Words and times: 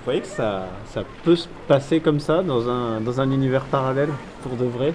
Vous 0.00 0.04
croyez 0.04 0.22
que 0.22 0.28
ça, 0.28 0.66
ça 0.94 1.02
peut 1.24 1.36
se 1.36 1.46
passer 1.68 2.00
comme 2.00 2.20
ça 2.20 2.42
dans 2.42 2.70
un, 2.70 3.02
dans 3.02 3.20
un 3.20 3.30
univers 3.30 3.64
parallèle 3.64 4.08
pour 4.42 4.56
de 4.56 4.64
vrai? 4.64 4.94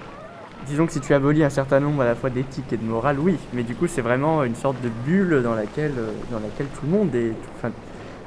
Disons 0.66 0.84
que 0.84 0.92
si 0.92 1.00
tu 1.00 1.14
abolis 1.14 1.44
un 1.44 1.48
certain 1.48 1.78
nombre 1.78 2.02
à 2.02 2.06
la 2.06 2.16
fois 2.16 2.28
d'éthique 2.28 2.72
et 2.72 2.76
de 2.76 2.82
morale, 2.82 3.18
oui, 3.20 3.36
mais 3.52 3.62
du 3.62 3.76
coup 3.76 3.86
c'est 3.86 4.00
vraiment 4.00 4.42
une 4.42 4.56
sorte 4.56 4.74
de 4.82 4.88
bulle 5.06 5.44
dans 5.44 5.54
laquelle, 5.54 5.92
euh, 5.96 6.10
dans 6.32 6.40
laquelle 6.40 6.66
tout 6.66 6.86
le 6.86 6.90
monde 6.90 7.14
est, 7.14 7.32
enfin, 7.56 7.70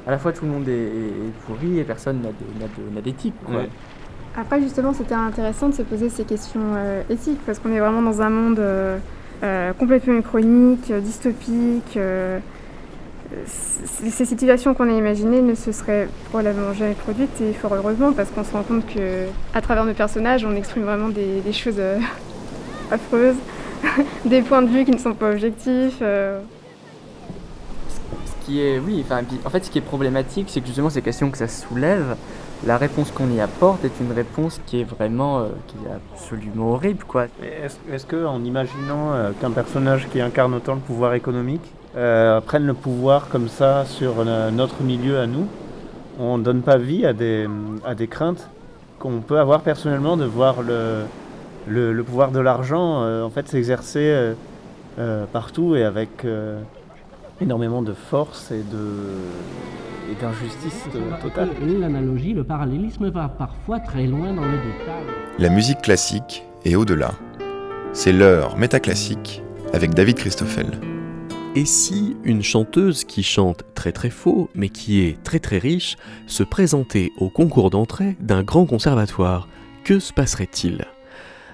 à 0.06 0.10
la 0.10 0.18
fois 0.18 0.32
tout 0.32 0.46
le 0.46 0.52
monde 0.52 0.66
est, 0.68 0.72
est 0.72 1.32
pourri 1.46 1.80
et 1.80 1.84
personne 1.84 2.22
n'a 2.22 3.00
d'éthique. 3.02 3.34
Ouais. 3.46 3.68
Après, 4.34 4.62
justement, 4.62 4.94
c'était 4.94 5.14
intéressant 5.14 5.68
de 5.68 5.74
se 5.74 5.82
poser 5.82 6.08
ces 6.08 6.24
questions 6.24 6.62
euh, 6.76 7.02
éthiques 7.10 7.40
parce 7.44 7.58
qu'on 7.58 7.72
est 7.72 7.80
vraiment 7.80 8.00
dans 8.00 8.22
un 8.22 8.30
monde 8.30 8.58
euh, 8.58 8.96
euh, 9.42 9.74
complètement 9.74 10.14
uchronique, 10.14 10.90
euh, 10.90 11.00
dystopique. 11.00 11.98
Euh, 13.32 13.44
ces 13.46 14.24
situations 14.24 14.74
qu'on 14.74 14.88
a 14.88 14.92
imaginées 14.92 15.40
ne 15.40 15.54
se 15.54 15.72
seraient 15.72 16.08
probablement 16.30 16.72
jamais 16.72 16.94
produites 16.94 17.40
et 17.40 17.52
fort 17.52 17.74
heureusement 17.74 18.12
parce 18.12 18.30
qu'on 18.30 18.42
se 18.44 18.52
rend 18.52 18.62
compte 18.62 18.86
que 18.86 19.26
à 19.54 19.60
travers 19.60 19.84
nos 19.84 19.94
personnages, 19.94 20.44
on 20.44 20.54
exprime 20.56 20.82
vraiment 20.82 21.08
des, 21.08 21.40
des 21.40 21.52
choses 21.52 21.78
euh, 21.78 21.98
affreuses, 22.90 23.36
des 24.24 24.42
points 24.42 24.62
de 24.62 24.68
vue 24.68 24.84
qui 24.84 24.90
ne 24.90 24.98
sont 24.98 25.14
pas 25.14 25.30
objectifs. 25.30 25.98
euh. 26.02 26.40
Ce 28.26 28.46
qui 28.46 28.60
est, 28.60 28.78
oui, 28.78 29.04
enfin, 29.04 29.22
en 29.44 29.50
fait, 29.50 29.64
ce 29.64 29.70
qui 29.70 29.78
est 29.78 29.82
problématique, 29.82 30.46
c'est 30.48 30.60
que 30.60 30.66
justement 30.66 30.90
ces 30.90 31.02
questions 31.02 31.30
que 31.30 31.38
ça 31.38 31.46
soulève, 31.46 32.16
la 32.66 32.76
réponse 32.76 33.10
qu'on 33.10 33.30
y 33.30 33.40
apporte 33.40 33.84
est 33.84 34.00
une 34.00 34.12
réponse 34.12 34.60
qui 34.66 34.80
est 34.80 34.84
vraiment, 34.84 35.40
euh, 35.40 35.48
qui 35.66 35.76
est 35.76 35.92
absolument 35.92 36.72
horrible, 36.72 37.04
quoi. 37.04 37.26
Est-ce 37.42 37.76
est-ce 37.90 38.04
que, 38.06 38.26
en 38.26 38.44
imaginant 38.44 39.12
euh, 39.12 39.30
qu'un 39.40 39.50
personnage 39.50 40.08
qui 40.10 40.20
incarne 40.20 40.52
autant 40.54 40.74
le 40.74 40.80
pouvoir 40.80 41.14
économique 41.14 41.62
euh, 41.96 42.40
prenne 42.40 42.66
le 42.66 42.74
pouvoir 42.74 43.28
comme 43.28 43.48
ça 43.48 43.84
sur 43.84 44.14
euh, 44.18 44.50
notre 44.50 44.82
milieu 44.82 45.18
à 45.18 45.26
nous, 45.26 45.46
on 46.18 46.38
ne 46.38 46.42
donne 46.42 46.62
pas 46.62 46.76
vie 46.76 47.04
à 47.06 47.12
des, 47.12 47.48
à 47.84 47.94
des 47.94 48.06
craintes 48.06 48.48
qu'on 48.98 49.20
peut 49.20 49.38
avoir 49.38 49.62
personnellement 49.62 50.16
de 50.16 50.24
voir 50.24 50.62
le, 50.62 51.02
le, 51.66 51.92
le 51.92 52.04
pouvoir 52.04 52.30
de 52.30 52.40
l'argent 52.40 53.02
euh, 53.02 53.22
en 53.22 53.30
fait 53.30 53.48
s'exercer 53.48 54.00
euh, 54.00 54.34
euh, 54.98 55.24
partout 55.32 55.74
et 55.76 55.84
avec 55.84 56.24
euh, 56.24 56.60
énormément 57.40 57.82
de 57.82 57.94
force 57.94 58.50
et 58.50 58.62
de 58.62 58.86
et 60.10 60.20
d'injustice 60.20 60.86
totale. 61.22 61.50
L'analogie, 61.78 62.34
le 62.34 62.42
parallélisme 62.42 63.10
va 63.10 63.28
parfois 63.28 63.78
très 63.78 64.06
loin 64.06 64.32
dans 64.32 64.44
le 64.44 64.56
détail. 64.56 65.04
La 65.38 65.48
musique 65.50 65.82
classique 65.82 66.44
et 66.64 66.74
au-delà. 66.74 67.12
C'est 67.92 68.12
l'heure 68.12 68.56
métaclassique 68.56 69.40
avec 69.72 69.94
David 69.94 70.16
Christoffel. 70.16 70.66
Et 71.56 71.64
si 71.64 72.16
une 72.22 72.44
chanteuse 72.44 73.02
qui 73.02 73.24
chante 73.24 73.64
très 73.74 73.90
très 73.90 74.10
faux, 74.10 74.48
mais 74.54 74.68
qui 74.68 75.00
est 75.00 75.20
très 75.24 75.40
très 75.40 75.58
riche, 75.58 75.96
se 76.28 76.44
présentait 76.44 77.10
au 77.18 77.28
concours 77.28 77.70
d'entrée 77.70 78.16
d'un 78.20 78.44
grand 78.44 78.66
conservatoire, 78.66 79.48
que 79.82 79.98
se 79.98 80.12
passerait-il? 80.12 80.86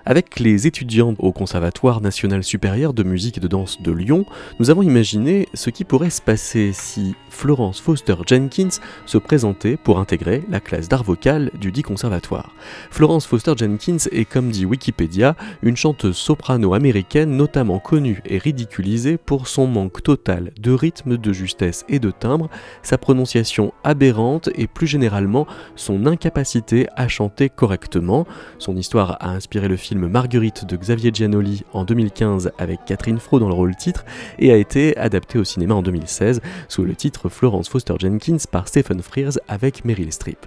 Avec 0.09 0.39
les 0.39 0.69
étudiants 0.69 1.17
au 1.19 1.33
Conservatoire 1.33 2.01
national 2.01 2.45
supérieur 2.45 2.95
de 2.95 3.03
musique 3.03 3.39
et 3.39 3.41
de 3.41 3.49
danse 3.49 3.83
de 3.83 3.91
Lyon, 3.91 4.25
nous 4.61 4.71
avons 4.71 4.83
imaginé 4.83 5.49
ce 5.53 5.69
qui 5.69 5.83
pourrait 5.83 6.11
se 6.11 6.23
passer 6.23 6.71
si 6.73 7.17
Florence 7.29 7.81
Foster 7.81 8.15
Jenkins 8.25 8.79
se 9.05 9.19
présentait 9.19 9.77
pour 9.77 9.99
intégrer 9.99 10.45
la 10.49 10.61
classe 10.61 10.89
d'art 10.89 11.03
vocal 11.03 11.51
du 11.61 11.73
dit 11.73 11.83
conservatoire. 11.83 12.55
Florence 12.93 13.27
Foster 13.27 13.55
Jenkins 13.57 14.09
est, 14.13 14.27
comme 14.27 14.53
dit 14.53 14.65
Wikipédia, 14.65 15.35
une 15.63 15.77
chanteuse 15.77 16.17
soprano 16.17 16.75
américaine 16.75 17.37
notamment 17.37 17.81
connue 17.81 18.23
et 18.27 18.39
ridiculisée 18.39 19.17
pour 19.17 19.49
son 19.49 19.67
manque 19.67 20.05
total 20.05 20.53
de 20.57 20.71
rythme, 20.71 21.17
de 21.17 21.33
justesse 21.33 21.85
et 21.89 21.99
de 21.99 22.13
timbre, 22.13 22.49
sa 22.85 22.97
prononciation 22.97 23.75
aberrante 23.83 24.51
et 24.55 24.69
plus 24.69 24.87
généralement 24.87 25.49
son 25.75 26.07
incapacité 26.07 26.87
à 26.95 27.09
chanter 27.09 27.49
correctement. 27.49 28.25
Son 28.61 28.77
histoire 28.77 29.17
a 29.19 29.31
inspiré 29.31 29.67
le 29.67 29.77
film 29.77 29.96
Marguerite 29.99 30.65
de 30.65 30.77
Xavier 30.77 31.11
Giannoli 31.13 31.65
en 31.73 31.85
2015 31.85 32.53
avec 32.59 32.85
Catherine 32.85 33.19
Fro 33.19 33.39
dans 33.39 33.49
le 33.49 33.55
rôle 33.55 33.75
titre 33.77 34.05
et 34.39 34.53
a 34.53 34.57
été 34.57 34.97
adapté 34.97 35.39
au 35.39 35.45
cinéma 35.45 35.75
en 35.75 35.83
2016 35.83 36.41
sous 36.69 36.85
le 36.85 36.95
titre 36.95 37.29
Florence 37.29 37.69
Foster 37.69 37.95
Jenkins 37.99 38.45
par 38.51 38.69
Stephen 38.69 39.03
Frears 39.03 39.39
avec 39.49 39.85
Meryl 39.85 40.13
Streep. 40.13 40.47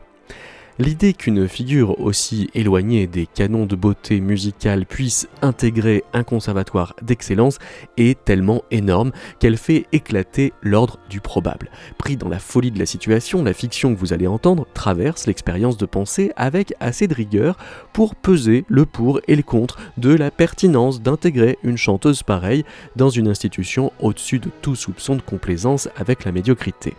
L'idée 0.81 1.12
qu'une 1.12 1.50
figure 1.50 2.00
aussi 2.00 2.50
éloignée 2.53 3.06
des 3.06 3.25
canons 3.25 3.66
de 3.66 3.75
beauté 3.75 4.22
musicale 4.22 4.85
puisse 4.85 5.28
intégrer 5.41 6.06
un 6.13 6.23
conservatoire 6.23 6.95
d'excellence 7.01 7.59
est 7.97 8.23
tellement 8.23 8.63
énorme 8.72 9.12
qu'elle 9.40 9.57
fait 9.57 9.88
éclater 9.91 10.53
l'ordre 10.62 10.97
du 11.09 11.19
probable. 11.19 11.69
Pris 11.97 12.16
dans 12.16 12.29
la 12.29 12.40
folie 12.40 12.72
de 12.72 12.79
la 12.79 12.85
situation, 12.85 13.44
la 13.44 13.51
fiction 13.51 13.94
que 13.94 14.00
vous 14.00 14.13
allez 14.13 14.25
entendre 14.25 14.67
traverse 14.73 15.28
l'expérience 15.28 15.75
de 15.75 15.85
pensée 15.85 16.31
avec 16.38 16.73
assez 16.79 17.09
de 17.09 17.13
rigueur 17.13 17.57
pour 17.91 18.16
peser 18.16 18.63
le 18.69 18.85
pour 18.85 19.19
et 19.28 19.35
le 19.35 19.44
contre 19.44 19.78
de 19.97 20.16
la 20.16 20.31
pertinence 20.31 21.01
d'intégrer 21.01 21.57
une 21.61 21.78
chanteuse 21.78 22.23
pareille 22.23 22.63
dans 22.96 23.09
une 23.09 23.28
institution 23.28 23.91
au-dessus 24.00 24.40
de 24.40 24.50
tout 24.61 24.75
soupçon 24.75 25.17
de 25.17 25.22
complaisance 25.22 25.90
avec 25.97 26.23
la 26.23 26.31
médiocrité. 26.31 26.94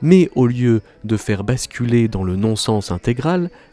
Mais 0.00 0.30
au 0.34 0.46
lieu 0.46 0.80
de 1.04 1.18
faire 1.18 1.44
basculer 1.44 2.08
dans 2.08 2.24
le 2.24 2.36
non-sens 2.36 2.90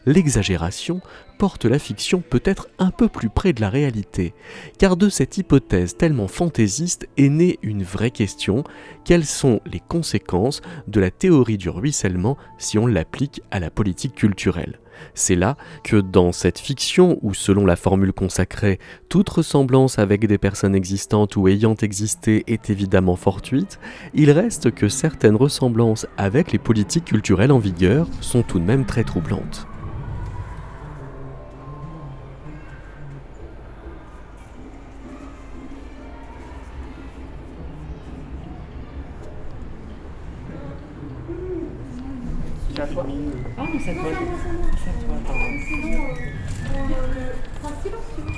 l'exagération 0.06 1.00
porte 1.38 1.64
la 1.64 1.78
fiction 1.78 2.22
peut-être 2.22 2.68
un 2.78 2.90
peu 2.90 3.08
plus 3.08 3.28
près 3.28 3.52
de 3.52 3.60
la 3.60 3.70
réalité, 3.70 4.34
car 4.78 4.96
de 4.96 5.08
cette 5.08 5.38
hypothèse 5.38 5.96
tellement 5.96 6.28
fantaisiste 6.28 7.08
est 7.16 7.28
née 7.28 7.58
une 7.62 7.82
vraie 7.82 8.10
question, 8.10 8.64
quelles 9.04 9.26
sont 9.26 9.60
les 9.66 9.80
conséquences 9.80 10.62
de 10.88 11.00
la 11.00 11.10
théorie 11.10 11.58
du 11.58 11.68
ruissellement 11.68 12.36
si 12.58 12.78
on 12.78 12.86
l'applique 12.86 13.42
à 13.50 13.60
la 13.60 13.70
politique 13.70 14.14
culturelle? 14.14 14.78
C'est 15.14 15.36
là 15.36 15.56
que 15.84 15.96
dans 15.96 16.32
cette 16.32 16.58
fiction, 16.58 17.18
où 17.22 17.34
selon 17.34 17.66
la 17.66 17.76
formule 17.76 18.12
consacrée, 18.12 18.78
toute 19.08 19.28
ressemblance 19.28 19.98
avec 19.98 20.26
des 20.26 20.38
personnes 20.38 20.74
existantes 20.74 21.36
ou 21.36 21.48
ayant 21.48 21.74
existé 21.74 22.44
est 22.46 22.70
évidemment 22.70 23.16
fortuite, 23.16 23.78
il 24.14 24.30
reste 24.30 24.70
que 24.72 24.88
certaines 24.88 25.36
ressemblances 25.36 26.06
avec 26.16 26.52
les 26.52 26.58
politiques 26.58 27.06
culturelles 27.06 27.52
en 27.52 27.58
vigueur 27.58 28.08
sont 28.20 28.42
tout 28.42 28.58
de 28.58 28.64
même 28.64 28.84
très 28.84 29.04
troublantes. 29.04 29.66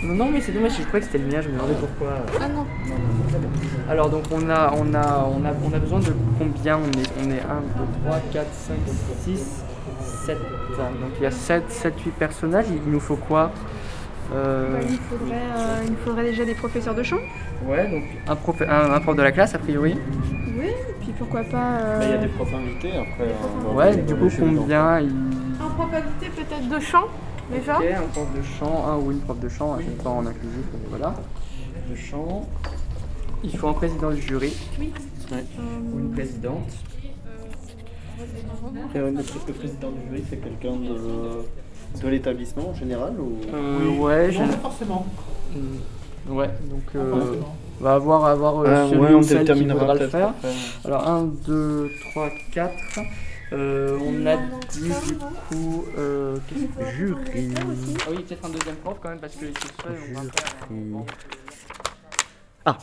Non, 0.08 0.14
non, 0.14 0.30
mais 0.30 0.40
c'est 0.40 0.52
dommage, 0.52 0.72
je 0.78 0.82
croyais 0.84 1.04
que 1.04 1.12
c'était 1.12 1.22
le 1.22 1.30
mien, 1.30 1.40
je 1.42 1.48
me 1.48 1.54
demandais 1.54 1.74
pourquoi. 1.78 2.14
Ah 2.40 2.48
non. 2.48 2.64
Alors 3.90 4.08
donc 4.08 4.24
on 4.32 4.48
a, 4.48 4.72
on 4.74 4.94
a, 4.94 5.28
on 5.30 5.44
a, 5.44 5.52
on 5.64 5.72
a 5.74 5.78
besoin 5.78 6.00
de 6.00 6.12
combien? 6.38 6.78
On 6.78 6.98
est, 6.98 7.10
on 7.26 7.30
est 7.30 7.40
1, 7.40 7.40
2, 7.40 7.42
3, 8.06 8.18
4, 8.32 8.46
5, 8.52 8.76
6, 9.24 9.64
7. 10.26 10.38
Donc 10.78 11.10
il 11.18 11.22
y 11.22 11.26
a 11.26 11.30
7, 11.30 11.70
7, 11.70 12.00
8 12.00 12.10
personnages, 12.12 12.66
il 12.70 12.90
nous 12.90 13.00
faut 13.00 13.16
quoi? 13.16 13.50
Euh, 14.34 14.72
Bah, 14.72 14.78
il, 14.86 14.92
nous 14.92 14.98
faudrait, 15.18 15.34
euh, 15.36 15.84
il 15.88 15.96
faudrait 15.96 16.24
déjà 16.24 16.44
des 16.44 16.54
professeurs 16.54 16.94
de 16.94 17.02
chant. 17.02 17.18
Ouais, 17.66 17.88
donc 17.90 18.04
un 18.26 18.36
prof, 18.36 18.62
un, 18.62 18.92
un 18.94 19.00
prof 19.00 19.16
de 19.16 19.22
la 19.22 19.32
classe 19.32 19.54
a 19.54 19.58
priori. 19.58 19.96
Oui, 20.58 20.68
puis 21.00 21.12
pourquoi 21.18 21.42
pas. 21.44 21.78
euh, 21.80 21.98
Bah, 21.98 22.04
Il 22.04 22.10
y 22.10 22.14
a 22.14 22.18
des 22.18 22.28
profs 22.28 22.54
invités 22.54 22.92
après. 22.96 23.74
Ouais, 23.74 23.96
du 23.96 24.14
coup 24.14 24.28
combien 24.38 25.00
il... 25.00 25.10
Un 25.62 25.68
prof 25.70 25.88
invité 25.92 26.30
peut-être 26.34 26.68
de 26.68 26.78
chant 26.80 27.04
déjà 27.52 27.78
Ok, 27.78 27.84
un 27.84 28.02
prof 28.12 28.26
de 28.36 28.42
chant, 28.42 28.86
un 28.86 28.96
ou 28.98 29.12
une 29.12 29.20
prof 29.20 29.38
de 29.40 29.48
chant, 29.48 29.78
je 29.80 30.02
pas 30.02 30.10
en 30.10 30.26
inclusif, 30.26 30.64
mais 30.72 30.88
voilà. 30.90 31.14
De 31.90 31.96
chant. 31.96 32.46
Il 33.44 33.56
faut 33.56 33.68
un 33.68 33.72
président 33.72 34.10
du 34.10 34.20
jury. 34.20 34.52
Oui. 34.80 34.92
Ouais. 35.32 35.44
Ou 35.94 35.98
une 36.00 36.10
présidente. 36.12 36.68
Et, 38.94 38.98
euh, 38.98 39.10
Le, 39.10 39.16
le 39.16 39.52
président 39.52 39.90
du 39.90 40.00
jury, 40.08 40.24
c'est 40.28 40.38
quelqu'un 40.38 40.76
de, 40.76 42.02
de 42.02 42.08
l'établissement 42.08 42.70
en 42.70 42.74
général 42.74 43.14
ou... 43.20 43.38
Euh, 43.54 43.96
ouais, 43.98 44.32
je... 44.32 44.42
forcément. 44.60 45.06
Mm. 45.54 46.32
Ouais, 46.32 46.48
donc 46.68 46.82
euh, 46.94 47.36
on 47.80 47.84
va 47.84 47.94
avoir, 47.94 48.26
avoir 48.26 48.58
euh, 48.60 48.64
Ah, 48.68 48.86
celui 48.90 49.00
ouais, 49.00 49.12
ou 49.14 49.18
on 49.18 49.22
celle 49.22 49.38
qui 49.38 49.44
déterminera 49.44 49.78
voudra 49.78 49.94
le 49.94 50.08
faire. 50.08 50.28
après. 50.28 50.48
Alors 50.84 51.08
1, 51.08 51.24
2, 51.46 51.90
3, 52.10 52.28
4. 52.52 52.72
Euh, 53.52 53.98
on 54.02 54.26
a 54.26 54.36
dit 54.70 54.90
du 55.06 55.14
coup 55.48 55.84
euh, 55.96 56.36
qu'est-ce 56.48 56.66
que- 56.66 56.96
jury. 56.96 57.54
Ah 57.56 58.10
oui, 58.10 58.22
peut-être 58.22 58.44
un 58.44 58.50
deuxième 58.50 58.76
prof 58.76 58.98
quand 59.02 59.08
même 59.08 59.20
parce 59.20 59.34
que 59.36 59.46
les 59.46 59.54
seuls, 59.54 59.98
on 60.10 60.14
va 60.14 60.22
faire. 60.30 60.68
Jury. 60.70 61.04
Ah, 62.66 62.78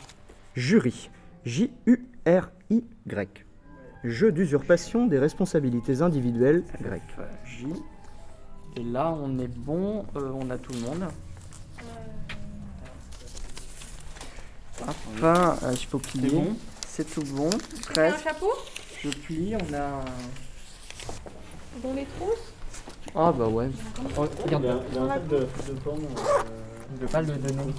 jury. 0.55 1.09
J-U-R-I-Y. 1.45 3.27
Jeu 4.03 4.31
d'usurpation 4.31 5.05
des 5.07 5.19
responsabilités 5.19 6.01
individuelles 6.01 6.63
grecques. 6.81 7.01
J. 7.45 7.67
Et 8.77 8.83
là, 8.83 9.11
on 9.11 9.37
est 9.39 9.47
bon, 9.47 10.05
euh, 10.15 10.31
on 10.33 10.49
a 10.49 10.57
tout 10.57 10.73
le 10.73 10.79
monde. 10.79 11.05
Enfin, 14.87 15.55
euh, 15.63 15.73
je 15.79 15.87
peux 15.87 15.99
plier. 15.99 16.29
bon 16.29 16.55
C'est 16.87 17.09
tout 17.13 17.23
bon. 17.33 17.49
Un 17.49 17.93
Presque. 17.93 18.23
chapeau? 18.23 18.51
Je 19.01 19.09
plie, 19.09 19.55
on 19.55 19.73
a 19.73 20.03
Bon, 21.81 21.93
les 21.93 22.05
trousses 22.05 22.53
Ah 23.15 23.31
bah 23.31 23.47
ouais. 23.47 23.69
Oh, 24.17 24.25
regarde, 24.43 24.63
Il 24.91 24.95
y 24.95 24.97
a 24.99 25.03
un 25.03 25.07
truc 25.07 25.27
de, 25.27 25.37
de 25.37 25.79
plan. 25.79 25.93
on 25.93 26.93
ne 26.93 26.97
peut 26.99 27.05
pas 27.07 27.21
le 27.21 27.27
donner. 27.27 27.73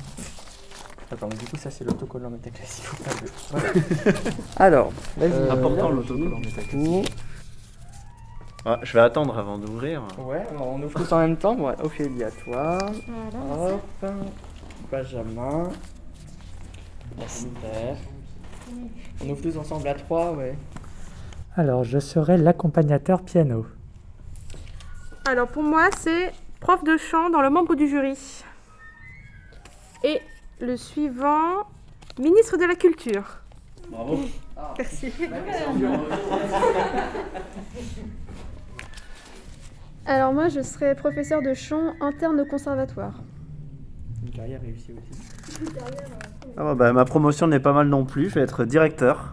Attends, 1.10 1.28
du 1.28 1.44
coup 1.46 1.56
ça 1.56 1.70
c'est 1.70 1.84
l'autocollant 1.84 2.30
métaclassique. 2.30 2.84
Alors, 4.56 4.92
vas-y. 5.16 5.30
Euh, 5.32 5.52
important, 5.52 5.90
l'autocollant 5.90 6.38
métaclassique. 6.38 7.14
Ah, 8.64 8.80
je 8.82 8.92
vais 8.94 9.00
attendre 9.00 9.38
avant 9.38 9.58
d'ouvrir. 9.58 10.02
Ouais, 10.18 10.42
on 10.60 10.82
ouvre 10.82 10.98
tous 11.00 11.12
en 11.12 11.18
même 11.20 11.36
temps. 11.36 11.54
Ouais, 11.54 11.74
Ophélie 11.80 12.24
à 12.24 12.30
toi. 12.32 12.78
Voilà. 13.06 13.74
Hop. 13.74 14.10
Benjamin. 14.90 15.70
Esther. 17.22 17.96
On 19.24 19.30
ouvre 19.30 19.40
tous 19.40 19.56
ensemble 19.56 19.86
à 19.86 19.94
trois, 19.94 20.32
ouais. 20.32 20.58
Alors, 21.58 21.84
je 21.84 21.98
serai 21.98 22.36
l'accompagnateur 22.36 23.22
piano. 23.22 23.64
Alors 25.26 25.48
pour 25.48 25.62
moi, 25.62 25.88
c'est 25.98 26.30
prof 26.60 26.84
de 26.84 26.98
chant 26.98 27.30
dans 27.30 27.40
le 27.40 27.48
membre 27.48 27.74
du 27.74 27.88
jury. 27.88 28.44
Et 30.04 30.20
le 30.60 30.76
suivant, 30.76 31.64
ministre 32.18 32.58
de 32.58 32.64
la 32.66 32.74
Culture. 32.74 33.40
Bravo. 33.88 34.20
Merci. 34.76 35.10
Alors 40.04 40.34
moi, 40.34 40.48
je 40.48 40.60
serai 40.60 40.94
professeur 40.94 41.40
de 41.40 41.54
chant 41.54 41.94
interne 42.02 42.38
au 42.38 42.44
conservatoire. 42.44 43.14
Une 44.22 44.30
carrière 44.30 44.60
réussie 44.60 44.92
aussi. 44.92 45.10
Ah 46.58 46.74
bah, 46.74 46.92
ma 46.92 47.06
promotion 47.06 47.46
n'est 47.46 47.60
pas 47.60 47.72
mal 47.72 47.88
non 47.88 48.04
plus. 48.04 48.28
Je 48.28 48.34
vais 48.34 48.42
être 48.42 48.64
directeur. 48.64 49.32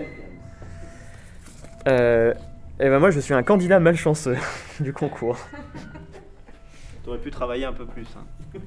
Euh, 1.87 2.33
et 2.79 2.89
ben 2.89 2.99
moi, 2.99 3.09
je 3.11 3.19
suis 3.19 3.33
un 3.33 3.43
candidat 3.43 3.79
malchanceux 3.79 4.37
du 4.79 4.91
concours. 4.93 5.37
T'aurais 7.03 7.19
pu 7.19 7.31
travailler 7.31 7.65
un 7.65 7.73
peu 7.73 7.85
plus. 7.85 8.07
hein. 8.17 8.59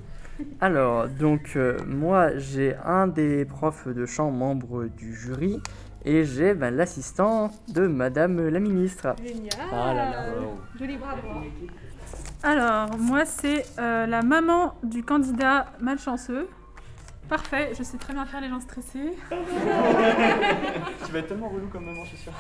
Alors, 0.61 1.09
donc, 1.09 1.53
euh, 1.57 1.77
moi, 1.87 2.37
j'ai 2.37 2.75
un 2.85 3.09
des 3.09 3.45
profs 3.45 3.89
de 3.89 4.07
chant 4.07 4.31
membre 4.31 4.85
du 4.87 5.15
jury 5.15 5.61
et 6.05 6.25
j'ai 6.25 6.55
ben, 6.55 6.75
l'assistant 6.75 7.51
de 7.69 7.87
Madame 7.89 8.49
la 8.49 8.61
ministre. 8.61 9.15
Génial. 9.23 9.51
Ah 9.73 9.93
là 9.95 10.11
là. 10.11 10.27
Joli 10.79 10.97
bravo. 10.97 11.23
Alors, 12.43 12.97
moi, 12.99 13.25
c'est 13.25 13.65
euh, 13.79 14.07
la 14.07 14.23
maman 14.23 14.75
du 14.83 15.03
candidat 15.03 15.67
malchanceux. 15.81 16.49
Parfait, 17.29 17.73
je 17.77 17.83
sais 17.83 17.99
très 17.99 18.15
bien 18.15 18.25
faire 18.25 18.41
les 18.41 18.49
gens 18.49 18.61
stressés. 18.61 19.13
Tu 21.05 21.13
vas 21.13 21.19
être 21.21 21.29
tellement 21.29 21.49
relou 21.49 21.67
comme 21.69 21.85
maman, 21.85 22.05
je 22.05 22.09
suis 22.11 22.19
sûr. 22.19 22.33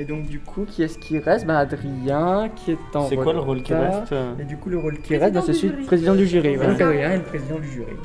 Et 0.00 0.04
donc, 0.04 0.26
du 0.26 0.38
coup, 0.38 0.64
qui 0.64 0.82
est-ce 0.84 0.96
qui 0.98 1.18
reste? 1.18 1.44
Ben, 1.46 1.56
Adrien, 1.56 2.50
qui 2.54 2.72
est 2.72 2.96
en 2.96 3.08
C'est 3.08 3.16
quoi 3.16 3.32
le 3.32 3.40
rôle 3.40 3.62
qui 3.62 3.74
retard. 3.74 4.00
reste 4.00 4.12
euh? 4.12 4.34
Et 4.38 4.44
du 4.44 4.56
coup, 4.56 4.68
le 4.68 4.78
rôle 4.78 4.98
qui 4.98 5.16
reste, 5.16 5.34
ben, 5.34 5.42
c'est 5.42 5.54
celui 5.54 5.70
de 5.70 5.74
jury. 5.76 5.86
président 5.86 6.14
du 6.14 6.26
jury. 6.26 6.56
Voilà. 6.56 6.72
Adrien 6.74 7.10
est 7.10 7.16
le 7.16 7.22
président 7.24 7.58
du 7.58 7.68
jury. 7.68 7.96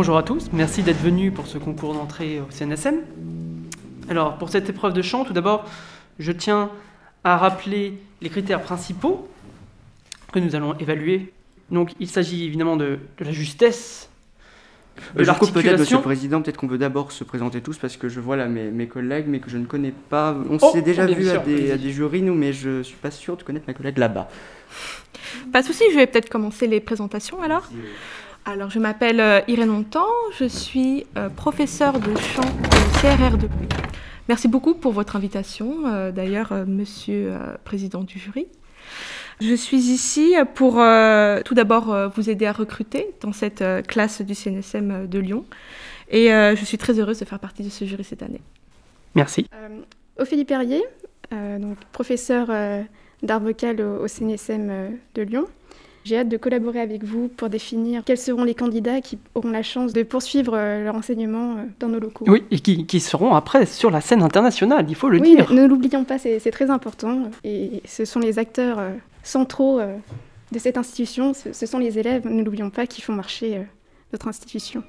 Bonjour 0.00 0.16
à 0.16 0.22
tous, 0.22 0.48
merci 0.54 0.82
d'être 0.82 1.02
venus 1.02 1.30
pour 1.30 1.46
ce 1.46 1.58
concours 1.58 1.92
d'entrée 1.92 2.40
au 2.40 2.46
CNSM. 2.50 3.00
Alors, 4.08 4.38
pour 4.38 4.48
cette 4.48 4.66
épreuve 4.70 4.94
de 4.94 5.02
chant, 5.02 5.26
tout 5.26 5.34
d'abord, 5.34 5.66
je 6.18 6.32
tiens 6.32 6.70
à 7.22 7.36
rappeler 7.36 7.98
les 8.22 8.30
critères 8.30 8.62
principaux 8.62 9.28
que 10.32 10.38
nous 10.38 10.56
allons 10.56 10.74
évaluer. 10.78 11.34
Donc, 11.70 11.92
il 12.00 12.08
s'agit 12.08 12.46
évidemment 12.46 12.78
de, 12.78 12.98
de 13.18 13.24
la 13.26 13.30
justesse, 13.32 14.08
de 15.14 15.20
Euh, 15.20 15.24
je 15.24 15.32
coupe 15.32 15.52
peut-être, 15.52 15.78
Monsieur 15.78 15.98
le. 15.98 16.02
Président, 16.02 16.40
peut-être 16.40 16.56
qu'on 16.56 16.68
peut 16.68 16.78
d'abord 16.78 17.12
se 17.12 17.22
présenter 17.22 17.60
tous 17.60 17.76
parce 17.76 17.98
que 17.98 18.08
je 18.08 18.20
vois 18.20 18.36
là 18.36 18.46
mes, 18.46 18.70
mes 18.70 18.86
collègues, 18.86 19.26
mais 19.28 19.40
que 19.40 19.50
je 19.50 19.58
ne 19.58 19.66
connais 19.66 19.92
pas. 20.08 20.34
On 20.48 20.56
Oh, 20.62 20.70
s'est 20.72 20.80
déjà 20.80 21.04
bien 21.04 21.14
vu 21.14 21.28
à 21.28 21.36
des, 21.36 21.54
allez-y. 21.56 21.72
à 21.72 21.76
des 21.76 21.90
jurys, 21.90 22.22
nous, 22.22 22.34
mais 22.34 22.54
je 22.54 22.82
suis 22.82 22.96
pas 22.96 23.10
sûr 23.10 23.36
de 23.36 23.42
connaître 23.42 23.66
mes 23.68 23.74
collègues 23.74 23.98
là-bas. 23.98 24.28
Pas 25.52 25.60
de 25.60 25.66
souci, 25.66 25.84
je 25.90 25.96
vais 25.96 26.06
peut-être 26.06 26.30
commencer 26.30 26.66
les 26.66 26.80
présentations 26.80 27.42
alors. 27.42 27.68
Alors, 28.44 28.70
je 28.70 28.78
m'appelle 28.78 29.20
euh, 29.20 29.40
Irène 29.48 29.68
Montant, 29.68 30.08
je 30.38 30.46
suis 30.46 31.06
euh, 31.16 31.28
professeure 31.28 32.00
de 32.00 32.16
chant 32.16 32.42
au 32.42 32.98
CRR2. 32.98 33.48
Merci 34.28 34.48
beaucoup 34.48 34.74
pour 34.74 34.92
votre 34.92 35.14
invitation, 35.16 35.86
euh, 35.86 36.10
d'ailleurs, 36.10 36.52
euh, 36.52 36.64
monsieur 36.66 37.32
euh, 37.32 37.56
président 37.64 38.02
du 38.02 38.18
jury. 38.18 38.46
Je 39.40 39.54
suis 39.54 39.90
ici 39.90 40.34
pour 40.54 40.80
euh, 40.80 41.40
tout 41.44 41.54
d'abord 41.54 41.92
euh, 41.92 42.08
vous 42.08 42.28
aider 42.28 42.46
à 42.46 42.52
recruter 42.52 43.10
dans 43.20 43.32
cette 43.32 43.62
euh, 43.62 43.82
classe 43.82 44.22
du 44.22 44.34
CNSM 44.34 45.06
de 45.06 45.18
Lyon. 45.18 45.44
Et 46.10 46.32
euh, 46.32 46.56
je 46.56 46.64
suis 46.64 46.78
très 46.78 46.98
heureuse 46.98 47.20
de 47.20 47.24
faire 47.24 47.38
partie 47.38 47.62
de 47.62 47.70
ce 47.70 47.84
jury 47.84 48.04
cette 48.04 48.22
année. 48.22 48.40
Merci. 49.14 49.46
Euh, 49.54 49.80
Ophélie 50.18 50.44
Perrier, 50.44 50.82
euh, 51.32 51.58
donc 51.58 51.76
professeure 51.92 52.48
euh, 52.50 52.82
d'art 53.22 53.40
vocal 53.40 53.80
au, 53.80 54.04
au 54.04 54.08
CNSM 54.08 54.68
euh, 54.70 54.88
de 55.14 55.22
Lyon. 55.22 55.46
J'ai 56.10 56.18
hâte 56.18 56.28
de 56.28 56.38
collaborer 56.38 56.80
avec 56.80 57.04
vous 57.04 57.28
pour 57.28 57.48
définir 57.48 58.02
quels 58.04 58.18
seront 58.18 58.42
les 58.42 58.56
candidats 58.56 59.00
qui 59.00 59.16
auront 59.36 59.50
la 59.50 59.62
chance 59.62 59.92
de 59.92 60.02
poursuivre 60.02 60.54
euh, 60.56 60.82
leur 60.82 60.96
enseignement 60.96 61.52
euh, 61.52 61.62
dans 61.78 61.86
nos 61.86 62.00
locaux. 62.00 62.24
Oui, 62.26 62.42
et 62.50 62.58
qui, 62.58 62.84
qui 62.84 62.98
seront 62.98 63.32
après 63.32 63.64
sur 63.64 63.92
la 63.92 64.00
scène 64.00 64.20
internationale, 64.20 64.86
il 64.88 64.96
faut 64.96 65.08
le 65.08 65.20
Oui, 65.20 65.36
dire. 65.36 65.52
ne 65.52 65.64
l'oublions 65.64 66.02
pas, 66.02 66.18
c'est 66.18 66.40
très 66.50 66.68
important. 66.68 67.30
Et 67.44 67.80
ce 67.84 68.04
sont 68.04 68.18
les 68.18 68.40
acteurs 68.40 68.80
euh, 68.80 68.90
centraux 69.22 69.78
de 70.50 70.58
cette 70.58 70.76
institution, 70.78 71.32
ce, 71.32 71.64
sont 71.64 71.78
les 71.78 71.96
élèves, 72.00 72.26
ne 72.26 72.42
l'oublions 72.42 72.70
pas, 72.70 72.88
qui 72.88 73.02
font 73.02 73.12
marcher 73.12 73.62
notre 74.12 74.26
institution. 74.26 74.82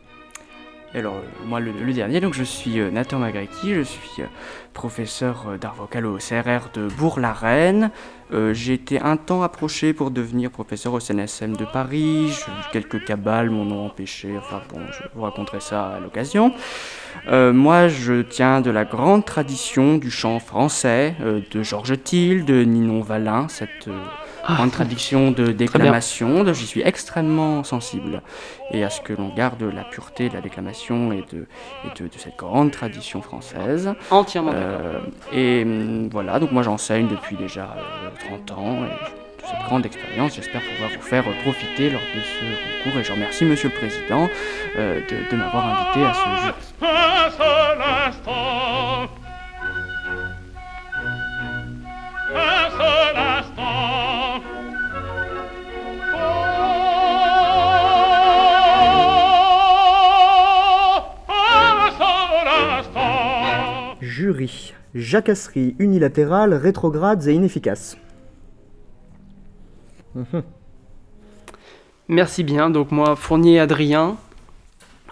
Alors, 0.94 1.16
euh, 1.16 1.46
moi, 1.46 1.62
le, 1.62 1.94
dernier, 1.94 2.20
donc 2.20 2.34
je 2.34 2.44
suis 2.44 2.80
euh, 2.80 2.92
Nathan 2.92 3.20
Magrecki, 3.20 3.74
je 3.74 3.82
suis 3.82 4.22
euh, 4.22 4.26
professeur 4.74 5.58
d'art 5.60 5.76
vocal 5.76 6.06
au 6.06 6.18
CRR 6.18 6.70
de 6.74 6.88
Bourg-la-Reine. 6.88 7.92
J'ai 8.54 8.76
été 8.76 8.98
un 9.02 9.18
temps 9.18 9.44
approché 9.44 9.92
pour 9.92 10.10
devenir 10.10 10.52
professeur 10.52 10.94
au 10.94 11.02
CNSM 11.02 11.58
de 11.58 11.66
Paris. 11.66 12.34
Quelques 12.72 13.04
cabales 13.04 13.50
m'en 13.50 13.64
ont 13.64 13.88
empêché. 13.88 14.38
Enfin 14.38 14.62
bon, 14.70 14.80
je 14.90 15.04
vous 15.14 15.24
raconterai 15.24 15.60
ça 15.60 15.88
à 15.88 16.00
l'occasion. 16.00 16.54
Moi, 17.30 17.90
je 17.90 18.22
tiens 18.22 18.62
de 18.62 18.72
la 18.72 18.86
grande 18.86 19.26
tradition 19.26 19.98
du 19.98 20.10
chant 20.10 20.40
français, 20.40 21.14
de 21.20 21.62
Georges 21.62 22.02
Thiel, 22.02 22.46
de 22.46 22.64
Ninon 22.64 23.02
Valin, 23.02 23.50
cette 23.50 23.90
euh, 24.50 24.56
grande 24.56 24.72
tradition 24.72 25.32
de 25.32 25.52
déclamation. 25.52 26.52
J'y 26.54 26.66
suis 26.68 26.82
extrêmement 26.82 27.64
sensible. 27.64 28.22
Et 28.72 28.84
à 28.84 28.90
ce 28.90 29.02
que 29.02 29.14
l'on 29.14 29.30
garde 29.30 29.62
la 29.64 29.84
pureté 29.84 30.30
de 30.30 30.34
la 30.34 30.42
déclamation 30.42 31.12
et 31.12 31.24
de, 31.32 31.48
et 31.86 32.00
de, 32.02 32.08
de 32.08 32.18
cette 32.18 32.38
grande 32.38 32.72
tradition 32.72 33.22
française. 33.22 33.94
Entièrement 34.10 34.52
Euh, 34.54 35.00
et 35.32 35.64
hum, 35.64 36.10
voilà, 36.12 36.40
donc 36.40 36.52
moi 36.52 36.64
j'enseigne 36.64 37.08
depuis 37.08 37.36
déjà 37.36 37.76
euh, 37.78 38.10
30 38.46 38.52
ans. 38.58 38.78
Et 38.86 39.42
de 39.42 39.48
cette 39.48 39.66
grande 39.66 39.86
expérience, 39.86 40.36
j'espère 40.36 40.62
pouvoir 40.62 40.90
vous 40.96 41.02
faire 41.02 41.24
profiter 41.44 41.90
lors 41.90 42.02
de 42.02 42.22
ce 42.22 42.84
concours. 42.84 43.00
Et 43.00 43.04
je 43.04 43.12
remercie 43.12 43.46
Monsieur 43.46 43.70
le 43.70 43.76
Président 43.76 44.30
euh, 44.78 45.02
de, 45.10 45.30
de 45.32 45.36
m'avoir 45.36 45.66
invité 45.66 46.06
à 46.06 46.14
ce 46.14 46.42
jury. 46.42 46.54
Un 46.82 47.30
seul 47.32 47.82
instant. 48.08 49.10
Jacasserie 64.94 65.76
unilatérale, 65.80 66.54
rétrogrades 66.54 67.28
et 67.28 67.34
inefficaces. 67.34 67.98
Mhm. 70.16 70.44
Merci 72.08 72.44
bien. 72.44 72.70
Donc 72.70 72.92
moi, 72.92 73.16
Fournier 73.16 73.60
Adrien. 73.60 74.18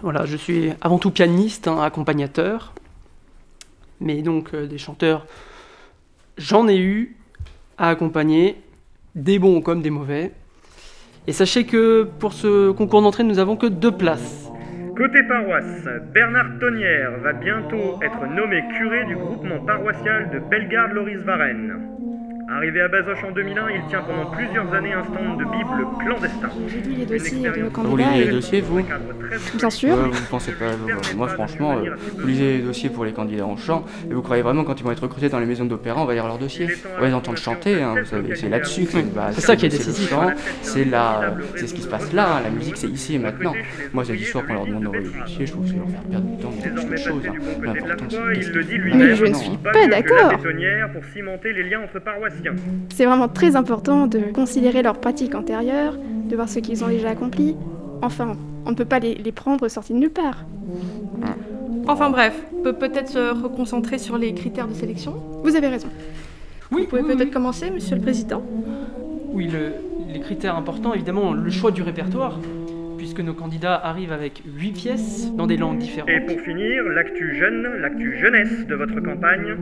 Voilà, 0.02 0.26
je 0.26 0.38
suis 0.38 0.72
avant 0.82 0.98
tout 0.98 1.12
pianiste, 1.12 1.68
hein, 1.68 1.82
accompagnateur. 1.82 2.74
Mais 4.02 4.22
donc 4.22 4.54
euh, 4.54 4.68
des 4.68 4.78
chanteurs, 4.78 5.26
j'en 6.38 6.68
ai 6.68 6.78
eu 6.78 7.18
à 7.78 7.90
accompagner, 7.90 8.62
des 9.16 9.40
bons 9.40 9.62
comme 9.62 9.82
des 9.82 9.90
mauvais. 9.90 10.34
Et 11.28 11.34
sachez 11.34 11.66
que 11.66 12.08
pour 12.20 12.34
ce 12.34 12.72
concours 12.72 13.02
d'entrée, 13.02 13.24
nous 13.24 13.36
n'avons 13.36 13.56
que 13.56 13.68
deux 13.68 13.92
places. 13.92 14.49
Côté 15.00 15.24
paroisse, 15.24 15.88
Bernard 16.14 16.60
Tonnière 16.60 17.20
va 17.22 17.32
bientôt 17.32 18.04
être 18.04 18.28
nommé 18.36 18.62
curé 18.78 19.06
du 19.06 19.16
groupement 19.16 19.64
paroissial 19.64 20.30
de 20.30 20.40
Bellegarde-Loris-Varennes. 20.40 21.99
Arrivé 22.60 22.82
à 22.82 22.90
Bazoches 22.90 23.24
en 23.24 23.32
2001, 23.32 23.70
il 23.70 23.82
tient 23.88 24.02
pendant 24.02 24.26
plusieurs 24.32 24.74
années 24.74 24.92
un 24.92 25.02
stand 25.06 25.40
de 25.40 25.46
Bible 25.46 25.88
clandestin. 25.98 26.50
J'ai 26.68 26.82
lu 26.82 26.96
les 26.98 27.06
dossiers 27.06 27.50
de 27.50 27.56
nos 27.58 27.66
Vous 27.68 27.72
candidats. 27.72 28.12
lisez 28.12 28.26
les 28.26 28.32
dossiers, 28.32 28.60
vous 28.60 28.82
Bien 29.58 29.70
sûr. 29.70 29.90
Ouais, 29.96 30.10
vous 30.12 30.26
pensez 30.30 30.52
pas 30.52 30.66
vous- 30.72 31.16
Moi, 31.18 31.30
franchement, 31.30 31.78
euh, 31.78 31.92
vous 32.18 32.28
lisez 32.28 32.58
les 32.58 32.64
dossiers 32.64 32.90
pour 32.90 33.06
les 33.06 33.14
candidats 33.14 33.46
en 33.46 33.56
chant, 33.56 33.86
et 34.12 34.14
vous 34.14 34.22
croyez 34.22 34.42
vraiment 34.44 34.66
quand 34.66 34.78
ils 34.78 34.84
vont 34.84 34.92
être 34.92 35.04
recrutés 35.04 35.30
dans 35.30 35.40
les 35.40 35.46
maisons 35.46 35.64
d'opéra, 35.64 36.02
on 36.02 36.06
va 36.06 36.14
lire 36.14 36.28
leurs 36.28 36.38
dossiers 36.38 36.68
On 36.98 37.00
va 37.02 37.08
les 37.08 37.14
entendre 37.14 37.38
chanter, 37.38 37.82
hein, 37.82 37.96
vous 37.98 38.06
savez, 38.06 38.36
c'est 38.36 38.50
là-dessus 38.50 38.84
que 38.84 38.92
c'est 38.92 39.14
base. 39.16 39.36
C'est 39.36 39.42
ça 39.42 39.56
qui 39.56 39.66
est 39.66 39.70
C'est 39.70 39.78
décisif. 39.78 40.10
chant, 40.10 40.30
c'est 40.62 40.84
la, 40.84 41.36
c'est 41.56 41.68
ce 41.68 41.74
qui 41.74 41.82
se 41.82 41.88
passe 41.88 42.12
là, 42.12 42.28
hein, 42.36 42.42
la 42.44 42.50
musique 42.50 42.76
c'est 42.76 42.88
ici 42.90 43.16
et 43.16 43.20
maintenant. 43.20 43.54
Moi, 43.94 44.04
c'est 44.04 44.12
l'histoire 44.14 44.46
qu'on 44.46 44.54
leur 44.56 44.66
demande 44.66 44.84
d'envoyer 44.84 45.08
les 45.08 45.20
dossiers, 45.22 45.46
je 45.46 45.52
trouve 45.54 45.64
que 45.64 45.72
c'est 45.72 45.78
leur 45.78 45.88
faire 45.88 46.02
perdre 46.02 46.28
du 46.28 46.44
temps 46.44 46.52
dans 46.52 46.82
autre 46.82 46.98
chose. 46.98 47.24
Hein. 47.26 47.34
L'important, 47.64 48.06
c'est 48.10 48.96
Mais 48.96 49.16
je 49.16 49.26
ne 49.26 49.34
suis 49.34 49.52
hein. 49.52 49.60
pas 49.64 49.88
d'accord. 49.88 50.30
bétonnière 50.32 50.92
pour 50.92 51.06
cimenter 51.06 51.54
les 51.54 51.64
liens 51.64 51.80
entre 51.84 52.00
paroissiens. 52.00 52.49
C'est 52.90 53.06
vraiment 53.06 53.28
très 53.28 53.56
important 53.56 54.08
de 54.08 54.20
considérer 54.34 54.82
leurs 54.84 55.00
pratiques 55.00 55.36
antérieures, 55.36 55.96
de 56.30 56.36
voir 56.36 56.50
ce 56.50 56.60
qu'ils 56.60 56.84
ont 56.84 56.88
déjà 56.88 57.10
accompli. 57.10 57.56
Enfin, 58.02 58.34
on 58.66 58.72
ne 58.72 58.76
peut 58.76 58.86
pas 58.86 59.00
les, 59.00 59.16
les 59.16 59.32
prendre 59.32 59.68
sortis 59.68 59.94
de 59.94 60.00
nulle 60.00 60.10
part. 60.12 60.46
Enfin 61.88 62.10
bref, 62.12 62.40
on 62.60 62.62
peut 62.64 62.74
peut-être 62.74 63.10
se 63.10 63.42
reconcentrer 63.44 63.98
sur 63.98 64.18
les 64.18 64.34
critères 64.34 64.68
de 64.68 64.74
sélection. 64.74 65.14
Vous 65.44 65.56
avez 65.56 65.68
raison. 65.68 65.88
Oui, 66.72 66.84
Vous 66.84 66.88
pouvez 66.90 67.02
oui, 67.02 67.08
peut-être 67.08 67.28
oui. 67.30 67.32
commencer, 67.32 67.72
monsieur 67.72 67.96
le 67.96 68.02
président. 68.02 68.44
Oui, 69.34 69.48
le- 69.48 69.74
les 70.14 70.20
critères 70.20 70.56
importants, 70.56 70.94
évidemment, 70.94 71.34
le 71.34 71.50
choix 71.50 71.72
du 71.72 71.82
répertoire, 71.82 72.40
puisque 72.98 73.22
nos 73.22 73.34
candidats 73.34 73.76
arrivent 73.76 74.12
avec 74.12 74.44
8 74.58 74.72
pièces 74.72 75.32
dans 75.36 75.48
des 75.48 75.58
langues 75.58 75.80
différentes. 75.80 76.10
Et 76.10 76.20
pour 76.20 76.40
finir, 76.42 76.84
l'actu 76.94 77.36
jeune, 77.36 77.68
l'actu 77.82 78.18
jeunesse 78.20 78.68
de 78.68 78.76
votre 78.76 79.00
campagne. 79.02 79.56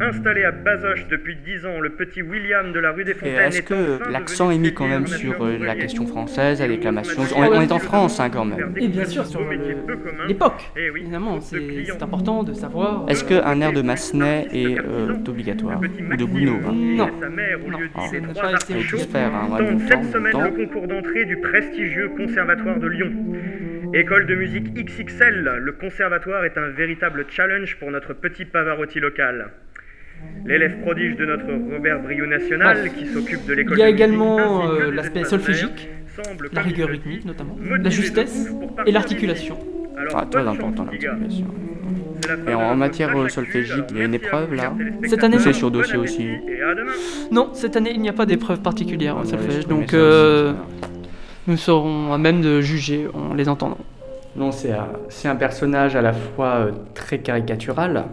Installé 0.00 0.44
à 0.44 0.52
Bazoches 0.52 1.08
depuis 1.08 1.36
10 1.36 1.66
ans, 1.66 1.80
le 1.80 1.90
petit 1.90 2.22
William 2.22 2.72
de 2.72 2.78
la 2.78 2.92
rue 2.92 3.04
des 3.04 3.14
Fontaines 3.14 3.36
est-ce 3.48 3.58
est 3.58 3.64
que 3.64 3.98
l'accent 4.10 4.50
est 4.50 4.58
mis 4.58 4.72
quand 4.72 4.86
même 4.86 5.06
sur 5.06 5.44
euh, 5.44 5.58
la 5.58 5.74
question 5.74 6.06
française, 6.06 6.62
à 6.62 6.68
déclamation 6.68 7.22
on, 7.36 7.44
est- 7.44 7.48
on 7.48 7.60
est 7.60 7.72
en 7.72 7.78
France 7.80 8.20
hein, 8.20 8.30
quand 8.30 8.44
même. 8.44 8.74
Et 8.76 8.86
bien 8.88 9.04
sûr, 9.04 9.26
sur 9.26 9.40
beau 9.42 9.46
métier 9.50 9.74
le- 9.74 9.80
peu 9.86 9.96
commun. 9.96 10.26
l'époque. 10.28 10.70
Eh 10.76 10.90
oui, 10.90 11.00
Évidemment, 11.00 11.36
de 11.38 11.42
c'est 11.42 11.58
c'est 11.84 12.02
important 12.02 12.44
de 12.44 12.52
savoir. 12.52 13.06
Est-ce 13.08 13.24
qu'un 13.24 13.60
air 13.60 13.72
de 13.72 13.82
Massenet 13.82 14.46
est 14.52 14.78
euh, 14.78 15.14
obligatoire 15.26 15.80
Ou 15.80 16.16
de 16.16 16.24
Gounod 16.24 16.62
hein 16.66 16.72
Non. 16.74 17.10
Sa 17.20 17.28
mère, 17.28 17.58
au 17.66 17.70
Non. 17.70 17.78
trois 17.92 18.08
pas 18.42 18.52
été 18.52 18.74
faire, 18.82 19.34
hein, 19.34 19.48
ouais, 19.50 19.72
bon 19.72 19.78
cette 19.80 19.90
temps, 19.90 20.12
semaine 20.12 20.32
temps. 20.32 20.44
le 20.44 20.50
concours 20.66 20.86
d'entrée 20.86 21.24
du 21.24 21.36
prestigieux 21.38 22.10
Conservatoire 22.16 22.78
de 22.78 22.86
Lyon. 22.86 23.12
École 23.94 24.26
de 24.26 24.34
musique 24.34 24.74
XXL, 24.74 25.50
le 25.60 25.72
conservatoire 25.72 26.44
est 26.44 26.58
un 26.58 26.68
véritable 26.68 27.24
challenge 27.30 27.76
pour 27.78 27.90
notre 27.90 28.12
petit 28.12 28.44
Pavarotti 28.44 29.00
local. 29.00 29.48
L'élève 30.46 30.80
prodige 30.80 31.16
de 31.16 31.26
notre 31.26 31.46
Robert 31.74 32.00
Briou 32.02 32.26
national, 32.26 32.78
Bref. 32.80 32.94
qui 32.96 33.06
s'occupe 33.06 33.44
de 33.46 33.54
l'école 33.54 33.76
Il 33.76 33.80
y 33.80 33.82
a 33.82 33.88
également 33.88 34.70
euh, 34.70 34.90
l'aspect 34.90 35.24
solfégique, 35.24 35.88
la 36.52 36.62
rigueur 36.62 36.88
rythmique 36.88 37.24
notamment, 37.24 37.56
la 37.82 37.90
justesse 37.90 38.48
et 38.86 38.92
l'articulation. 38.92 39.58
Ah, 40.14 40.26
très 40.30 40.46
important 40.46 40.84
l'articulation. 40.84 41.46
Et 42.48 42.54
en 42.54 42.74
matière 42.76 43.30
solfégique, 43.30 43.84
il 43.90 43.98
y 43.98 44.00
a 44.00 44.04
une 44.04 44.14
épreuve 44.14 44.54
là 44.54 44.72
Cette 45.06 45.22
année. 45.24 45.38
C'est 45.38 45.52
sur 45.52 45.70
dossier 45.70 45.96
aussi. 45.96 46.28
Non, 47.30 47.50
cette 47.52 47.76
année, 47.76 47.90
il 47.94 48.00
n'y 48.00 48.08
a 48.08 48.12
pas 48.12 48.26
d'épreuve 48.26 48.60
particulière 48.60 49.16
Ouais, 49.18 49.26
solfège, 49.26 49.66
donc 49.66 49.94
euh, 49.94 50.52
nous 51.46 51.56
serons 51.56 52.12
à 52.12 52.18
même 52.18 52.40
de 52.40 52.60
juger 52.60 53.06
en 53.14 53.34
les 53.34 53.48
entendant. 53.48 53.78
Non, 54.36 54.52
c'est 54.52 54.72
un, 54.72 54.88
c'est 55.08 55.28
un 55.28 55.36
personnage 55.36 55.96
à 55.96 56.02
la 56.02 56.12
fois 56.12 56.46
euh, 56.56 56.72
très 56.94 57.18
caricatural, 57.18 58.04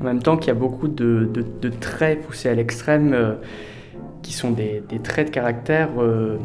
en 0.00 0.04
même 0.04 0.22
temps 0.22 0.36
qu'il 0.36 0.48
y 0.48 0.50
a 0.50 0.54
beaucoup 0.54 0.88
de, 0.88 1.28
traits 1.80 2.22
poussés 2.22 2.48
à 2.48 2.54
l'extrême, 2.54 3.12
euh, 3.12 3.34
qui 4.22 4.32
sont 4.32 4.50
des, 4.50 4.82
traits 5.02 5.28
de 5.28 5.32
caractère 5.32 5.90
euh, 5.98 6.36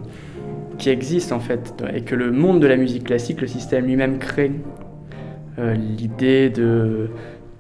qui 0.78 0.90
existent 0.90 1.36
en 1.36 1.40
fait, 1.40 1.74
et 1.94 2.02
que 2.02 2.16
le 2.16 2.32
monde 2.32 2.60
de 2.60 2.68
la 2.68 2.78
musique 2.78 3.06
classique, 3.06 3.42
le 3.42 3.48
système 3.48 3.86
lui-même 3.86 4.20
crée. 4.20 4.52
Euh, 5.60 5.74
l'idée 5.74 6.50
de, 6.50 7.10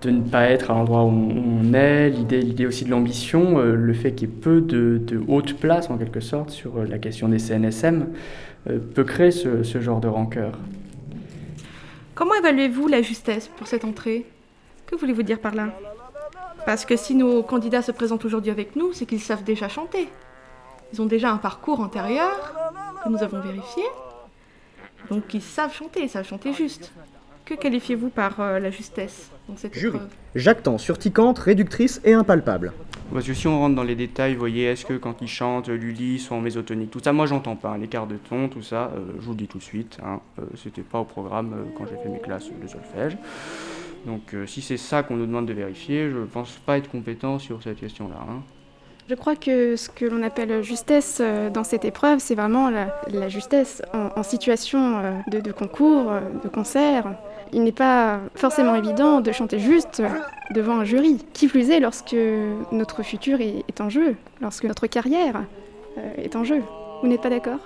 ne 0.06 0.22
pas 0.22 0.50
être 0.50 0.72
à 0.72 0.76
l'endroit 0.76 1.04
où 1.04 1.10
on 1.10 1.74
est, 1.74 2.10
l'idée, 2.10 2.66
aussi 2.66 2.86
de 2.86 2.90
l'ambition, 2.90 3.60
le 3.60 3.94
fait 3.94 4.14
qu'il 4.14 4.30
y 4.30 4.32
ait 4.32 4.36
peu 4.36 4.62
de, 4.62 5.00
de 5.06 5.22
haute 5.28 5.56
place 5.56 5.90
en 5.90 5.98
quelque 5.98 6.22
sorte 6.22 6.50
sur 6.50 6.84
la 6.84 6.98
question 6.98 7.28
des 7.28 7.38
CNSM, 7.38 8.08
peut 8.96 9.04
créer 9.04 9.32
ce, 9.32 9.62
ce 9.62 9.80
genre 9.82 10.00
de 10.00 10.08
rancœur. 10.08 10.58
Comment 12.16 12.34
évaluez-vous 12.36 12.88
la 12.88 13.02
justesse 13.02 13.50
pour 13.58 13.68
cette 13.68 13.86
entrée? 13.86 14.26
Que 14.92 14.98
voulez-vous 14.98 15.24
dire 15.24 15.40
par 15.40 15.56
là? 15.56 15.70
Parce 16.66 16.84
que 16.84 16.98
si 16.98 17.16
nos 17.16 17.44
candidats 17.44 17.82
se 17.82 17.94
présentent 17.94 18.26
aujourd'hui 18.26 18.52
avec 18.52 18.76
nous, 18.76 18.92
c'est 18.92 19.06
qu'ils 19.06 19.22
savent 19.22 19.44
déjà 19.44 19.70
chanter. 19.70 20.10
Ils 20.92 21.02
ont 21.02 21.06
déjà 21.06 21.32
un 21.32 21.38
parcours 21.38 21.80
antérieur 21.80 22.54
que 23.02 23.10
nous 23.10 23.24
avons 23.24 23.40
vérifié. 23.40 23.84
Donc 25.10 25.34
ils 25.34 25.42
savent 25.42 25.74
chanter, 25.74 26.04
ils 26.04 26.10
savent 26.10 26.28
chanter 26.28 26.52
juste. 26.52 26.92
Que 27.46 27.54
qualifiez-vous 27.54 28.10
par 28.10 28.40
euh, 28.42 28.60
la 28.60 28.70
justesse 28.70 29.32
dans 29.48 29.56
cette 29.56 29.74
Jury. 29.74 29.96
épreuve? 29.96 30.10
Jactant, 30.36 30.78
surticante, 30.78 31.40
réductrice 31.40 32.02
et 32.04 32.14
impalpable. 32.14 32.74
Parce 33.14 33.26
que 33.28 33.34
si 33.34 33.48
on 33.48 33.60
rentre 33.60 33.76
dans 33.76 33.84
les 33.84 33.96
détails, 33.96 34.34
vous 34.34 34.40
voyez, 34.40 34.66
est-ce 34.66 34.86
que 34.86 34.94
quand 34.94 35.22
ils 35.22 35.28
chantent, 35.28 35.68
Lully 35.68 36.18
sont 36.18 36.36
en 36.36 36.42
mésotonique, 36.42 36.92
tout 36.92 37.02
ça, 37.04 37.12
moi 37.12 37.26
j'entends 37.26 37.58
pas, 37.58 37.72
hein, 37.72 37.78
l'écart 37.78 38.08
de 38.08 38.16
ton, 38.16 38.48
tout 38.48 38.62
ça, 38.62 38.92
euh, 38.96 39.00
je 39.20 39.26
vous 39.26 39.32
le 39.32 39.38
dis 39.38 39.48
tout 39.48 39.58
de 39.58 39.64
suite, 39.64 39.98
hein, 40.02 40.22
euh, 40.40 40.44
c'était 40.56 40.82
pas 40.82 41.00
au 41.00 41.04
programme 41.04 41.54
euh, 41.54 41.64
quand 41.78 41.86
j'ai 41.88 41.98
fait 42.02 42.08
mes 42.08 42.20
classes 42.20 42.50
de 42.50 42.68
solfège. 42.68 43.18
Donc 44.06 44.34
euh, 44.34 44.48
si 44.48 44.62
c'est 44.62 44.78
ça 44.78 45.04
qu'on 45.04 45.16
nous 45.16 45.26
demande 45.26 45.46
de 45.46 45.54
vérifier, 45.54 46.10
je 46.10 46.20
pense 46.20 46.52
pas 46.66 46.78
être 46.78 46.90
compétent 46.90 47.40
sur 47.40 47.62
cette 47.62 47.80
question-là. 47.80 48.16
hein. 48.20 48.42
Je 49.10 49.16
crois 49.16 49.36
que 49.36 49.76
ce 49.76 49.90
que 49.90 50.06
l'on 50.06 50.24
appelle 50.24 50.64
justesse 50.64 51.18
euh, 51.22 51.50
dans 51.50 51.64
cette 51.64 51.84
épreuve, 51.86 52.20
c'est 52.20 52.36
vraiment 52.36 52.70
la, 52.70 53.30
justesse 53.30 53.82
en, 53.94 54.24
situation 54.24 55.00
euh, 55.00 55.12
de, 55.28 55.52
concours, 55.52 56.12
de 56.44 56.48
concert. 56.48 57.14
Il 57.52 57.64
n'est 57.64 57.74
pas 57.74 58.22
forcément 58.36 58.76
évident 58.76 59.20
de 59.20 59.32
chanter 59.34 59.60
juste 59.60 60.02
devant 60.52 60.78
un 60.78 60.86
jury. 60.86 61.18
Qui 61.34 61.48
plus 61.48 61.70
est 61.70 61.82
lorsque 61.82 62.16
notre 62.72 63.04
futur 63.04 63.42
est, 63.42 63.82
en 63.82 63.90
jeu, 63.90 64.16
lorsque 64.40 64.64
notre 64.64 64.88
carrière 64.88 65.44
est 66.18 66.38
en 66.38 66.46
jeu. 66.46 66.62
Vous 67.02 67.10
n'êtes 67.10 67.22
pas 67.22 67.30
d'accord? 67.30 67.60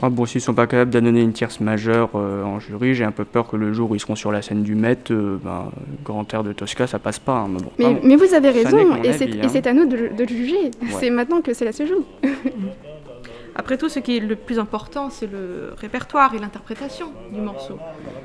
Ah 0.00 0.08
bon, 0.08 0.24
s'ils 0.24 0.40
sont 0.40 0.54
pas 0.54 0.66
capables 0.66 0.90
d'annoncer 0.90 1.20
une 1.20 1.32
tierce 1.34 1.60
majeure 1.60 2.10
euh, 2.14 2.42
en 2.44 2.58
jury, 2.60 2.94
j'ai 2.94 3.04
un 3.04 3.10
peu 3.12 3.26
peur 3.26 3.46
que 3.48 3.56
le 3.56 3.72
jour 3.74 3.90
où 3.90 3.94
ils 3.94 4.00
seront 4.00 4.14
sur 4.16 4.32
la 4.32 4.40
scène 4.40 4.62
du 4.62 4.74
Met, 4.74 4.96
euh, 5.10 5.36
ben, 5.44 5.70
grand 6.02 6.32
air 6.32 6.42
de 6.44 6.52
Tosca, 6.54 6.86
ça 6.86 6.98
passe 6.98 7.18
pas. 7.18 7.40
hein, 7.40 7.48
mais 7.50 7.84
bon, 7.84 8.00
mais, 8.02 8.16
vous 8.16 8.32
avez 8.32 8.50
raison, 8.50 8.96
et 9.02 9.12
c'est 9.12 9.28
hein. 9.44 9.48
c'est 9.50 9.66
à 9.66 9.74
nous 9.74 9.84
de, 9.86 9.96
le- 9.96 10.08
de 10.10 10.22
le 10.22 10.28
juger. 10.28 10.70
C'est 10.98 11.10
maintenant 11.10 11.42
que 11.42 11.52
cela 11.52 11.72
se 11.72 11.84
joue. 11.84 12.04
Après 13.54 13.76
tout, 13.76 13.90
ce 13.90 13.98
qui 13.98 14.16
est 14.16 14.20
le 14.20 14.34
plus 14.34 14.58
important, 14.58 15.10
c'est 15.10 15.30
le 15.30 15.74
répertoire 15.76 16.34
et 16.34 16.38
l'interprétation 16.38 17.12
du 17.30 17.40
morceau. 17.42 17.78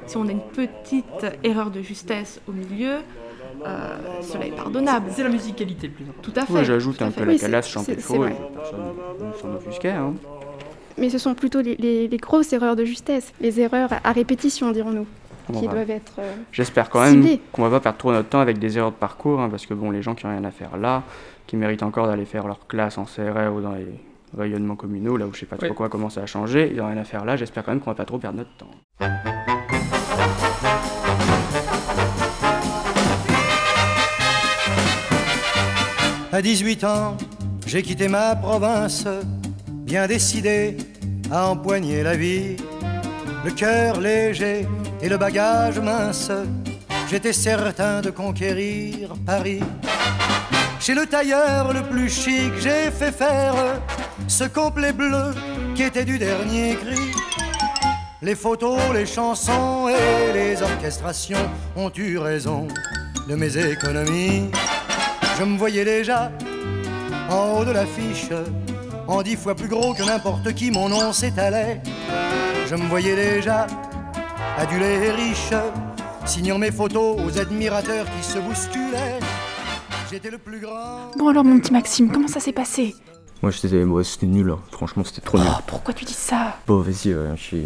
Si 0.05 0.15
on 0.15 0.25
a 0.25 0.31
une 0.31 0.39
petite 0.39 1.25
erreur 1.43 1.69
de 1.69 1.81
justesse 1.81 2.39
au 2.47 2.53
milieu, 2.53 2.93
euh, 3.65 3.95
cela 4.21 4.47
est 4.47 4.55
pardonnable. 4.55 5.07
C'est 5.11 5.23
la 5.23 5.29
musicalité 5.29 5.87
le 5.87 5.93
plus 5.93 6.05
important. 6.05 6.21
Tout 6.31 6.39
à 6.39 6.45
fait. 6.45 6.53
ouais, 6.53 6.63
j'ajoute 6.63 7.01
un 7.01 7.11
fait. 7.11 7.19
peu 7.19 7.25
la 7.27 7.33
Oui, 7.33 7.39
calasse 7.39 7.67
chanter 7.67 7.95
c'est- 7.95 8.01
faux, 8.01 8.25
et 8.25 8.31
personne 8.55 8.79
ne 9.19 9.33
s'en 9.33 9.53
offusquait. 9.57 9.89
Hein. 9.91 10.13
Mais 10.97 11.09
ce 11.09 11.17
sont 11.17 11.33
plutôt 11.35 11.61
les, 11.61 11.75
les- 11.75 12.07
les 12.07 12.17
grosses 12.17 12.53
erreurs 12.53 12.75
de 12.75 12.83
justesse, 12.85 13.31
les 13.41 13.59
erreurs 13.59 13.89
à 14.03 14.11
répétition, 14.11 14.71
dirons-nous, 14.71 15.05
Bon, 15.49 15.59
qui 15.59 15.67
bah, 15.67 15.73
doivent 15.73 15.91
être. 15.91 16.13
euh, 16.19 16.33
J'espère 16.51 16.89
quand 16.89 17.01
même 17.01 17.25
qu'on 17.51 17.61
va 17.63 17.69
pas 17.69 17.79
perdre 17.79 17.97
trop 17.99 18.11
notre 18.11 18.29
temps 18.29 18.39
avec 18.39 18.57
des 18.57 18.77
erreurs 18.77 18.91
de 18.91 18.97
parcours, 18.97 19.39
hein, 19.39 19.49
parce 19.49 19.65
que 19.65 19.73
bon, 19.73 19.91
les 19.91 20.01
gens 20.01 20.15
qui 20.15 20.25
n'ont 20.25 20.31
rien 20.33 20.43
à 20.43 20.51
faire 20.51 20.75
là, 20.77 21.03
qui 21.45 21.55
méritent 21.55 21.83
encore 21.83 22.07
d'aller 22.07 22.25
faire 22.25 22.47
leur 22.47 22.65
classe 22.67 22.97
en 22.97 23.05
CRR 23.05 23.53
ou 23.55 23.61
dans 23.61 23.73
les 23.73 23.85
rayonnements 24.37 24.75
communaux, 24.75 25.17
là 25.17 25.25
où 25.27 25.33
je 25.33 25.39
sais 25.41 25.45
pas 25.45 25.55
trop 25.57 25.67
Ouais. 25.67 25.73
quoi 25.73 25.87
commencer 25.89 26.19
à 26.19 26.25
changer, 26.25 26.69
ils 26.71 26.77
n'ont 26.77 26.87
rien 26.87 26.97
à 26.97 27.03
faire 27.05 27.23
là, 27.25 27.37
j'espère 27.37 27.63
quand 27.63 27.71
même 27.71 27.79
qu'on 27.79 27.91
va 27.91 27.95
pas 27.95 28.05
trop 28.05 28.17
perdre 28.17 28.39
notre 28.39 28.55
temps. 28.57 28.71
À 36.31 36.41
18 36.41 36.83
ans, 36.83 37.17
j'ai 37.65 37.81
quitté 37.81 38.07
ma 38.07 38.35
province, 38.35 39.05
bien 39.87 40.05
décidé 40.05 40.75
à 41.31 41.47
empoigner 41.47 42.03
la 42.03 42.17
vie. 42.17 42.57
Le 43.45 43.51
cœur 43.51 44.01
léger 44.01 44.67
et 45.01 45.07
le 45.07 45.17
bagage 45.17 45.79
mince, 45.79 46.29
j'étais 47.09 47.31
certain 47.31 48.01
de 48.01 48.09
conquérir 48.09 49.13
Paris. 49.25 49.61
Chez 50.81 50.93
le 50.93 51.05
tailleur 51.05 51.73
le 51.73 51.83
plus 51.83 52.09
chic, 52.09 52.51
j'ai 52.59 52.91
fait 52.91 53.13
faire 53.13 53.55
ce 54.27 54.43
complet 54.43 54.91
bleu 54.91 55.33
qui 55.73 55.83
était 55.83 56.05
du 56.05 56.19
dernier 56.19 56.75
cri. 56.75 57.13
Les 58.21 58.35
photos, 58.35 58.79
les 58.93 59.05
chansons 59.05 59.87
et 59.87 60.33
les 60.33 60.61
orchestrations 60.61 61.49
ont 61.77 61.91
eu 61.95 62.17
raison 62.17 62.67
de 63.29 63.35
mes 63.35 63.57
économies. 63.57 64.51
Je 65.39 65.45
me 65.45 65.57
voyais 65.57 65.85
déjà 65.85 66.29
en 67.29 67.59
haut 67.59 67.65
de 67.65 67.71
l'affiche, 67.71 68.29
en 69.07 69.21
dix 69.21 69.35
fois 69.35 69.55
plus 69.55 69.67
gros 69.67 69.93
que 69.93 70.03
n'importe 70.03 70.53
qui, 70.53 70.71
mon 70.71 70.89
nom 70.89 71.11
s'étalait. 71.13 71.81
Je 72.67 72.75
me 72.75 72.87
voyais 72.87 73.15
déjà 73.15 73.67
adulé 74.57 74.85
et 74.85 75.11
riche, 75.11 75.53
signant 76.25 76.57
mes 76.57 76.71
photos 76.71 77.17
aux 77.25 77.39
admirateurs 77.39 78.05
qui 78.17 78.23
se 78.27 78.39
bousculaient. 78.39 79.19
J'étais 80.11 80.29
le 80.29 80.37
plus 80.37 80.59
grand. 80.59 81.11
Bon 81.17 81.27
alors 81.29 81.43
mon 81.43 81.59
petit 81.59 81.71
Maxime, 81.73 82.11
comment 82.11 82.27
ça 82.27 82.39
s'est 82.39 82.53
passé? 82.53 82.95
Moi, 83.43 83.51
c'était 83.51 83.83
ouais, 83.83 84.03
c'était 84.03 84.25
nul. 84.25 84.49
hein. 84.49 84.59
Franchement, 84.71 85.03
c'était 85.05 85.21
trop 85.21 85.37
nul. 85.37 85.47
Oh, 85.49 85.61
pourquoi 85.67 85.93
tu 85.93 86.05
dis 86.05 86.13
ça? 86.13 86.55
Bon, 86.65 86.81
vas-y, 86.81 87.11
euh, 87.11 87.35
je 87.35 87.47
crois- 87.57 87.59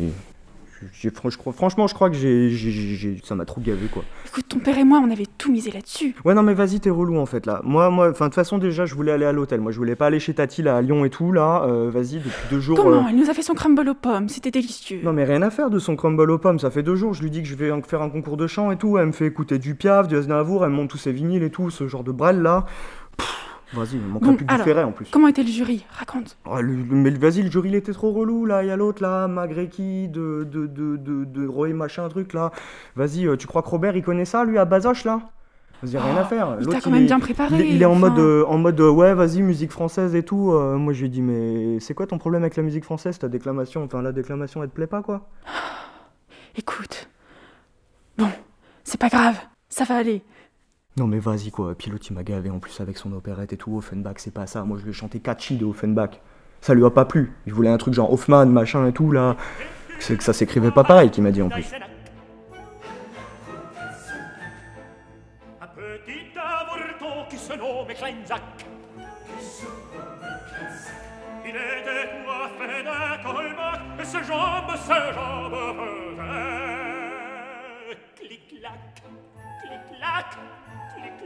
franchement, 1.56 1.88
je 1.88 1.94
crois 1.94 2.10
que 2.10 2.16
j'ai, 2.16 3.18
ça 3.24 3.36
m'a 3.36 3.46
trop 3.46 3.62
gavé, 3.62 3.88
quoi. 3.88 4.04
Écoute, 4.28 4.46
ton 4.48 4.60
père 4.60 4.78
et 4.78 4.84
moi, 4.84 5.02
on 5.04 5.12
avait 5.12 5.28
tout 5.38 5.52
misé 5.52 5.72
là-dessus. 5.72 6.16
Ouais, 6.26 6.34
non, 6.34 6.44
mais 6.44 6.54
vas-y, 6.54 6.80
t'es 6.80 6.90
relou 6.90 7.18
en 7.18 7.26
fait 7.26 7.46
là. 7.46 7.62
Moi, 7.64 7.90
moi, 7.90 8.10
enfin, 8.10 8.26
de 8.26 8.30
toute 8.30 8.36
façon, 8.36 8.58
déjà, 8.58 8.86
je 8.86 8.96
voulais 8.96 9.12
aller 9.12 9.26
à 9.26 9.32
l'hôtel. 9.32 9.62
Moi, 9.62 9.72
je 9.72 9.78
voulais 9.78 9.96
pas 9.96 10.08
aller 10.08 10.20
chez 10.20 10.34
Tati 10.34 10.62
là 10.62 10.78
à 10.78 10.82
Lyon 10.82 11.06
et 11.06 11.10
tout 11.10 11.32
là. 11.32 11.64
Euh, 11.66 11.90
vas-y, 11.92 12.18
depuis 12.18 12.32
deux 12.50 12.60
jours. 12.60 12.78
Comment 12.78 13.06
euh, 13.06 13.10
Elle 13.10 13.16
nous 13.16 13.30
a 13.30 13.34
fait 13.34 13.42
son 13.42 13.54
crumble 13.54 13.88
aux 13.88 13.94
pommes, 13.94 14.30
c'était 14.30 14.52
délicieux. 14.52 15.02
Non, 15.04 15.14
mais 15.14 15.24
rien 15.24 15.42
à 15.42 15.50
faire 15.50 15.70
de 15.70 15.80
son 15.80 15.96
crumble 15.96 16.30
aux 16.30 16.38
pommes. 16.38 16.60
Ça 16.60 16.72
fait 16.72 16.84
deux 16.84 16.96
jours, 16.96 17.14
je 17.14 17.24
lui 17.24 17.32
dis 17.32 17.42
que 17.42 17.48
je 17.48 17.56
vais 17.56 17.72
faire 17.86 18.02
un 18.02 18.10
concours 18.10 18.38
de 18.38 18.48
chant 18.48 18.72
et 18.72 18.78
tout. 18.78 18.98
Elle 18.98 19.08
me 19.08 19.12
fait 19.12 19.28
écouter 19.28 19.60
du 19.60 19.76
Piaf, 19.76 20.08
du 20.08 20.16
Aznavour, 20.16 20.64
elle 20.64 20.72
me 20.72 20.76
montre 20.76 20.92
tous 20.92 20.98
ses 20.98 21.12
vinyles 21.12 21.44
et 21.44 21.50
tout, 21.50 21.70
ce 21.70 21.88
genre 21.88 22.04
de 22.04 22.12
brel 22.12 22.42
là. 22.42 22.66
Vas-y, 23.74 23.98
Bon, 23.98 24.20
plus 24.20 24.38
que 24.38 24.44
du 24.44 24.54
alors, 24.54 24.66
ferret 24.66 24.84
en 24.84 24.92
plus. 24.92 25.08
comment 25.12 25.28
était 25.30 25.44
le 25.44 25.50
jury? 25.50 25.86
Raconte. 25.98 26.38
Oh, 26.46 26.60
le- 26.60 26.74
le- 26.76 26.84
mais 26.96 27.10
vas-y, 27.12 27.42
le 27.42 27.50
jury 27.50 27.70
il 27.70 27.76
était 27.76 27.94
trop 27.94 28.12
relou 28.12 28.46
là. 28.46 28.64
Il 28.64 28.68
y 28.68 28.72
a 28.72 28.76
l'autre 28.76 29.02
là, 29.02 29.28
Magreki 29.30 30.10
de, 30.10 30.44
de, 30.44 30.68
de, 30.68 30.98
de, 30.98 31.24
de 31.24 31.48
Roy 31.48 31.70
machin 31.70 32.08
truc 32.10 32.34
là. 32.34 32.52
Vas-y, 32.98 33.26
euh, 33.28 33.38
tu 33.38 33.48
crois 33.48 33.62
que 33.62 33.70
Robert 33.70 33.96
il 33.96 34.04
connaît 34.04 34.26
ça 34.26 34.44
lui 34.44 34.58
à 34.58 34.66
Bazoche 34.66 35.06
là? 35.06 35.22
Vas-y, 35.82 35.98
rien 35.98 36.16
à 36.18 36.22
Oh, 36.22 36.26
faire. 36.26 36.58
il 36.60 36.68
t'a 36.68 36.80
quand 36.82 36.92
même 36.92 37.04
est- 37.04 37.06
bien 37.08 37.20
préparé, 37.20 37.56
Il, 37.56 37.62
est- 37.62 37.76
il 37.76 37.82
est 37.82 37.86
en 37.86 37.96
mode, 37.96 38.20
euh, 38.20 38.44
en 38.48 38.58
mode 38.58 38.80
euh, 38.82 38.90
ouais, 38.92 39.14
vas-y, 39.14 39.42
musique 39.42 39.72
française 39.72 40.14
et 40.16 40.24
tout. 40.24 40.52
Euh, 40.52 40.78
moi, 40.78 40.92
je 40.94 41.00
lui 41.00 41.06
ai 41.08 41.10
dit, 41.10 41.22
mais 41.22 41.80
c'est 41.80 41.94
quoi 41.94 42.06
ton 42.06 42.18
problème 42.20 42.44
avec 42.44 42.56
la 42.58 42.64
musique 42.64 42.84
française? 42.84 43.18
Ta 43.18 43.30
déclamation, 43.30 43.84
enfin, 43.86 44.02
la 44.02 44.12
déclamation, 44.12 44.62
elle 44.62 44.70
te 44.70 44.76
plaît 44.76 44.86
pas 44.86 45.02
quoi? 45.02 45.30
Écoute. 46.56 47.10
Bon, 48.18 48.30
c'est 48.84 49.00
pas 49.00 49.10
grave, 49.10 49.38
ça 49.70 49.84
va 49.86 49.96
aller. 49.98 50.22
Non, 50.98 51.08
mais 51.08 51.20
vas-y 51.20 51.52
quoi. 51.52 51.74
Puis 51.76 51.90
l'autre, 51.90 52.06
il 52.10 52.14
m'a 52.14 52.24
gavé 52.24 52.50
en 52.50 52.60
plus 52.60 52.80
avec 52.82 52.98
son 52.98 53.14
opérette 53.14 53.54
et 53.54 53.58
tout. 53.58 53.78
Offenbach, 53.78 54.16
c'est 54.18 54.34
pas 54.34 54.46
ça. 54.46 54.64
Moi, 54.64 54.78
je 54.78 54.84
lui 54.84 54.92
ai 54.92 54.94
chanté 54.94 55.20
Catchy 55.20 55.56
de 55.56 55.66
Offenbach. 55.66 56.20
Ça 56.60 56.74
lui 56.74 56.86
a 56.86 56.90
pas 56.90 57.06
plu. 57.06 57.34
Il 57.48 57.54
voulait 57.54 57.70
un 57.70 57.78
truc 57.78 57.94
genre 57.94 58.12
Hoffman, 58.12 58.46
machin 58.48 58.86
et 58.88 58.94
tout 58.94 59.12
là. 59.12 59.36
C'est 60.00 60.18
que 60.18 60.24
ça 60.24 60.34
s'écrivait 60.34 60.72
pas 60.72 60.84
pareil, 60.84 61.10
qu'il 61.10 61.24
m'a 61.24 61.32
dit 61.32 61.42
en 61.42 61.50
plus. 61.50 61.72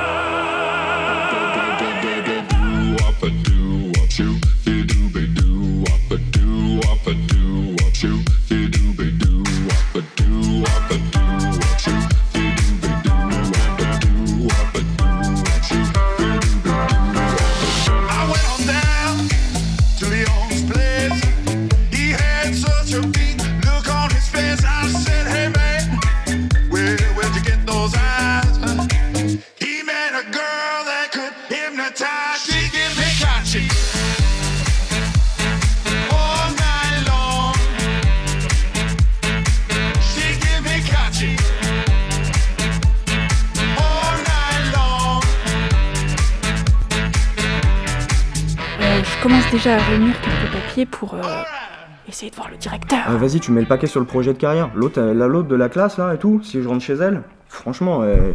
Vas-y, 53.25 53.41
tu 53.41 53.53
mets 53.53 53.63
le 53.63 53.67
paquet 53.67 53.87
sur 53.87 54.01
le 54.01 54.07
projet 54.07 54.33
de 54.33 54.39
carrière. 54.39 54.71
L'autre, 54.75 55.01
euh, 55.01 55.15
la 55.15 55.27
l'autre 55.27 55.49
de 55.49 55.57
la 55.57 55.69
classe 55.69 55.99
là 55.99 56.15
et 56.15 56.19
tout. 56.19 56.43
Si 56.43 56.63
je 56.63 56.69
rentre 56.69 56.85
chez 56.85 56.95
elle, 56.95 57.23
franchement, 57.49 58.03
euh, 58.03 58.33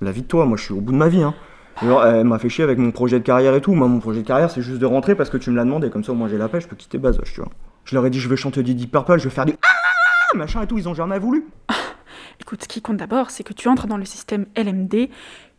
la 0.00 0.10
vie 0.10 0.22
de 0.22 0.26
toi, 0.26 0.44
moi, 0.44 0.56
je 0.56 0.64
suis 0.64 0.74
au 0.74 0.80
bout 0.80 0.92
de 0.92 0.96
ma 0.96 1.08
vie. 1.08 1.22
Hein. 1.22 1.34
Elle 1.82 2.24
m'a 2.24 2.38
fait 2.38 2.48
chier 2.48 2.64
avec 2.64 2.78
mon 2.78 2.90
projet 2.92 3.18
de 3.18 3.24
carrière 3.24 3.54
et 3.54 3.60
tout. 3.60 3.74
Moi, 3.74 3.88
mon 3.88 3.98
projet 3.98 4.22
de 4.22 4.26
carrière, 4.26 4.50
c'est 4.50 4.62
juste 4.62 4.78
de 4.78 4.86
rentrer 4.86 5.14
parce 5.14 5.30
que 5.30 5.36
tu 5.36 5.50
me 5.50 5.56
l'as 5.56 5.64
demandé. 5.64 5.90
Comme 5.90 6.04
ça, 6.04 6.12
moi, 6.12 6.28
j'ai 6.28 6.38
la 6.38 6.48
paix, 6.48 6.60
je 6.60 6.68
peux 6.68 6.76
quitter 6.76 6.98
Bazoche, 6.98 7.32
tu 7.32 7.40
vois. 7.40 7.50
Je 7.84 7.94
leur 7.94 8.06
ai 8.06 8.10
dit, 8.10 8.20
je 8.20 8.28
vais 8.28 8.36
chanter 8.36 8.62
du 8.62 8.74
Deep 8.74 8.92
Purple, 8.92 9.18
je 9.18 9.24
vais 9.24 9.34
faire 9.34 9.44
du 9.44 9.54
ah 9.62 10.36
machin 10.36 10.62
et 10.62 10.66
tout. 10.66 10.78
Ils 10.78 10.88
ont 10.88 10.94
jamais 10.94 11.18
voulu. 11.18 11.46
Écoute, 12.40 12.62
ce 12.62 12.68
qui 12.68 12.80
compte 12.80 12.96
d'abord, 12.96 13.30
c'est 13.30 13.42
que 13.44 13.52
tu 13.52 13.68
entres 13.68 13.86
dans 13.86 13.96
le 13.96 14.04
système 14.04 14.46
LMD, 14.56 15.08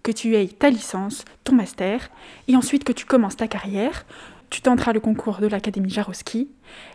que 0.03 0.11
tu 0.11 0.35
aies 0.35 0.47
ta 0.47 0.69
licence, 0.69 1.25
ton 1.43 1.55
master, 1.55 2.09
et 2.47 2.55
ensuite 2.55 2.83
que 2.83 2.93
tu 2.93 3.05
commences 3.05 3.37
ta 3.37 3.47
carrière. 3.47 4.05
Tu 4.49 4.61
tenteras 4.61 4.93
le 4.93 4.99
concours 4.99 5.39
de 5.39 5.47
l'Académie 5.47 5.89
Jaroski, 5.89 6.49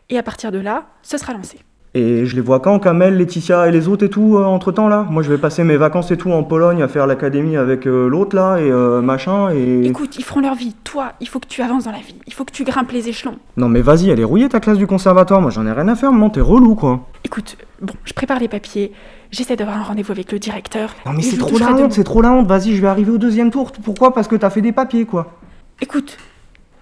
et 0.08 0.18
à 0.18 0.22
partir 0.22 0.52
de 0.52 0.58
là, 0.58 0.86
ce 1.02 1.18
sera 1.18 1.32
lancé. 1.32 1.58
Et 1.92 2.24
je 2.24 2.36
les 2.36 2.40
vois 2.40 2.60
quand, 2.60 2.78
Kamel, 2.78 3.16
Laetitia 3.16 3.66
et 3.66 3.72
les 3.72 3.88
autres 3.88 4.06
et 4.06 4.10
tout, 4.10 4.36
entre 4.36 4.70
temps 4.70 4.86
là? 4.86 5.04
Moi, 5.10 5.24
je 5.24 5.28
vais 5.28 5.38
passer 5.38 5.64
mes 5.64 5.76
vacances 5.76 6.12
et 6.12 6.16
tout 6.16 6.30
en 6.30 6.44
Pologne 6.44 6.82
à 6.82 6.88
faire 6.88 7.08
l'académie 7.08 7.56
avec 7.56 7.84
euh, 7.86 8.08
l'autre 8.08 8.36
là 8.36 8.58
et 8.58 8.70
euh, 8.70 9.00
machin 9.00 9.50
et. 9.52 9.86
Écoute, 9.86 10.16
ils 10.16 10.24
feront 10.24 10.40
leur 10.40 10.54
vie. 10.54 10.76
Toi, 10.84 11.14
il 11.20 11.26
faut 11.26 11.40
que 11.40 11.48
tu 11.48 11.62
avances 11.62 11.84
dans 11.84 11.90
la 11.90 11.98
vie. 11.98 12.14
Il 12.28 12.32
faut 12.32 12.44
que 12.44 12.52
tu 12.52 12.62
grimpes 12.62 12.92
les 12.92 13.08
échelons. 13.08 13.34
Non, 13.56 13.68
mais 13.68 13.80
vas-y, 13.80 14.08
elle 14.08 14.20
est 14.20 14.24
rouillée 14.24 14.48
ta 14.48 14.60
classe 14.60 14.78
du 14.78 14.86
conservatoire. 14.86 15.40
Moi, 15.40 15.50
j'en 15.50 15.66
ai 15.66 15.72
rien 15.72 15.88
à 15.88 15.96
faire, 15.96 16.12
maman, 16.12 16.30
t'es 16.30 16.40
relou 16.40 16.76
quoi. 16.76 17.08
Écoute, 17.24 17.56
bon, 17.82 17.94
je 18.04 18.12
prépare 18.12 18.38
les 18.38 18.46
papiers. 18.48 18.92
J'essaie 19.32 19.56
d'avoir 19.56 19.76
un 19.76 19.82
rendez-vous 19.82 20.12
avec 20.12 20.30
le 20.30 20.38
directeur. 20.38 20.94
Non, 21.06 21.12
mais 21.12 21.22
c'est 21.22 21.38
trop 21.38 21.58
la 21.58 21.72
honte, 21.72 21.92
c'est 21.92 22.04
trop 22.04 22.22
la 22.22 22.30
honte. 22.30 22.46
Vas-y, 22.46 22.76
je 22.76 22.80
vais 22.80 22.88
arriver 22.88 23.10
au 23.10 23.18
deuxième 23.18 23.50
tour. 23.50 23.72
Pourquoi? 23.82 24.14
Parce 24.14 24.28
que 24.28 24.36
t'as 24.36 24.50
fait 24.50 24.62
des 24.62 24.72
papiers 24.72 25.06
quoi. 25.06 25.32
Écoute, 25.80 26.18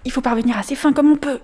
il 0.05 0.11
faut 0.11 0.21
parvenir 0.21 0.55
assez 0.55 0.75
fin 0.75 0.93
comme 0.93 1.11
on 1.11 1.15
peut. 1.15 1.39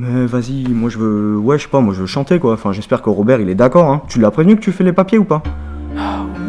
Mais 0.00 0.26
vas-y, 0.26 0.68
moi 0.68 0.90
je 0.90 0.98
veux. 0.98 1.36
Ouais, 1.36 1.58
je 1.58 1.64
sais 1.64 1.68
pas, 1.68 1.80
moi 1.80 1.92
je 1.92 2.02
veux 2.02 2.06
chanter 2.06 2.38
quoi. 2.38 2.52
Enfin, 2.52 2.70
j'espère 2.70 3.02
que 3.02 3.10
Robert 3.10 3.40
il 3.40 3.48
est 3.48 3.56
d'accord, 3.56 3.90
hein. 3.90 4.02
Tu 4.06 4.20
l'as 4.20 4.30
prévenu 4.30 4.54
que 4.54 4.60
tu 4.60 4.70
fais 4.70 4.84
les 4.84 4.92
papiers 4.92 5.18
ou 5.18 5.24
pas? 5.24 5.42
Oh, 5.96 6.00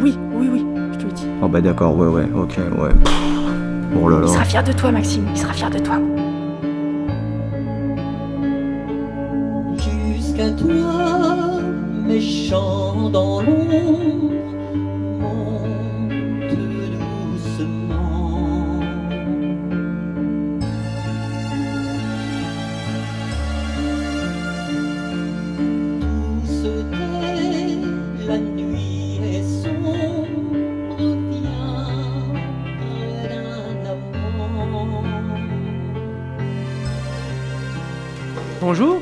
oui, 0.04 0.16
oui, 0.34 0.50
oui, 0.54 0.64
je 0.94 0.98
te 1.00 1.06
le 1.06 1.12
dis. 1.12 1.26
Oh 1.42 1.48
bah 1.48 1.60
d'accord, 1.60 1.98
ouais, 1.98 2.08
ouais, 2.08 2.28
ok, 2.36 2.60
ouais. 2.80 2.92
Oh 4.00 4.08
là 4.08 4.20
là. 4.20 4.26
Il 4.28 4.34
sera 4.34 4.44
fier 4.44 4.64
de 4.64 4.72
toi, 4.72 4.92
Maxime. 4.92 5.24
Il 5.32 5.38
sera 5.38 5.54
fier 5.54 5.72
de 5.72 5.80
toi. 5.80 5.96
Jusqu'à 10.16 10.52
toi, 10.52 11.60
méchant 12.06 13.10
dans 13.10 13.42
l'ombre, 13.42 14.32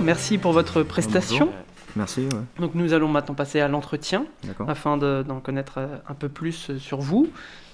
merci 0.07 0.37
pour 0.37 0.51
votre 0.53 0.81
prestation. 0.83 1.49
Merci, 1.95 2.21
ouais. 2.21 2.29
Donc 2.59 2.75
nous 2.75 2.93
allons 2.93 3.07
maintenant 3.07 3.35
passer 3.35 3.59
à 3.59 3.67
l'entretien 3.67 4.25
afin 4.67 4.97
de- 4.97 5.23
d'en 5.27 5.39
connaître 5.39 5.75
euh, 5.77 5.97
un 6.07 6.13
peu 6.13 6.29
plus 6.29 6.69
euh, 6.69 6.77
sur 6.79 6.99
vous 6.99 7.27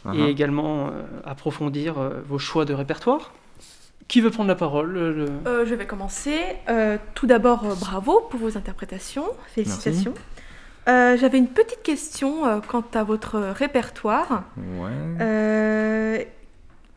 Ah 0.06 0.12
et 0.16 0.24
ah. 0.24 0.28
également 0.28 0.88
euh, 0.88 0.92
approfondir 1.26 1.98
euh, 1.98 2.22
vos 2.28 2.40
choix 2.40 2.66
de 2.66 2.74
répertoire. 2.74 3.34
Qui 4.08 4.20
veut 4.22 4.32
prendre 4.32 4.50
la 4.50 4.56
parole 4.56 4.92
le- 4.92 5.14
le- 5.14 5.30
Euh, 5.48 5.66
je 5.66 5.76
vais 5.76 5.86
commencer. 5.86 6.38
Euh, 6.70 6.98
tout 7.16 7.26
d'abord, 7.28 7.64
euh, 7.66 7.76
bravo 7.80 8.22
pour 8.30 8.40
vos 8.40 8.58
interprétations. 8.58 9.26
Félicitations. 9.56 10.14
Euh, 10.90 11.16
J'avais 11.18 11.38
une 11.38 11.48
petite 11.48 11.84
question 11.84 12.46
euh, 12.46 12.60
quant 12.68 12.84
à 12.94 13.04
votre 13.04 13.40
répertoire. 13.40 14.44
Ouais. 14.58 14.90
Euh, 15.22 16.24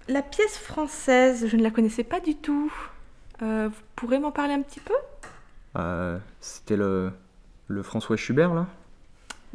la 0.09 0.23
pièce 0.23 0.59
française, 0.59 1.47
je 1.49 1.57
ne 1.57 1.63
la 1.63 1.71
connaissais 1.71 2.05
pas 2.05 2.21
du 2.21 2.35
tout. 2.37 2.73
Euh, 3.43 3.69
vous 3.69 3.83
pourrez 3.97 4.19
m'en 4.19 4.31
parler 4.33 4.55
un 4.55 4.63
petit 4.63 4.81
peu? 4.81 4.95
Euh, 5.77 6.19
C'était 6.41 6.77
le. 6.77 7.11
Le 7.69 7.83
François 7.83 8.17
Schubert 8.17 8.55
là? 8.55 8.67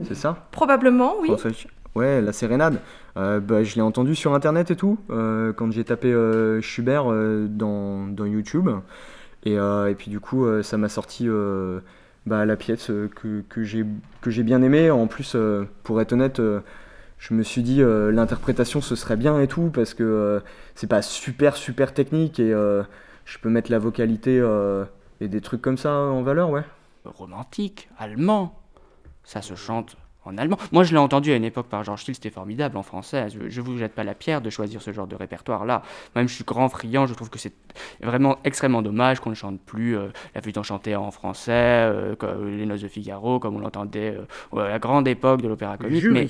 C'est 0.03 0.15
ça? 0.15 0.47
Probablement, 0.51 1.15
oui. 1.21 1.27
François 1.27 1.51
Ouais, 1.95 2.21
la 2.21 2.33
sérénade. 2.33 2.79
Euh, 3.15 3.39
bah, 3.39 3.63
je 3.63 3.75
l'ai 3.75 3.81
entendu 3.81 4.15
sur 4.15 4.33
internet 4.33 4.71
et 4.71 4.75
tout, 4.75 4.97
euh, 5.09 5.53
quand 5.53 5.71
j'ai 5.71 5.83
tapé 5.85 6.13
Schubert 6.61 7.05
dans, 7.05 8.07
dans 8.07 8.25
YouTube. 8.25 8.69
Et, 9.43 9.53
et 9.53 9.95
puis 9.97 10.11
du 10.11 10.19
coup, 10.19 10.45
ça 10.61 10.77
m'a 10.77 10.89
sorti 10.89 11.29
bah, 12.25 12.45
la 12.45 12.55
pièce 12.57 12.91
que, 13.15 13.43
que 13.49 13.63
j'ai 13.63 14.43
bien 14.43 14.61
aimée. 14.61 14.91
En 14.91 15.07
plus, 15.07 15.37
pour 15.83 16.01
être 16.01 16.11
honnête, 16.13 16.41
je 17.21 17.35
me 17.35 17.43
suis 17.43 17.61
dit 17.61 17.83
euh, 17.83 18.11
l'interprétation 18.11 18.81
ce 18.81 18.95
serait 18.95 19.15
bien 19.15 19.39
et 19.39 19.47
tout, 19.47 19.69
parce 19.71 19.93
que 19.93 20.03
euh, 20.03 20.39
c'est 20.73 20.87
pas 20.87 21.03
super 21.03 21.55
super 21.55 21.93
technique 21.93 22.39
et 22.39 22.51
euh, 22.51 22.81
je 23.25 23.37
peux 23.37 23.49
mettre 23.49 23.71
la 23.71 23.77
vocalité 23.77 24.41
et 25.21 25.27
des 25.27 25.39
trucs 25.41 25.61
comme 25.61 25.77
ça 25.77 25.93
en 25.93 26.21
valeur, 26.23 26.49
ouais. 26.49 26.63
Romantique, 27.05 27.89
allemand. 27.97 28.59
Ça 29.23 29.41
se 29.41 29.55
chante 29.55 29.95
en 30.25 30.37
allemand. 30.37 30.57
Moi, 30.71 30.83
je 30.83 30.91
l'ai 30.91 30.97
entendu 30.99 31.31
à 31.31 31.35
une 31.35 31.43
époque 31.43 31.67
par 31.67 31.83
Georges 31.83 32.01
Steele, 32.01 32.15
c'était 32.15 32.29
formidable 32.29 32.77
en 32.77 32.83
français. 32.83 33.27
Je, 33.29 33.49
je 33.49 33.61
vous 33.61 33.77
jette 33.77 33.93
pas 33.93 34.03
la 34.03 34.13
pierre 34.13 34.41
de 34.41 34.49
choisir 34.49 34.81
ce 34.81 34.91
genre 34.91 35.07
de 35.07 35.15
répertoire-là. 35.15 35.81
Même 36.15 36.27
je 36.27 36.33
suis 36.35 36.43
grand 36.43 36.69
friand, 36.69 37.05
je 37.07 37.13
trouve 37.13 37.29
que 37.29 37.39
c'est 37.39 37.53
vraiment 38.01 38.37
extrêmement 38.43 38.81
dommage 38.81 39.19
qu'on 39.19 39.29
ne 39.31 39.35
chante 39.35 39.59
plus 39.61 39.97
euh, 39.97 40.09
La 40.35 40.41
flûte 40.41 40.57
enchantée 40.57 40.95
en 40.95 41.09
français, 41.11 41.51
euh, 41.53 42.15
que- 42.15 42.43
Les 42.45 42.65
noces 42.65 42.81
de 42.81 42.87
Figaro, 42.87 43.39
comme 43.39 43.55
on 43.55 43.59
l'entendait 43.59 44.15
euh, 44.53 44.59
à 44.59 44.69
la 44.69 44.79
grande 44.79 45.07
époque 45.07 45.41
de 45.41 45.47
l'opéra 45.47 45.77
comique. 45.77 46.01
Jury. 46.01 46.13
Mais 46.13 46.27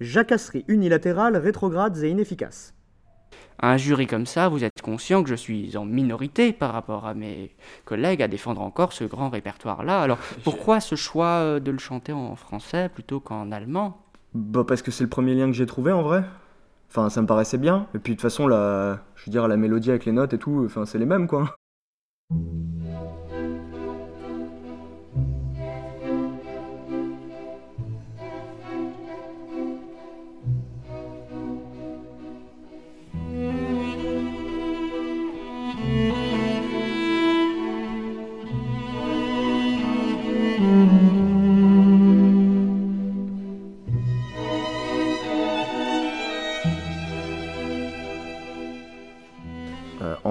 Jacasserie 0.00 0.64
unilatérale, 0.68 1.36
rétrogrades 1.36 1.96
et 1.98 2.10
inefficaces. 2.10 2.74
Un 3.60 3.76
jury 3.76 4.06
comme 4.06 4.26
ça, 4.26 4.48
vous 4.48 4.62
êtes 4.64 4.82
conscient 4.82 5.22
que 5.22 5.28
je 5.30 5.34
suis 5.34 5.76
en 5.76 5.84
minorité 5.84 6.52
par 6.52 6.72
rapport 6.72 7.06
à 7.06 7.14
mes 7.14 7.50
collègues 7.84 8.22
à 8.22 8.28
défendre 8.28 8.60
encore 8.60 8.92
ce 8.92 9.04
grand 9.04 9.28
répertoire-là. 9.30 10.00
Alors 10.00 10.18
pourquoi 10.44 10.80
ce 10.80 10.94
choix 10.94 11.26
euh, 11.26 11.60
de 11.60 11.70
le 11.70 11.78
chanter 11.78 12.12
en 12.12 12.36
français 12.36 12.88
plutôt 12.88 13.20
qu'en 13.20 13.50
allemand? 13.50 14.00
Bah 14.34 14.64
parce 14.66 14.82
que 14.82 14.90
c'est 14.90 15.04
le 15.04 15.10
premier 15.10 15.34
lien 15.34 15.46
que 15.46 15.54
j'ai 15.54 15.66
trouvé 15.66 15.90
en 15.92 16.02
vrai. 16.02 16.22
Enfin, 16.90 17.10
ça 17.10 17.20
me 17.20 17.26
paraissait 17.26 17.58
bien. 17.58 17.86
Et 17.94 17.98
puis 17.98 18.12
de 18.12 18.16
toute 18.16 18.22
façon, 18.22 18.46
la, 18.46 19.00
je 19.16 19.26
veux 19.26 19.32
dire, 19.32 19.48
la 19.48 19.56
mélodie 19.56 19.90
avec 19.90 20.04
les 20.04 20.12
notes 20.12 20.32
et 20.32 20.38
tout, 20.38 20.62
enfin, 20.64 20.86
c'est 20.86 20.98
les 20.98 21.06
mêmes 21.06 21.26
quoi. 21.26 21.54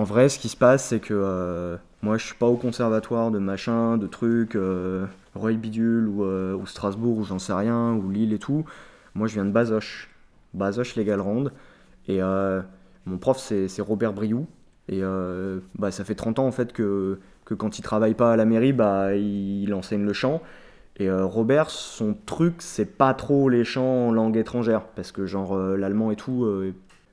Vrai, 0.07 0.29
ce 0.29 0.39
qui 0.39 0.49
se 0.49 0.57
passe, 0.57 0.87
c'est 0.87 0.99
que 0.99 1.13
euh, 1.13 1.77
moi, 2.01 2.17
je 2.17 2.25
suis 2.25 2.35
pas 2.35 2.47
au 2.47 2.55
conservatoire 2.55 3.29
de 3.29 3.39
machin, 3.39 3.97
de 3.97 4.07
trucs, 4.07 4.55
euh, 4.55 5.05
Roy 5.35 5.53
Bidule 5.53 6.07
ou, 6.07 6.23
euh, 6.23 6.55
ou 6.55 6.65
Strasbourg 6.65 7.17
ou 7.17 7.23
j'en 7.23 7.39
sais 7.39 7.53
rien, 7.53 7.93
ou 7.93 8.09
Lille 8.09 8.33
et 8.33 8.39
tout. 8.39 8.65
Moi, 9.13 9.27
je 9.27 9.35
viens 9.35 9.45
de 9.45 9.51
Bazoches, 9.51 10.09
Bazoches 10.53 10.95
les 10.95 11.05
Gallerandes. 11.05 11.53
Et 12.07 12.21
mon 13.05 13.17
prof, 13.17 13.37
c'est 13.37 13.81
Robert 13.81 14.13
Briou. 14.13 14.47
Et 14.87 15.01
bah, 15.75 15.91
ça 15.91 16.05
fait 16.05 16.15
30 16.15 16.39
ans 16.39 16.47
en 16.47 16.51
fait 16.51 16.71
que, 16.71 17.19
que 17.43 17.53
quand 17.53 17.79
il 17.79 17.81
travaille 17.81 18.13
pas 18.13 18.31
à 18.31 18.35
la 18.37 18.45
mairie, 18.45 18.71
bah, 18.71 19.15
il, 19.15 19.73
enseigne 19.73 20.05
le 20.05 20.13
chant. 20.13 20.41
Et 20.97 21.11
Robert, 21.11 21.69
son 21.69 22.15
truc, 22.25 22.55
c'est 22.59 22.97
pas 22.97 23.13
trop 23.13 23.49
les 23.49 23.65
chants 23.65 24.07
en 24.07 24.11
langue 24.11 24.37
étrangère, 24.37 24.83
parce 24.95 25.11
que 25.11 25.25
genre 25.25 25.57
l'allemand 25.57 26.11
et 26.11 26.15
tout, 26.15 26.47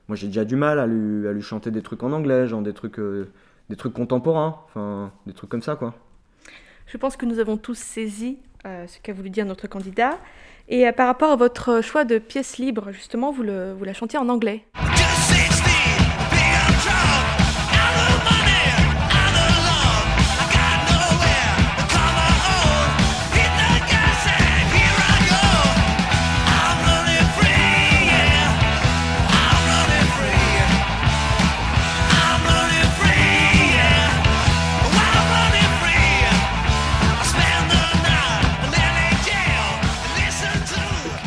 moi 0.07 0.15
j'ai 0.15 0.27
déjà 0.27 0.45
du 0.45 0.55
mal 0.55 0.79
à 0.79 0.87
lui, 0.87 1.27
à 1.27 1.33
lui 1.33 1.41
chanter 1.41 1.71
des 1.71 1.81
trucs 1.81 2.03
en 2.03 2.11
anglais, 2.11 2.47
genre 2.47 2.61
des 2.61 2.73
trucs, 2.73 2.99
euh, 2.99 3.31
des 3.69 3.75
trucs 3.75 3.93
contemporains, 3.93 4.61
enfin 4.65 5.11
des 5.25 5.33
trucs 5.33 5.49
comme 5.49 5.61
ça 5.63 5.75
quoi. 5.75 5.93
Je 6.87 6.97
pense 6.97 7.17
que 7.17 7.25
nous 7.25 7.39
avons 7.39 7.57
tous 7.57 7.77
saisi 7.77 8.37
euh, 8.65 8.87
ce 8.87 8.99
qu'a 8.99 9.13
voulu 9.13 9.29
dire 9.29 9.45
notre 9.45 9.67
candidat. 9.67 10.17
Et 10.67 10.87
euh, 10.87 10.91
par 10.91 11.07
rapport 11.07 11.31
à 11.31 11.35
votre 11.35 11.81
choix 11.81 12.03
de 12.03 12.17
pièce 12.17 12.57
libre, 12.57 12.91
justement, 12.91 13.31
vous, 13.31 13.43
le, 13.43 13.73
vous 13.73 13.83
la 13.83 13.93
chantiez 13.93 14.17
en 14.17 14.29
anglais. 14.29 14.65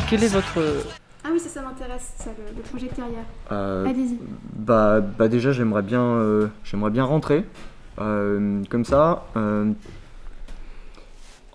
Quel 0.09 0.23
est 0.23 0.33
votre... 0.33 0.59
Ah 1.23 1.29
oui, 1.31 1.39
ça, 1.39 1.49
ça 1.49 1.61
m'intéresse, 1.61 2.13
ça, 2.17 2.29
le, 2.37 2.55
le 2.55 2.61
projet 2.63 2.87
de 2.87 2.93
carrière. 2.95 3.25
Euh, 3.51 3.85
Allez-y. 3.85 4.17
Bah, 4.55 5.01
bah 5.01 5.27
déjà 5.27 5.51
j'aimerais 5.51 5.81
bien, 5.81 6.01
euh, 6.01 6.47
j'aimerais 6.63 6.91
bien 6.91 7.03
rentrer 7.03 7.43
euh, 7.99 8.61
comme 8.69 8.85
ça. 8.85 9.25
euh, 9.35 9.71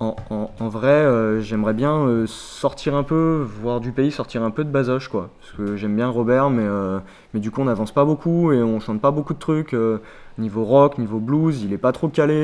en, 0.00 0.16
en- 0.28 0.50
en 0.60 0.68
vrai, 0.68 0.88
euh, 0.88 1.40
j'aimerais 1.40 1.72
bien 1.72 1.94
euh, 1.96 2.26
sortir 2.26 2.94
un 2.94 3.04
peu, 3.04 3.46
voir 3.62 3.80
du 3.80 3.92
pays, 3.92 4.10
sortir 4.10 4.42
un 4.42 4.50
peu 4.50 4.64
de 4.64 4.70
Bazoche 4.70 5.08
quoi. 5.08 5.30
Parce 5.40 5.52
que 5.52 5.76
j'aime 5.76 5.96
bien 5.96 6.08
Robert, 6.08 6.50
mais, 6.50 6.64
euh, 6.64 6.98
mais 7.32 7.40
du 7.40 7.50
coup 7.50 7.62
on 7.62 7.66
n'avance 7.66 7.92
pas 7.92 8.04
beaucoup 8.04 8.52
et 8.52 8.62
on 8.62 8.80
chante 8.80 9.00
pas 9.00 9.12
beaucoup 9.12 9.34
de 9.34 9.38
trucs. 9.38 9.72
euh, 9.72 10.00
niveau 10.36 10.64
rock, 10.64 10.98
niveau 10.98 11.20
blues, 11.20 11.62
il 11.62 11.72
est 11.72 11.78
pas 11.78 11.92
trop 11.92 12.08
calé. 12.08 12.34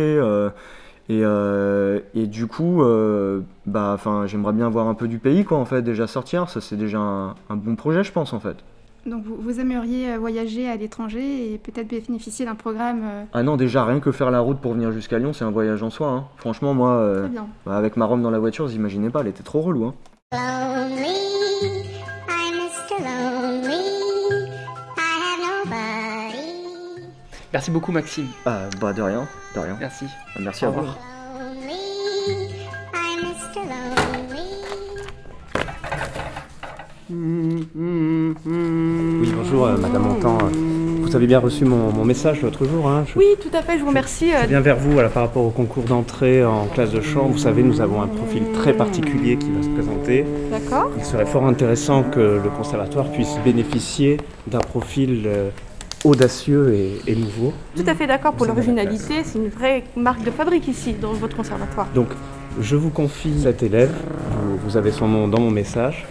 Euh, 1.11 1.19
et, 1.19 1.25
euh, 1.25 2.01
et 2.23 2.27
du 2.27 2.47
coup, 2.47 2.83
euh, 2.83 3.41
bah, 3.67 3.93
enfin, 3.95 4.27
j'aimerais 4.27 4.53
bien 4.53 4.69
voir 4.69 4.87
un 4.89 4.95
peu 4.95 5.09
du 5.09 5.19
pays 5.19 5.45
quoi 5.45 5.59
en 5.59 5.65
fait, 5.65 5.83
déjà 5.83 6.07
sortir. 6.07 6.49
Ça 6.49 6.61
c'est 6.61 6.77
déjà 6.77 6.99
un, 6.99 7.35
un 7.49 7.57
bon 7.57 7.77
projet 7.77 8.03
je 8.05 8.13
pense 8.13 8.33
en 8.33 8.41
fait. 8.41 8.57
Donc 9.07 9.25
vous, 9.25 9.37
vous 9.37 9.61
aimeriez 9.61 10.13
euh, 10.13 10.19
voyager 10.19 10.69
à 10.69 10.77
l'étranger 10.77 11.55
et 11.55 11.59
peut-être 11.59 11.89
bénéficier 11.89 12.45
d'un 12.45 12.55
programme. 12.55 13.01
euh, 13.03 13.25
Ah 13.33 13.43
non, 13.43 13.57
déjà, 13.57 13.85
rien 13.87 13.99
que 13.99 14.13
faire 14.13 14.31
la 14.31 14.41
route 14.41 14.59
pour 14.59 14.75
venir 14.75 14.93
jusqu'à 14.93 15.19
Lyon, 15.19 15.33
c'est 15.33 15.45
un 15.45 15.51
voyage 15.51 15.83
en 15.83 15.89
soi. 15.89 16.09
hein. 16.09 16.25
Franchement, 16.37 16.75
moi, 16.75 16.91
euh, 16.91 17.27
bah, 17.65 17.77
avec 17.79 17.97
ma 17.97 18.05
Rome 18.05 18.23
dans 18.23 18.31
la 18.31 18.39
voiture, 18.39 18.67
vous 18.67 18.75
imaginez 18.77 19.09
pas, 19.09 19.23
elle 19.23 19.29
était 19.29 19.43
trop 19.43 19.63
relou. 19.63 19.87
Hein. 19.87 19.95
Lonely, 20.33 21.87
I'm 22.29 22.55
Mr. 22.57 22.99
Lonely. 23.01 23.81
I 24.99 25.01
have 25.01 25.65
nobody. 25.65 27.07
Merci 27.55 27.71
beaucoup 27.71 27.93
Maxime. 27.93 28.27
Ah, 28.45 28.65
bah 28.83 28.93
de 28.93 29.01
rien, 29.01 29.27
de 29.55 29.61
rien. 29.61 29.77
Merci. 29.81 30.07
Merci 30.39 30.65
à 30.65 30.69
Au 30.71 30.73
vous. 30.73 30.87
Oui, 39.21 39.33
bonjour 39.37 39.67
euh, 39.67 39.77
Madame 39.77 40.03
Montan. 40.03 40.39
Euh, 40.43 40.49
Vous 41.03 41.17
avez 41.17 41.27
bien 41.27 41.39
reçu 41.41 41.65
mon, 41.65 41.93
mon 41.93 42.05
message 42.05 42.41
l'autre 42.41 42.65
jour. 42.65 42.89
Hein 42.89 43.05
Je- 43.07 43.19
Oui, 43.19 43.27
tout 43.43 43.55
à 43.57 43.63
fait, 43.63 43.75
je 43.77 43.83
vous 43.83 43.89
remercie. 43.89 44.33
euh, 44.33 44.43
Je 44.45 44.49
viens 44.49 44.61
vers 44.61 44.77
vous 44.77 44.93
voilà, 44.93 45.09
par 45.09 45.25
rapport 45.25 45.45
au 45.45 45.51
concours 45.51 45.83
d'entrée 45.85 46.45
en 46.45 46.67
classe 46.67 46.91
de 46.93 47.01
chant. 47.01 47.27
Vous 47.27 47.39
savez, 47.39 47.63
nous 47.63 47.81
avons 47.81 48.01
un 48.01 48.07
profil 48.07 48.43
très 48.55 48.73
particulier 48.73 49.37
qui 49.37 49.51
va 49.51 49.63
se 49.63 49.69
présenter. 49.69 50.25
D'accord. 50.51 50.91
Il 50.97 51.05
serait 51.05 51.27
fort 51.27 51.47
intéressant 51.47 52.05
que 52.05 52.41
le 52.43 52.51
conservatoire 52.57 53.11
puisse 53.11 53.37
bénéficier 53.45 54.17
d'un 54.47 54.59
profil 54.61 55.25
euh, 55.27 55.51
audacieux 56.05 56.75
et, 56.75 57.01
et 57.07 57.15
nouveau. 57.17 57.53
Tout 57.77 57.85
à 57.87 57.95
fait 57.95 58.07
d'accord 58.07 58.33
pour 58.33 58.47
l'originalité, 58.47 59.23
c'est 59.25 59.39
une 59.39 59.49
vraie 59.49 59.85
marque 59.97 60.23
de 60.25 60.31
fabrique 60.31 60.69
ici, 60.69 60.95
dans 61.01 61.13
votre 61.13 61.37
conservatoire. 61.37 61.87
Donc, 61.95 62.09
je 62.61 62.75
vous 62.77 62.91
confie 62.91 63.33
cet 63.43 63.63
élève. 63.63 63.91
Vous, 64.43 64.57
vous 64.65 64.77
avez 64.77 64.91
son 64.91 65.07
nom 65.09 65.29
dans 65.29 65.41
mon 65.41 65.51
message. 65.51 66.07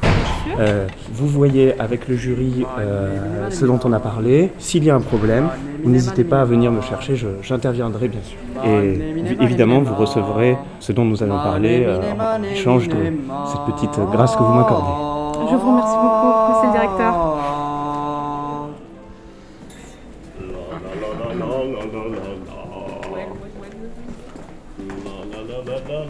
Euh, 0.57 0.87
vous 1.13 1.27
voyez 1.27 1.77
avec 1.79 2.07
le 2.07 2.15
jury 2.15 2.65
euh, 2.79 3.49
ce 3.49 3.65
dont 3.65 3.79
on 3.83 3.91
a 3.93 3.99
parlé. 3.99 4.51
S'il 4.57 4.83
y 4.83 4.89
a 4.89 4.95
un 4.95 5.01
problème, 5.01 5.49
n'hésitez 5.83 6.23
pas 6.23 6.41
à 6.41 6.45
venir 6.45 6.71
me 6.71 6.81
chercher, 6.81 7.15
j'interviendrai 7.41 8.07
bien 8.07 8.21
sûr. 8.23 8.37
Et 8.65 8.93
vi- 9.21 9.37
évidemment, 9.41 9.81
vous 9.81 9.95
recevrez 9.95 10.57
ce 10.79 10.91
dont 10.91 11.05
nous 11.05 11.21
allons 11.23 11.37
parler 11.37 11.83
euh, 11.85 11.99
en 12.19 12.41
échange 12.43 12.87
de 12.87 12.95
cette 12.95 13.75
petite 13.75 13.99
grâce 14.11 14.35
que 14.35 14.43
vous 14.43 14.53
m'accordez. 14.53 15.49
Je 15.51 15.55
vous 15.55 15.69
remercie 15.71 15.95
beaucoup, 15.95 16.51
monsieur 16.51 16.67
le 16.67 16.73
directeur. 16.73 17.13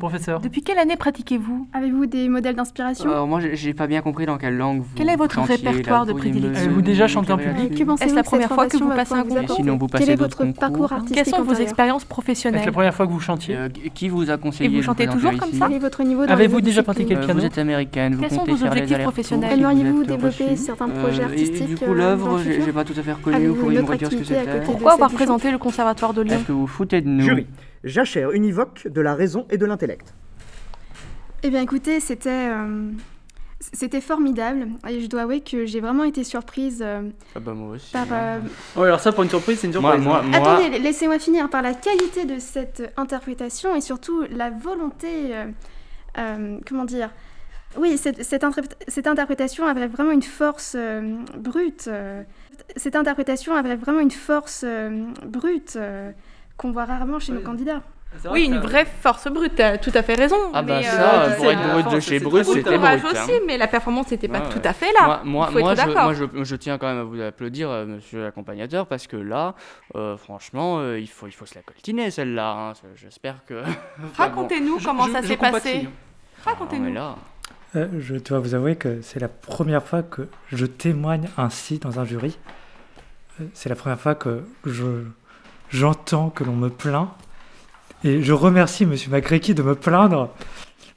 professeur. 0.00 0.40
Depuis 0.40 0.62
quelle 0.62 0.78
année 0.78 0.96
pratiquez-vous? 0.96 1.68
Avez-vous 1.72 2.06
des 2.06 2.28
modèles 2.28 2.56
d'inspiration? 2.56 3.08
Alors 3.08 3.28
moi 3.28 3.38
j'ai 3.52 3.72
pas 3.74 3.86
bien 3.86 4.00
compris 4.02 4.26
dans 4.26 4.36
quelle 4.38 4.56
langue 4.56 4.80
vous 4.80 4.88
Quel 4.96 5.08
est 5.08 5.14
votre 5.16 5.34
chantiez, 5.36 5.54
répertoire 5.54 6.06
de 6.06 6.12
prédilection 6.12 6.64
Avez-vous 6.64 6.82
déjà 6.82 7.06
chanté 7.06 7.32
en 7.32 7.38
public 7.38 7.80
Est-ce 8.00 8.14
la 8.14 8.22
première 8.24 8.48
fois 8.50 8.66
que 8.66 8.76
vous 8.76 8.88
passez 8.88 9.14
un 9.14 9.22
concours 9.22 9.54
Sinon, 9.56 9.76
vous 9.76 9.86
Quel 9.86 10.10
est 10.10 10.16
votre 10.16 10.36
concours. 10.36 10.54
parcours 10.54 10.88
Quelles 10.88 10.98
artistique 10.98 11.36
sont 11.36 11.42
vos 11.44 11.54
expériences 11.54 12.04
professionnelles? 12.04 12.66
La 12.66 12.72
première 12.72 12.94
fois 12.94 13.06
que 13.06 13.12
vous 13.12 13.20
chantiez? 13.20 13.56
Euh, 13.56 13.68
qui 13.94 14.08
vous 14.08 14.30
a 14.30 14.36
conseillé 14.36 14.70
Et 14.70 14.74
vous 14.74 14.82
chantez 14.82 15.06
toujours 15.06 15.36
comme 15.36 15.52
ça 15.52 15.66
Quel 15.68 15.76
est 15.76 15.78
votre 15.78 16.02
niveau 16.02 16.26
dans 16.26 16.32
Avez-vous 16.32 16.60
déjà 16.60 16.82
pratiqué 16.82 17.14
le 17.14 17.20
Euh, 17.20 17.24
piano? 17.24 17.40
Vous 17.40 17.46
êtes 17.46 17.58
américaine, 17.58 18.16
Quels 18.18 18.30
sont 18.30 18.44
vos 18.44 18.64
objectifs 18.64 18.98
professionnels? 18.98 19.50
Vous 19.50 19.56
Aimeriez-vous 19.70 20.04
développer 20.04 20.56
certains 20.56 20.88
Euh, 20.88 21.02
projets 21.02 21.22
et 21.22 21.24
artistiques 21.24 21.66
Du 21.66 21.74
euh, 21.74 21.86
coup 21.86 21.94
l'œuvre, 21.94 22.38
le 22.38 22.64
j'ai 22.64 22.72
pas 22.72 22.84
tout 22.84 22.94
à 22.98 23.02
fait 23.02 23.12
reconnu, 23.12 23.46
vous 23.48 23.54
pourriez 23.54 23.82
me 23.82 23.86
redire 23.86 24.10
ce 24.10 24.16
que 24.16 24.24
c'était 24.24 24.60
Pourquoi 24.64 24.92
avoir 24.94 25.10
présenté 25.10 25.50
le 25.50 25.58
Conservatoire 25.58 26.14
de 26.14 26.22
Lyon? 26.22 26.36
Est-ce 26.36 26.44
que 26.46 26.52
vous 26.52 26.66
foutez 26.66 27.00
de 27.02 27.08
nous? 27.08 27.22
Jury. 27.24 27.46
Jachère 27.84 28.32
univoque 28.32 28.86
de 28.88 29.00
la 29.00 29.14
raison 29.14 29.46
et 29.50 29.58
de 29.58 29.66
l'intellect. 29.66 30.12
Eh 31.42 31.50
bien 31.50 31.62
écoutez, 31.62 32.00
c'était 32.00 32.48
euh, 32.50 32.90
c'était 33.60 34.00
formidable 34.02 34.68
et 34.88 35.00
je 35.00 35.06
dois 35.06 35.22
avouer 35.22 35.40
que 35.40 35.64
j'ai 35.64 35.80
vraiment 35.80 36.04
été 36.04 36.22
surprise 36.24 36.82
euh, 36.84 37.08
Ah 37.34 37.40
bah 37.40 37.54
moi 37.54 37.76
aussi. 37.76 37.92
par... 37.92 38.06
euh, 38.12 38.38
Ouais, 38.76 38.86
alors 38.86 39.00
ça, 39.00 39.12
pour 39.12 39.22
une 39.22 39.30
surprise, 39.30 39.58
c'est 39.60 39.66
une 39.66 39.78
Moi, 39.80 39.92
surprise. 39.92 40.04
moi, 40.06 40.18
hein. 40.22 40.40
moi, 40.40 40.56
Attendez, 40.58 40.78
laissez-moi 40.78 41.18
finir 41.18 41.48
par 41.48 41.62
la 41.62 41.72
qualité 41.74 42.26
de 42.26 42.38
cette 42.38 42.92
interprétation 42.98 43.74
et 43.74 43.80
surtout 43.80 44.22
la 44.30 44.50
volonté, 44.50 45.34
euh, 45.34 45.46
euh, 46.18 46.58
comment 46.68 46.84
dire, 46.84 47.10
oui, 47.78 47.96
cette, 47.96 48.22
cette, 48.24 48.42
interpré- 48.44 48.74
cette 48.88 49.06
interprétation 49.06 49.66
avait 49.66 49.86
vraiment 49.86 50.10
une 50.10 50.22
force 50.22 50.74
euh, 50.76 51.16
brute. 51.38 51.88
cette 52.76 52.96
interprétation 52.96 53.54
avait 53.54 53.76
vraiment 53.76 54.00
une 54.00 54.10
force 54.10 54.62
euh, 54.66 55.06
brute 55.24 55.74
euh, 55.76 56.10
qu'on 56.60 56.72
voit 56.72 56.84
rarement 56.84 57.18
chez 57.18 57.32
nos 57.32 57.40
candidats. 57.40 57.80
Oui, 58.28 58.44
une 58.46 58.58
vraie 58.58 58.84
force 58.86 59.28
brute, 59.30 59.52
t'as 59.54 59.78
tout 59.78 59.92
à 59.94 60.02
fait 60.02 60.14
raison. 60.14 60.36
Ah 60.52 60.62
bah 60.62 60.78
mais, 60.78 60.82
ça, 60.82 61.22
euh, 61.22 61.36
pour 61.36 61.46
être 61.48 61.72
brut 61.72 61.94
de 61.94 62.00
chez 62.00 62.20
très 62.20 62.42
c'était 62.44 62.76
brut. 62.76 62.82
hein. 63.04 63.08
aussi, 63.12 63.32
mais 63.46 63.56
la 63.56 63.68
performance 63.68 64.10
n'était 64.10 64.26
pas 64.26 64.40
Ouais, 64.40 64.48
tout 64.48 64.60
à 64.64 64.72
fait 64.72 64.92
là. 65.00 65.20
Moi, 65.24 65.46
Il 65.48 65.52
faut 65.52 65.58
moi, 65.60 65.72
être 65.72 65.80
je, 65.80 65.86
d'accord. 65.86 66.04
moi 66.04 66.14
je, 66.14 66.44
je 66.44 66.56
tiens 66.56 66.76
quand 66.76 66.88
même 66.88 66.98
à 66.98 67.04
vous 67.04 67.20
applaudir, 67.20 67.70
euh, 67.70 67.86
monsieur 67.86 68.22
l'accompagnateur, 68.24 68.88
parce 68.88 69.06
que 69.06 69.16
là, 69.16 69.54
euh, 69.94 70.16
franchement, 70.16 70.80
euh, 70.80 70.98
il, 70.98 71.06
faut, 71.08 71.28
il 71.28 71.32
faut 71.32 71.46
se 71.46 71.54
la 71.54 71.62
coltiner 71.62 72.10
celle-là. 72.10 72.50
hein. 72.50 72.72
J'espère 72.96 73.44
que. 73.46 73.62
Enfin, 73.62 73.74
bon. 74.00 74.12
Racontez-nous 74.18 74.78
comment 74.84 75.06
je- 75.06 75.12
ça 75.12 75.22
s'est 75.22 75.36
passé. 75.36 75.86
hein. 75.86 75.90
Racontez-nous. 76.44 76.98
Euh, 77.76 77.86
je 78.00 78.16
dois 78.16 78.40
vous 78.40 78.56
avouer 78.56 78.74
que 78.74 79.00
c'est 79.02 79.20
la 79.20 79.28
première 79.28 79.84
fois 79.84 80.02
que 80.02 80.22
je 80.50 80.66
témoigne 80.66 81.28
ainsi 81.38 81.78
dans 81.78 82.00
un 82.00 82.04
jury. 82.04 82.36
C'est 83.54 83.68
la 83.68 83.76
première 83.76 84.00
fois 84.00 84.16
que 84.16 84.42
je 84.66 85.04
j'entends 85.70 86.30
que 86.30 86.44
l'on 86.44 86.54
me 86.56 86.68
plaint. 86.68 87.08
Et 88.04 88.22
je 88.22 88.32
remercie 88.32 88.86
Monsieur 88.86 89.10
Magrecki 89.10 89.54
de 89.54 89.62
me 89.62 89.74
plaindre 89.74 90.30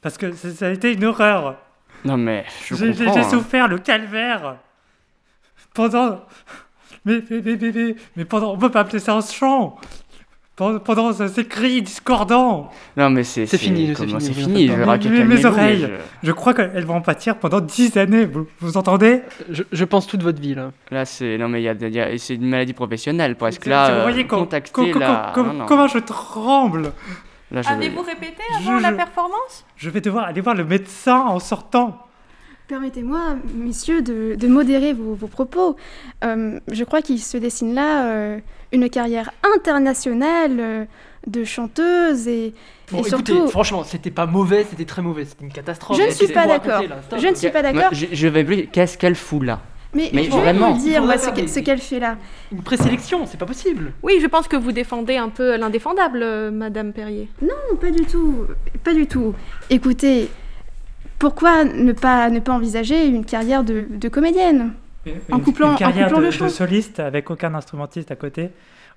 parce 0.00 0.16
que 0.18 0.32
ça, 0.32 0.50
ça 0.50 0.66
a 0.66 0.70
été 0.70 0.92
une 0.92 1.04
horreur. 1.04 1.56
Non 2.04 2.16
mais 2.16 2.44
je 2.66 2.74
J'ai 2.74 2.92
j'ai- 2.92 3.04
comprends. 3.04 3.14
j'ai 3.14 3.26
hein. 3.26 3.30
souffert 3.30 3.68
le 3.68 3.78
calvaire 3.78 4.56
pendant. 5.74 6.20
Mais, 7.04 7.22
mais, 7.30 7.40
mais, 7.44 7.56
mais, 7.60 7.72
mais, 7.74 7.94
mais 8.16 8.24
pendant. 8.24 8.52
On 8.54 8.58
peut 8.58 8.70
pas 8.70 8.80
appeler 8.80 8.98
ça 8.98 9.14
un 9.14 9.20
chant 9.20 9.76
Pendant, 10.56 10.78
pendant 10.78 11.12
ce- 11.12 11.26
ces 11.26 11.44
cris 11.46 11.82
discordants 11.82 12.70
Non 12.96 13.10
mais 13.10 13.24
c'est 13.24 13.44
C'est 13.46 13.58
fini, 13.58 13.88
c'est 13.88 13.94
comment- 14.06 14.20
fini, 14.20 14.20
C'est 14.34 14.40
vous 14.40 14.48
fini. 14.48 14.70
en 14.70 14.76
Je 14.76 14.82
raquer 14.82 15.08
mes, 15.08 15.24
mes 15.24 15.44
oreilles, 15.44 15.88
je... 16.22 16.30
crois 16.30 16.54
qu'elles 16.54 16.84
vont 16.84 16.94
en 16.94 17.00
pâtir 17.00 17.36
pendant 17.38 17.60
dix 17.60 17.96
années, 17.96 18.24
vous, 18.24 18.46
vous 18.60 18.76
entendez? 18.76 19.22
Je, 19.50 19.64
je 19.72 19.84
pense 19.84 20.06
toute 20.06 20.22
votre 20.22 20.40
vie 20.40 20.54
là. 20.54 20.70
Là 20.92 21.04
c'est 21.06 21.38
non 21.38 21.48
mais 21.48 21.60
il 21.60 21.64
y 21.64 21.68
a, 21.68 21.72
il 21.72 21.92
y 21.94 22.00
a- 22.00 22.16
c'est 22.18 22.36
une 22.36 22.46
maladie 22.48 22.72
professionnelle 22.72 23.34
parce 23.34 23.58
que 23.58 23.64
Vous 23.64 23.70
là, 23.70 23.90
euh, 23.90 24.02
voyez 24.02 24.28
com- 24.28 24.46
com- 24.72 24.98
la. 25.00 25.32
com- 25.34 25.46
non, 25.48 25.52
non. 25.54 25.66
comment 25.66 25.88
je 25.88 25.98
tremble 25.98 26.92
Là, 27.50 27.60
Avez-vous 27.66 28.02
répété 28.02 28.42
Je- 28.62 28.68
avant 28.68 28.80
la 28.80 28.90
je- 28.90 28.94
performance? 28.96 29.64
Je 29.76 29.90
vais 29.90 30.00
devoir 30.00 30.24
aller 30.26 30.40
voir 30.40 30.54
le 30.54 30.64
médecin 30.64 31.18
en 31.18 31.38
sortant. 31.40 31.98
Permettez-moi, 32.68 33.36
messieurs, 33.54 34.00
de, 34.00 34.36
de 34.36 34.48
modérer 34.48 34.94
vos, 34.94 35.14
vos 35.14 35.26
propos. 35.26 35.76
Euh, 36.24 36.58
je 36.72 36.84
crois 36.84 37.02
qu'il 37.02 37.20
se 37.20 37.36
dessine 37.36 37.74
là 37.74 38.06
euh, 38.06 38.38
une 38.72 38.88
carrière 38.88 39.30
internationale 39.56 40.56
euh, 40.58 40.84
de 41.26 41.44
chanteuse 41.44 42.26
et, 42.26 42.54
Bon, 42.90 42.98
et 42.98 43.00
écoutez, 43.06 43.32
surtout... 43.32 43.48
franchement, 43.48 43.84
c'était 43.84 44.10
pas 44.10 44.24
mauvais, 44.26 44.64
c'était 44.68 44.86
très 44.86 45.02
mauvais, 45.02 45.26
c'était 45.26 45.44
une 45.44 45.52
catastrophe. 45.52 45.98
Je 45.98 46.04
ne 46.06 46.10
suis 46.10 46.28
pas 46.28 46.46
d'accord. 46.46 46.80
Je 47.18 47.28
ne 47.28 47.34
suis 47.34 47.50
pas 47.50 47.60
d'accord. 47.62 47.90
je, 47.92 48.06
je 48.12 48.28
vais 48.28 48.44
plus. 48.44 48.66
Qu'est-ce 48.68 48.96
qu'elle 48.96 49.14
fout 49.14 49.42
là? 49.42 49.60
Mais, 49.94 50.10
Mais 50.12 50.24
je 50.24 50.30
vais 50.30 50.38
vraiment. 50.38 50.72
vous 50.72 50.82
dire 50.82 51.02
moi, 51.04 51.18
ce 51.18 51.30
qu'elle 51.30 51.44
des- 51.44 51.50
ce 51.50 51.60
qu'elle 51.60 51.78
fait 51.78 52.00
là. 52.00 52.16
Une 52.50 52.62
présélection, 52.62 53.26
c'est 53.26 53.38
pas 53.38 53.46
possible. 53.46 53.92
Oui, 54.02 54.14
je 54.20 54.26
pense 54.26 54.48
que 54.48 54.56
vous 54.56 54.72
défendez 54.72 55.16
un 55.16 55.28
peu 55.28 55.56
l'indéfendable, 55.56 56.50
Madame 56.50 56.92
Perrier. 56.92 57.28
Non, 57.42 57.76
pas 57.80 57.90
du 57.90 58.04
tout. 58.04 58.46
Pas 58.82 58.92
du 58.92 59.06
tout. 59.06 59.34
Écoutez, 59.70 60.28
pourquoi 61.18 61.64
ne 61.64 61.92
pas, 61.92 62.30
ne 62.30 62.40
pas 62.40 62.52
envisager 62.52 63.06
une 63.06 63.24
carrière 63.24 63.64
de, 63.64 63.84
de 63.88 64.08
comédienne 64.08 64.72
En 65.30 65.38
couplant- 65.38 65.68
une 65.68 65.74
en 65.74 65.76
carrière 65.76 66.06
couplant 66.08 66.20
de, 66.20 66.26
le 66.26 66.30
de 66.30 66.48
soliste 66.48 67.00
avec 67.00 67.30
aucun 67.30 67.54
instrumentiste 67.54 68.10
à 68.10 68.16
côté, 68.16 68.50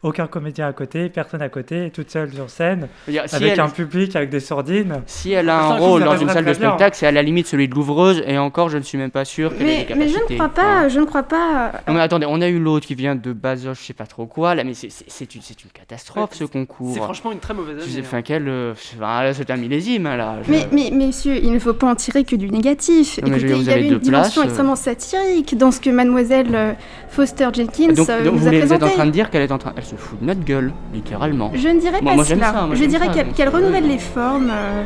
aucun 0.04 0.28
comédien 0.28 0.68
à 0.68 0.74
côté, 0.74 1.10
personne 1.10 1.42
à 1.42 1.50
côté, 1.50 1.90
toute 1.94 2.10
seule 2.12 2.32
sur 2.34 2.50
scène, 2.50 2.88
si 3.08 3.18
avec 3.18 3.54
elle- 3.54 3.60
un 3.60 3.68
public, 3.70 4.16
avec 4.16 4.30
des 4.30 4.40
sordines. 4.40 5.02
Si 5.08 5.32
elle 5.32 5.50
a 5.50 5.60
un 5.60 5.78
rôle 5.78 6.04
dans 6.04 6.18
une 6.18 6.30
salle 6.30 6.46
de 6.46 6.54
spectacle, 6.54 6.96
c'est 6.96 7.08
à 7.08 7.12
la 7.12 7.24
limite 7.24 7.48
celui 7.48 7.68
de 7.68 7.74
l'ouvreuse, 7.76 8.22
et 8.28 8.38
encore, 8.38 8.70
je 8.70 8.78
ne 8.78 8.84
suis 8.84 8.98
même 8.98 9.12
pas 9.12 9.26
sûr 9.26 9.52
ait 9.54 9.88
mais, 9.98 10.08
je 10.08 10.18
ne 10.18 10.36
crois 10.36 10.50
pas, 10.50 10.88
je 10.88 11.00
ne 11.00 11.06
crois 11.06 11.24
pas. 11.24 11.72
Non 11.88 11.94
mais 11.96 12.00
attendez, 12.02 12.26
on 12.30 12.42
a 12.42 12.48
eu 12.48 12.60
l'autre 12.60 12.86
qui 12.86 12.96
vient 12.96 13.16
de 13.16 13.34
Bazoche, 13.34 13.82
je 13.82 13.86
sais 13.88 13.94
pas 13.94 14.06
trop 14.06 14.26
quoi, 14.28 14.54
là, 14.56 14.64
mais 14.64 14.74
c'est- 14.74 14.90
une, 15.36 15.42
catastrophe 15.74 16.32
ce 16.34 16.44
concours. 16.44 16.92
C'est 16.94 17.00
franchement 17.02 17.32
une 17.32 17.40
très 17.40 17.54
mauvaise 17.54 17.78
année. 17.78 17.86
sais, 17.92 18.00
hein. 18.00 18.04
enfin, 18.06 18.22
quel, 18.22 18.48
euh, 18.48 18.74
enfin, 18.74 19.34
c'est 19.34 19.50
un 19.50 19.58
millésime, 19.58 20.06
hein, 20.06 20.16
là. 20.16 20.36
je- 20.46 20.52
Mais, 20.52 20.68
mais, 20.72 20.90
messieurs, 20.92 21.38
il 21.42 21.52
ne 21.52 21.60
faut 21.60 21.74
pas 21.74 21.88
en 21.88 21.96
tirer 21.96 22.24
que 22.24 22.36
du 22.36 22.50
négatif. 22.50 23.20
Non, 23.22 23.30
Écoutez, 23.30 23.46
dire, 23.48 23.58
il 23.58 23.64
y 23.64 23.70
avez 23.72 23.88
une 23.88 23.98
dimension 24.00 24.12
places, 24.12 24.38
euh. 24.38 24.44
extrêmement 24.44 24.76
satirique 24.76 25.58
dans 25.58 25.72
ce 25.72 25.80
que 25.82 25.90
mademoiselle 25.90 26.54
euh, 26.54 26.74
Foster 27.10 27.48
Jenkins 27.54 27.94
donc, 27.94 28.10
euh, 28.10 28.24
donc 28.24 28.34
nous 28.34 28.40
vous, 28.40 28.48
a 28.48 28.50
voulez- 28.50 28.62
vous 28.62 28.66
êtes 28.68 28.72
en 28.74 28.78
présenté. 28.78 28.94
train 28.94 29.06
de 29.06 29.12
dire 29.12 29.30
qu'elle 29.30 29.42
est 29.42 29.52
en 29.52 29.58
train... 29.58 29.74
Elle 29.76 29.84
se 29.88 29.96
fout 29.96 30.20
de 30.22 30.26
notre 30.26 30.44
gueule, 30.44 30.72
littéralement. 30.94 31.52
Je 31.54 31.68
ne 31.70 31.80
dirais 31.80 32.02
Moi- 32.02 32.12
pas 32.12 32.16
moi, 32.16 32.26
cela. 32.26 32.52
ça, 32.54 32.66
moi, 32.66 32.76
je 32.76 32.84
dirais 32.86 33.08
qu'elle 33.36 33.50
renouvelle 33.50 33.88
les 33.88 33.98
formes 33.98 34.52
euh, 34.52 34.84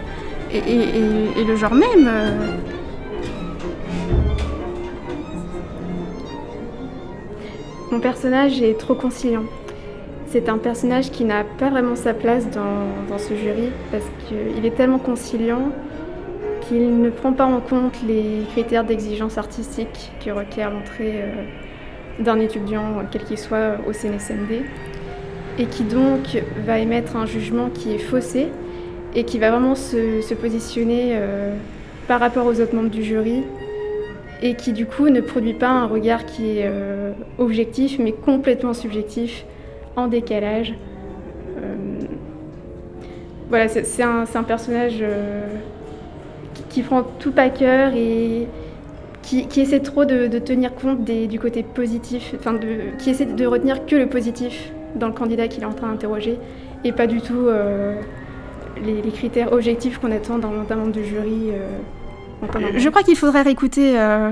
et, 0.54 0.58
et- 0.58 0.98
et- 1.40 1.42
et 1.42 1.44
le 1.46 1.56
genre 1.56 1.74
même. 1.74 2.08
euh. 2.08 2.48
Mon 7.92 8.00
personnage 8.00 8.62
est 8.62 8.78
trop 8.78 8.96
conciliant. 8.96 9.44
C'est 10.28 10.48
un 10.48 10.58
personnage 10.58 11.12
qui 11.12 11.26
n'a 11.26 11.44
pas 11.44 11.70
vraiment 11.70 11.96
sa 11.96 12.14
place 12.14 12.50
dans, 12.50 12.88
dans 13.10 13.18
ce 13.18 13.34
jury 13.36 13.70
parce 13.92 14.06
qu'il 14.28 14.66
est 14.66 14.76
tellement 14.76 15.00
conciliant 15.00 15.70
qu'il 16.62 17.02
ne 17.02 17.10
prend 17.10 17.34
pas 17.34 17.46
en 17.46 17.60
compte 17.60 17.96
les 18.08 18.44
critères 18.52 18.86
d'exigence 18.86 19.38
artistique 19.38 20.12
que 20.24 20.32
requiert 20.32 20.72
l'entrée 20.72 21.16
euh, 21.22 21.44
d'un 22.24 22.40
étudiant, 22.40 22.84
quel 23.12 23.24
qu'il 23.26 23.38
soit, 23.38 23.76
au 23.88 23.92
CNSMD 23.92 24.64
et 25.58 25.66
qui 25.66 25.84
donc 25.84 26.42
va 26.66 26.80
émettre 26.80 27.16
un 27.16 27.26
jugement 27.26 27.70
qui 27.70 27.94
est 27.94 28.00
faussé 28.00 28.48
et 29.16 29.24
qui 29.24 29.40
va 29.40 29.52
vraiment 29.52 29.76
se, 29.76 30.34
positionner 30.34 31.12
euh, 31.14 31.54
par 32.08 32.20
rapport 32.20 32.46
aux 32.46 32.60
autres 32.62 32.76
membres 32.76 32.90
du 32.90 33.04
jury 33.04 33.44
et 34.42 34.56
qui 34.56 34.74
du 34.74 34.86
coup 34.86 35.10
ne 35.10 35.22
produit 35.22 35.54
pas 35.54 35.70
un 35.70 35.86
regard 35.86 36.26
qui 36.26 36.58
est 36.58 36.66
euh, 36.66 37.12
objectif 37.38 38.00
mais 38.00 38.12
complètement 38.12 38.74
subjectif, 38.74 39.46
en 39.96 40.08
décalage. 40.08 40.74
Euh, 41.58 41.76
voilà, 43.50 43.68
c'est 43.68 44.04
un, 44.04 44.44
personnage 44.44 45.04
qui, 46.70 46.82
prend 46.82 47.04
tout 47.04 47.34
à 47.36 47.50
cœur 47.50 47.92
et 47.94 48.48
qui, 49.22 49.46
essaie 49.58 49.82
trop 49.82 50.06
de, 50.06 50.40
tenir 50.40 50.74
compte 50.74 51.04
du 51.04 51.38
côté 51.38 51.62
positif, 51.62 52.34
enfin 52.40 52.58
qui 52.98 53.10
essaie 53.10 53.26
de 53.26 53.46
retenir 53.46 53.86
que 53.86 53.98
le 53.98 54.08
positif 54.08 54.72
dans 54.96 55.08
le 55.08 55.14
candidat 55.14 55.48
qu'il 55.48 55.64
est 55.64 55.68
en 55.68 55.74
train 55.74 55.90
d'interroger 55.90 56.38
et 56.84 56.92
pas 56.92 57.08
du 57.08 57.22
tout 57.22 57.48
euh, 57.48 58.00
les, 58.84 59.02
les 59.02 59.12
critères 59.12 59.54
objectifs 59.54 60.00
qu'on 60.00 60.12
attend 60.12 60.38
d'un 60.38 60.76
membre 60.76 60.92
du 60.92 61.06
jury. 61.06 61.52
euh, 61.52 61.78
en 62.44 62.48
temps 62.48 62.60
normal. 62.60 62.80
Je 62.80 62.90
crois 62.90 63.04
qu'il 63.04 63.16
faudrait 63.16 63.44
réécouter 63.44 64.00
euh, 64.00 64.32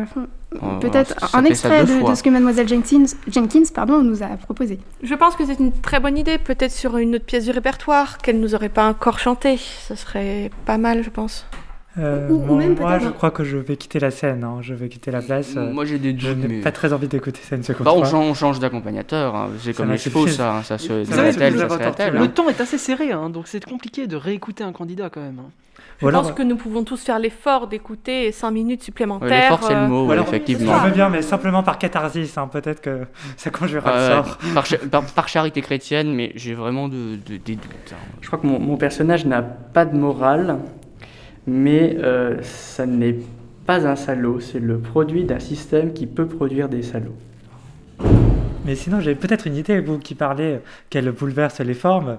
Oh, 0.55 0.79
peut-être 0.81 1.35
un 1.35 1.45
extrait 1.45 1.83
de, 1.83 2.15
ce 2.15 2.23
que 2.23 2.29
mademoiselle 2.31 2.67
Jenkins, 2.67 3.05
Jenkins 3.27 3.69
pardon, 3.73 4.01
nous 4.01 4.23
a 4.23 4.27
proposé. 4.29 4.79
Je 5.03 5.13
pense 5.13 5.35
que 5.35 5.45
c'est 5.45 5.59
une 5.59 5.71
très 5.71 5.99
bonne 5.99 6.17
idée, 6.17 6.39
peut-être 6.39 6.71
sur 6.71 6.97
une 6.97 7.15
autre 7.15 7.25
pièce 7.25 7.45
du 7.45 7.51
répertoire, 7.51 8.17
qu'elle 8.17 8.39
nous 8.39 8.55
aurait 8.55 8.69
pas 8.69 8.89
encore 8.89 9.19
chanté. 9.19 9.57
Ce 9.57 9.93
serait 9.93 10.49
pas 10.65 10.79
mal, 10.79 11.03
je 11.03 11.11
pense. 11.11 11.45
Euh, 11.99 12.29
Ou- 12.29 12.33
ou 12.35 12.39
moi, 12.45 12.57
même 12.57 12.75
moi, 12.79 12.91
peut-être- 12.91 13.03
je 13.03 13.09
crois 13.09 13.31
que 13.31 13.43
je 13.43 13.57
vais 13.57 13.75
quitter 13.75 13.99
la 13.99 14.09
scène, 14.11 14.43
hein, 14.43 14.57
je 14.61 14.73
vais 14.73 14.87
quitter 14.89 15.11
la 15.11 15.21
place. 15.21 15.53
euh, 15.57 15.71
Moi 15.73 15.83
j'ai 15.85 15.99
des 15.99 16.17
Je 16.17 16.29
doutes, 16.29 16.37
n'ai 16.37 16.47
mais... 16.57 16.61
pas 16.61 16.71
très 16.71 16.93
envie 16.93 17.07
d'écouter 17.07 17.41
ça 17.43 17.55
une 17.55 17.63
seconde 17.63 17.85
Bah, 17.85 17.91
on 17.95 18.03
change, 18.05 18.29
on 18.29 18.33
change 18.33 18.59
d'accompagnateur, 18.59 19.35
hein. 19.35 19.49
c'est 19.59 19.73
Ça 19.73 19.83
comme 19.83 19.91
les 19.91 19.97
chevaux 19.97 20.25
ça, 20.27 20.55
hein. 20.57 20.63
ça 20.63 20.77
se 20.77 20.87
Le 20.93 22.19
hein. 22.21 22.27
temps 22.27 22.47
est 22.49 22.61
assez 22.61 22.77
serré, 22.77 23.11
hein, 23.11 23.29
donc 23.29 23.47
c'est 23.47 23.63
compliqué 23.63 24.07
de 24.07 24.15
réécouter 24.15 24.63
un 24.63 24.71
candidat 24.71 25.09
quand 25.09 25.21
même. 25.21 25.39
hein. 25.39 25.49
Je 26.01 26.07
pense 26.07 26.31
que 26.31 26.43
nous 26.43 26.55
pouvons 26.55 26.85
tous 26.85 27.01
faire 27.03 27.19
l'effort 27.19 27.67
d'écouter 27.67 28.31
5 28.31 28.51
minutes 28.51 28.83
supplémentaires. 28.83 29.51
l'effort, 29.51 29.67
c'est 29.67 29.73
le 29.73 29.81
euh, 29.81 29.87
mot, 29.87 30.13
effectivement. 30.13 30.79
Je 30.79 30.85
veux 30.87 30.93
bien, 30.93 31.09
mais 31.09 31.21
simplement 31.21 31.61
par 31.61 31.77
catharsis, 31.77 32.37
hein, 32.37 32.47
peut-être 32.47 32.79
que 32.81 33.01
ça 33.37 33.49
conjurera 33.49 33.91
Ouais, 33.93 34.07
le 34.09 34.15
sort. 34.23 34.37
par, 34.53 34.65
cha- 34.65 34.77
par- 34.77 35.03
par 35.03 35.27
charité 35.27 35.61
chrétienne, 35.61 36.13
mais 36.13 36.31
j'ai 36.35 36.53
vraiment 36.53 36.87
de, 36.87 37.15
de- 37.27 37.35
des 37.37 37.55
doutes. 37.55 37.91
hein. 37.91 37.95
Je 38.21 38.27
crois 38.27 38.39
que 38.39 38.47
mon, 38.47 38.59
mon 38.59 38.77
personnage 38.77 39.25
n'a 39.25 39.41
pas 39.41 39.83
de 39.83 39.97
morale, 39.97 40.59
mais 41.49 41.97
euh, 41.99 42.41
ça 42.43 42.85
n'est 42.85 43.17
pas 43.65 43.87
un 43.87 43.95
salaud, 43.95 44.39
c'est 44.39 44.59
le 44.59 44.79
produit 44.79 45.23
d'un 45.25 45.39
système 45.39 45.93
qui 45.93 46.05
peut 46.07 46.25
produire 46.27 46.69
des 46.69 46.81
salauds. 46.81 47.15
Mais 48.65 48.75
sinon, 48.75 48.99
j'ai 48.99 49.15
peut-être 49.15 49.47
une 49.47 49.55
idée, 49.55 49.79
vous 49.81 49.97
qui 49.99 50.15
parlez 50.15 50.59
qu'elle 50.89 51.11
bouleverse 51.11 51.59
les 51.61 51.73
formes. 51.73 52.17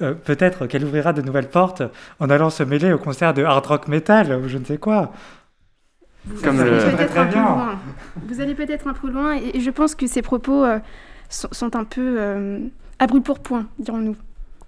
euh, 0.00 0.14
peut-être 0.14 0.66
qu'elle 0.66 0.84
ouvrira 0.84 1.12
de 1.12 1.22
nouvelles 1.22 1.48
portes 1.48 1.82
en 2.18 2.30
allant 2.30 2.50
se 2.50 2.62
mêler 2.62 2.92
au 2.92 2.98
concert 2.98 3.34
de 3.34 3.44
hard 3.44 3.66
rock 3.66 3.88
metal 3.88 4.32
ou 4.42 4.48
je 4.48 4.58
ne 4.58 4.64
sais 4.64 4.78
quoi. 4.78 5.12
Vous 6.24 6.42
Comme 6.42 6.60
allez 6.60 6.70
le- 6.70 6.78
peut-être 6.78 7.10
Très 7.10 7.18
un 7.20 7.26
peu 7.26 7.32
bien. 7.32 7.42
loin. 7.42 7.78
Vous 8.28 8.40
allez 8.40 8.54
peut-être 8.54 8.86
un 8.88 8.94
peu 8.94 9.10
loin 9.10 9.36
et, 9.36 9.56
et 9.56 9.60
je 9.60 9.70
pense 9.70 9.94
que 9.94 10.06
ces 10.06 10.22
propos 10.22 10.64
euh, 10.64 10.78
sont, 11.28 11.48
sont 11.52 11.76
un 11.76 11.84
peu 11.84 12.16
euh, 12.18 12.60
à 12.98 13.06
brûle 13.06 13.22
pour 13.22 13.40
point, 13.40 13.66
dirons-nous. 13.78 14.16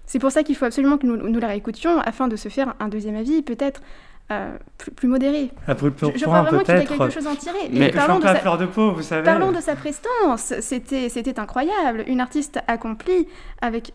C'est 0.07 0.19
pour 0.19 0.31
ça 0.31 0.43
qu'il 0.43 0.55
faut 0.55 0.65
absolument 0.65 0.97
que 0.97 1.05
nous, 1.07 1.17
nous 1.17 1.39
la 1.39 1.47
réécoutions 1.47 1.99
afin 1.99 2.27
de 2.27 2.35
se 2.35 2.49
faire 2.49 2.73
un 2.79 2.87
deuxième 2.87 3.15
avis, 3.15 3.41
peut-être 3.41 3.81
euh, 4.31 4.55
plus, 4.77 4.91
plus 4.91 5.07
modéré. 5.07 5.51
À 5.67 5.73
brûle 5.75 5.91
pour 5.91 6.11
Je, 6.13 6.17
je 6.19 6.23
crois 6.25 6.41
vraiment 6.41 6.63
qu'il 6.63 6.73
y 6.73 6.77
a 6.77 6.85
quelque 6.85 7.09
chose 7.11 7.27
à 7.27 7.31
en 7.31 7.35
tirer. 7.35 7.57
Mais- 7.71 7.89
Et 7.89 7.97
un 7.97 8.19
peu 8.19 8.27
à 8.27 8.35
fleur 8.35 8.57
de 8.57 8.65
peau, 8.65 8.91
vous 8.91 9.03
savez. 9.03 9.23
Parlons 9.23 9.51
de 9.51 9.59
sa 9.61 9.75
prestance. 9.75 10.53
C'était, 10.61 11.09
c'était 11.09 11.39
incroyable. 11.39 12.03
Une 12.07 12.21
artiste 12.21 12.59
accomplie 12.67 13.27
avec 13.61 13.93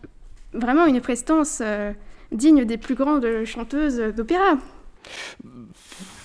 vraiment 0.53 0.85
une 0.85 1.01
prestance 1.01 1.61
euh, 1.63 1.91
digne 2.31 2.63
des 2.65 2.77
plus 2.77 2.95
grandes 2.95 3.27
chanteuses 3.45 3.99
d'opéra. 4.15 4.57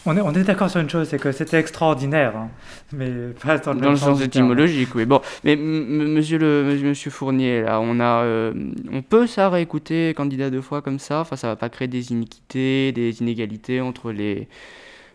On 0.09 0.17
est, 0.17 0.21
on 0.21 0.31
est 0.33 0.45
d'accord 0.45 0.71
sur 0.71 0.81
une 0.81 0.89
chose, 0.89 1.09
c'est 1.09 1.19
que 1.19 1.33
c'était 1.33 1.59
extraordinaire. 1.59 2.37
hein. 2.37 2.49
Mais 2.93 3.11
pas 3.45 3.59
dans 3.59 3.73
le, 3.75 3.81
Dans 3.81 3.91
le 3.91 3.97
sens 3.97 4.21
étymologique, 4.23 4.95
oui. 4.95 5.05
Bon, 5.05 5.21
mais 5.43 5.57
monsieur 5.57 6.39
le 6.39 6.79
monsieur, 6.83 7.11
Fournier, 7.11 7.63
là, 7.63 7.81
on 7.81 7.99
a, 7.99 8.23
euh, 8.23 8.53
on 8.93 9.03
peut 9.03 9.27
ça 9.27 9.49
réécouter 9.49 10.15
candidat 10.15 10.51
deux 10.51 10.61
fois 10.61 10.81
comme 10.81 10.99
ça? 11.01 11.21
Enfin, 11.21 11.35
ça 11.37 11.49
va 11.49 11.57
pas 11.57 11.69
créer 11.69 11.89
des 11.89 12.13
iniquités, 12.13 12.93
des 12.93 13.21
inégalités 13.21 13.81
entre 13.81 14.13
les, 14.13 14.47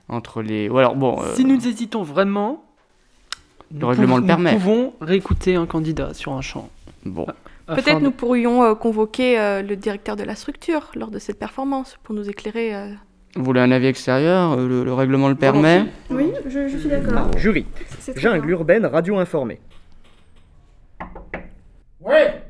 entre 0.09 0.41
les. 0.41 0.67
Ou 0.67 0.77
alors 0.77 0.95
bon. 0.95 1.21
euh, 1.21 1.33
Si 1.35 1.45
nous 1.45 1.65
hésitons 1.67 2.03
vraiment, 2.03 2.63
Le 3.73 3.85
règlement 3.85 4.17
le 4.17 4.25
permet. 4.25 4.51
Nous 4.53 4.59
pouvons 4.59 4.93
réécouter 4.99 5.55
un 5.55 5.65
candidat 5.67 6.13
sur 6.13 6.33
un 6.33 6.41
champ. 6.41 6.69
Bon. 7.05 7.25
Afin 7.67 7.81
Peut-être 7.81 7.99
de- 7.99 8.03
nous 8.03 8.11
pourrions 8.11 8.63
euh, 8.63 8.75
convoquer 8.75 9.39
euh, 9.39 9.61
le 9.61 9.77
directeur 9.77 10.17
de 10.17 10.23
la 10.23 10.35
structure 10.35 10.91
lors 10.95 11.11
de 11.11 11.19
cette 11.19 11.39
performance 11.39 11.97
pour 12.03 12.13
nous 12.13 12.29
éclairer. 12.29 12.75
Euh. 13.35 13.39
Vous 13.39 13.45
voulez 13.45 13.61
un 13.61 13.71
avis 13.71 13.87
extérieur 13.87 14.51
euh, 14.53 14.67
le, 14.67 14.83
le 14.83 14.93
règlement 14.93 15.29
le 15.29 15.35
permet. 15.35 15.85
Oui, 16.09 16.31
je, 16.47 16.67
je 16.67 16.77
suis 16.77 16.89
d'accord. 16.89 17.29
Jury. 17.37 17.65
Jungle 18.15 18.41
bien. 18.41 18.49
urbaine 18.51 18.85
radio 18.85 19.17
informée. 19.17 19.59
Ouais 21.99 22.41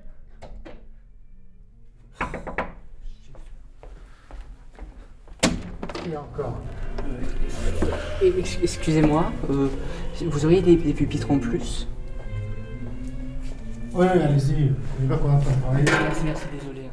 Et 6.11 6.17
encore. 6.17 6.57
Ex- 8.23 8.59
Excusez-moi, 8.61 9.31
euh, 9.49 9.67
vous 10.25 10.45
auriez 10.45 10.61
des, 10.61 10.75
des 10.75 10.93
pupitres 10.93 11.29
en 11.31 11.37
plus? 11.39 11.87
Ouais, 13.93 14.07
allez-y. 14.07 14.71
On 14.99 15.03
y 15.03 15.07
va 15.07 15.17
qu'on 15.17 15.27
va 15.27 15.35
pas 15.37 15.51
travailler. 15.61 15.85
Merci, 15.85 16.21
merci, 16.25 16.43
désolé. 16.59 16.89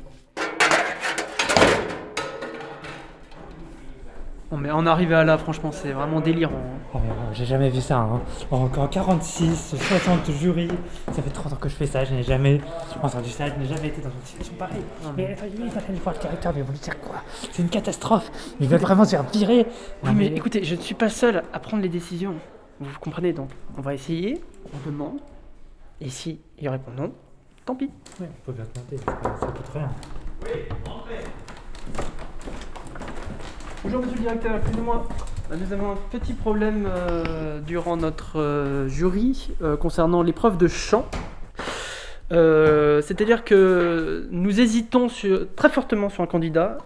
Non, 4.50 4.56
mais 4.56 4.70
en 4.70 4.87
arriver 4.87 5.14
à 5.14 5.24
là, 5.24 5.37
franchement, 5.37 5.70
c'est 5.72 5.92
vraiment 5.92 6.20
délirant. 6.20 6.54
hein. 6.54 6.78
Oh, 6.94 6.98
euh, 6.98 7.00
j'ai 7.34 7.44
jamais 7.44 7.68
vu 7.68 7.82
ça. 7.82 7.98
Hein. 7.98 8.20
En, 8.50 8.64
en 8.64 8.87
46, 8.88 9.74
60 9.76 10.30
jurys, 10.30 10.70
ça 11.12 11.20
fait 11.20 11.28
30 11.28 11.52
ans 11.52 11.56
que 11.56 11.68
je 11.68 11.74
fais 11.74 11.87
ça, 11.87 12.04
je 12.04 12.14
n'ai 12.14 12.22
jamais 12.22 12.61
entendu 13.02 13.28
ça, 13.28 13.44
je 13.46 13.54
n'ai 13.61 13.66
jamais 13.66 13.88
été 13.88 14.00
dans 14.00 14.08
une 14.08 14.24
situation 14.24 14.54
pareille. 14.54 14.80
Mais 15.18 15.34
enfin, 15.34 15.46
il 15.54 15.68
va 15.70 15.80
aller 15.87 15.98
voir 15.98 16.14
le 16.14 16.20
directeur, 16.22 16.52
mais 16.54 16.61
ils 16.61 16.64
vont 16.64 16.72
lui 16.72 16.78
dire 16.78 16.98
quoi? 16.98 17.16
C'est 17.52 17.61
une 17.62 17.68
catastrophe. 17.68 18.30
Ils 18.58 18.68
veulent 18.68 18.80
vraiment 18.80 19.04
se 19.04 19.11
faire 19.11 19.22
virer. 19.24 19.66
Oui, 20.04 20.11
mais 20.14 20.26
écoutez, 20.28 20.64
je 20.64 20.76
ne 20.76 20.80
suis 20.80 20.94
pas 20.94 21.11
seul 21.11 21.42
à 21.52 21.58
prendre 21.58 21.82
les 21.82 21.90
décisions. 21.90 22.34
Vous 22.80 22.98
comprenez 23.00 23.34
donc 23.34 23.50
On 23.76 23.82
va 23.82 23.92
essayer, 23.92 24.40
on 24.72 24.88
demande. 24.88 25.18
Et 26.00 26.08
si 26.08 26.40
il 26.58 26.68
répond 26.70 26.92
non, 26.96 27.12
tant 27.66 27.74
pis. 27.74 27.90
Ouais, 28.18 28.28
on 28.30 28.46
peut 28.46 28.52
bien 28.52 28.64
tenter, 28.72 28.96
ça, 28.96 29.12
ça 29.40 29.46
coûte 29.48 29.70
rien. 29.74 29.90
Bonjour 33.84 34.00
monsieur 34.00 34.16
le 34.16 34.22
directeur, 34.22 34.56
excusez-moi. 34.56 35.08
Nous 35.50 35.72
avons 35.72 35.92
un 35.92 35.96
petit 36.10 36.34
problème 36.34 36.86
euh, 36.86 37.60
durant 37.60 37.96
notre 37.96 38.38
euh, 38.38 38.88
jury 38.88 39.50
euh, 39.62 39.76
concernant 39.76 40.22
l'épreuve 40.22 40.58
de 40.58 40.68
chant. 40.68 41.06
Euh, 42.32 43.00
C'est-à-dire 43.00 43.44
que 43.44 44.28
nous 44.30 44.61
hésitons 44.61 45.09
sur- 45.09 45.46
très 45.55 45.70
fortement 45.70 46.11
sur 46.11 46.22
un 46.22 46.26
candidat 46.26 46.76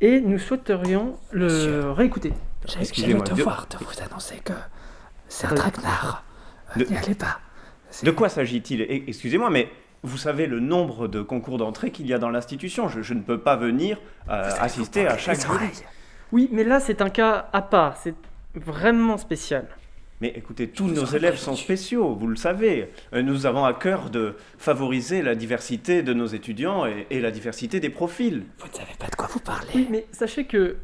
et 0.00 0.20
nous 0.20 0.38
souhaiterions 0.38 1.16
le 1.32 1.44
Monsieur. 1.46 1.90
réécouter. 1.90 2.32
J'ai 2.66 2.76
le 2.76 2.80
Excusez-moi, 2.82 3.24
de- 3.24 3.34
devoir 3.34 3.66
de 3.70 3.84
vous 3.84 4.02
annoncer 4.02 4.36
que 4.42 4.54
c'est 5.28 5.46
un 5.48 5.54
traquenard. 5.54 6.24
De- 6.76 6.84
N'y 6.84 6.96
allez 6.96 7.14
pas. 7.14 7.40
De 8.02 8.10
quoi 8.10 8.28
s'agit-il? 8.28 8.80
Eh, 8.82 9.04
Excusez-moi, 9.08 9.50
mais 9.50 9.68
vous 10.02 10.16
savez 10.16 10.46
le 10.46 10.60
nombre 10.60 11.08
de 11.08 11.20
concours 11.20 11.58
d'entrée 11.58 11.90
qu'il 11.90 12.06
y 12.06 12.14
a 12.14 12.18
dans 12.18 12.30
l'institution. 12.30 12.88
Je, 12.88 13.02
je 13.02 13.12
ne 13.12 13.20
peux 13.20 13.38
pas 13.38 13.56
venir 13.56 13.98
euh, 14.30 14.50
assister 14.60 15.06
à 15.06 15.18
chaque 15.18 15.40
jury. 15.40 15.68
Oui, 16.32 16.48
mais 16.52 16.64
là 16.64 16.80
c'est 16.80 17.00
un 17.02 17.10
cas 17.10 17.48
à 17.52 17.62
part, 17.62 17.96
c'est 17.96 18.14
vraiment 18.54 19.16
spécial. 19.16 19.66
Mais 20.20 20.32
écoutez, 20.34 20.68
tous 20.68 20.88
nos 20.88 21.04
élèves 21.04 21.36
sont 21.36 21.54
spéciaux, 21.54 22.14
vous 22.16 22.26
le 22.26 22.34
savez. 22.34 22.88
Euh, 23.12 23.22
Nous 23.22 23.46
avons 23.46 23.64
à 23.64 23.72
cœur 23.72 24.10
de 24.10 24.34
favoriser 24.58 25.22
la 25.22 25.36
diversité 25.36 26.02
de 26.02 26.12
nos 26.12 26.26
étudiants 26.26 26.86
et, 26.86 27.06
et 27.10 27.20
la 27.20 27.30
diversité 27.30 27.78
des 27.78 27.88
profils. 27.90 28.42
Vous 28.58 28.66
ne 28.66 28.72
savez 28.72 28.94
pas 28.98 29.06
de 29.06 29.14
quoi 29.14 29.28
vous 29.30 29.38
parlez. 29.38 29.68
Oui, 29.76 29.86
mais 29.90 30.06
sachez 30.10 30.44
que, 30.44 30.76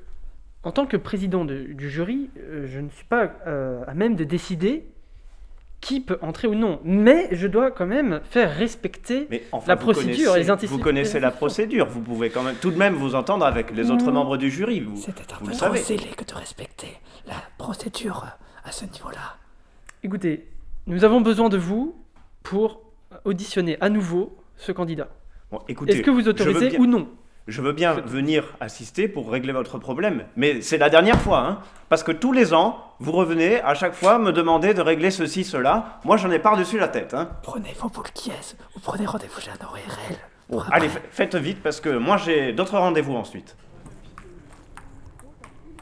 en 0.62 0.70
tant 0.70 0.86
que 0.86 0.96
président 0.96 1.44
de- 1.44 1.64
du 1.64 1.90
jury, 1.90 2.30
euh, 2.38 2.68
je 2.72 2.78
ne 2.78 2.88
suis 2.90 3.04
pas 3.06 3.32
euh, 3.48 3.82
à 3.88 3.94
même 3.94 4.14
de 4.14 4.22
décider 4.22 4.84
qui 5.84 6.00
peut 6.00 6.18
entrer 6.22 6.48
ou 6.48 6.54
non. 6.54 6.80
Mais 6.82 7.28
je 7.32 7.46
dois 7.46 7.70
quand 7.70 7.84
même 7.86 8.20
faire 8.30 8.50
respecter 8.56 9.26
Mais 9.30 9.42
enfin, 9.52 9.66
la 9.68 9.76
procédure 9.76 10.34
et 10.36 10.42
les. 10.42 10.66
Vous 10.66 10.78
connaissez 10.78 11.20
la 11.20 11.30
procédure, 11.30 11.86
vous 11.86 12.00
pouvez 12.00 12.30
quand 12.30 12.42
même 12.42 12.56
tout 12.56 12.70
de 12.70 12.76
même 12.78 12.94
vous 12.94 13.14
entendre 13.14 13.44
avec 13.44 13.70
les 13.70 13.90
autres 13.90 14.10
Mmh. 14.10 14.14
membres 14.14 14.36
du 14.38 14.50
jury. 14.50 14.80
Vous, 14.80 14.96
C'était 14.96 15.30
un 15.32 15.36
vous 15.40 15.46
peu 15.50 15.52
trop 15.52 15.76
scellé 15.76 16.08
que 16.16 16.24
de 16.24 16.34
respecter 16.34 16.88
la 17.26 17.34
procédure 17.58 18.24
à 18.64 18.72
ce 18.72 18.86
niveau-là. 18.86 19.36
Écoutez, 20.02 20.48
nous 20.86 21.04
avons 21.04 21.20
besoin 21.20 21.50
de 21.50 21.58
vous 21.58 21.94
pour 22.42 22.80
auditionner 23.26 23.76
à 23.82 23.90
nouveau 23.90 24.36
ce 24.56 24.72
candidat. 24.72 25.08
Bon, 25.50 25.58
Est-ce 25.68 26.00
que 26.00 26.10
vous 26.10 26.28
autorisez 26.28 26.70
bien- 26.70 26.80
ou 26.80 26.86
non 26.86 27.08
Je 27.46 27.60
veux 27.60 27.72
bien 27.72 27.92
venir 27.92 28.54
assister 28.60 29.06
pour 29.06 29.30
régler 29.30 29.52
votre 29.52 29.76
problème, 29.78 30.24
mais 30.34 30.62
c'est 30.62 30.78
la 30.78 30.88
dernière 30.88 31.20
fois, 31.20 31.40
hein, 31.40 31.58
parce 31.90 32.02
que 32.02 32.10
tous 32.12 32.32
les 32.32 32.54
ans, 32.54 32.78
vous 33.00 33.12
revenez 33.12 33.60
à 33.60 33.74
chaque 33.74 33.92
fois 33.94 34.18
me 34.18 34.32
demander 34.32 34.72
de 34.72 34.80
régler 34.80 35.10
ceci, 35.10 35.44
cela. 35.44 36.00
Moi, 36.04 36.16
j'en 36.16 36.30
ai 36.30 36.38
par-dessus 36.38 36.78
la 36.78 36.88
tête. 36.88 37.12
Hein. 37.12 37.28
Prenez 37.42 37.74
vos 37.78 37.90
boules 37.90 38.10
qui 38.14 38.30
ou 38.30 38.80
prenez 38.82 39.04
rendez-vous 39.04 39.40
chez 39.40 39.50
un 39.50 39.62
ORL. 39.66 40.16
Bon, 40.48 40.62
allez, 40.72 40.88
fa- 40.88 41.00
faites 41.10 41.34
vite, 41.34 41.62
parce 41.62 41.80
que 41.82 41.90
moi, 41.90 42.16
j'ai 42.16 42.54
d'autres 42.54 42.78
rendez-vous 42.78 43.14
ensuite. 43.14 43.56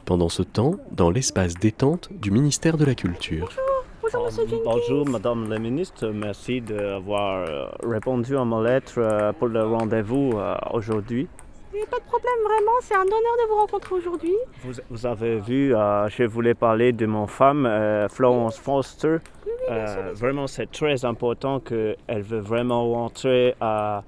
Pendant 0.04 0.28
ce 0.28 0.42
temps, 0.42 0.74
dans 0.90 1.10
l'espace 1.10 1.54
détente 1.54 2.08
du 2.12 2.32
ministère 2.32 2.76
de 2.76 2.84
la 2.84 2.96
Culture. 2.96 3.50
Bonjour 4.02 4.24
monsieur 4.24 4.46
Jenkins. 4.48 4.62
Bonjour 4.64 5.08
Madame 5.08 5.48
la 5.48 5.58
Ministre, 5.60 6.08
merci 6.08 6.60
d'avoir 6.60 7.44
euh, 7.48 7.66
répondu 7.84 8.36
à 8.36 8.44
ma 8.44 8.60
lettre 8.60 8.94
euh, 8.98 9.32
pour 9.32 9.46
le 9.46 9.64
rendez-vous 9.64 10.32
pas 11.81 11.99
de 11.99 12.05
problème, 12.05 12.33
vraiment, 12.45 12.79
c'est 12.81 12.95
un 12.95 13.03
honneur 13.03 13.37
de 13.43 13.49
vous 13.49 13.57
rencontrer 13.57 13.95
aujourd'hui. 13.95 14.37
Vous, 14.62 14.75
vous 14.91 15.07
avez 15.07 15.39
vu, 15.39 15.75
euh, 15.75 16.09
je 16.09 16.25
voulais 16.25 16.55
parler 16.55 16.93
de 16.93 17.07
mon 17.07 17.27
femme, 17.27 17.66
euh, 17.66 18.09
Florence 18.09 18.59
Foster. 18.59 19.18
Euh, 19.70 20.12
vraiment, 20.14 20.47
c'est 20.47 20.70
très 20.70 21.05
important 21.05 21.61
qu'elle 21.61 22.23
veut 22.23 22.41
vraiment 22.41 22.91
rentrer 22.93 23.55
à, 23.61 24.03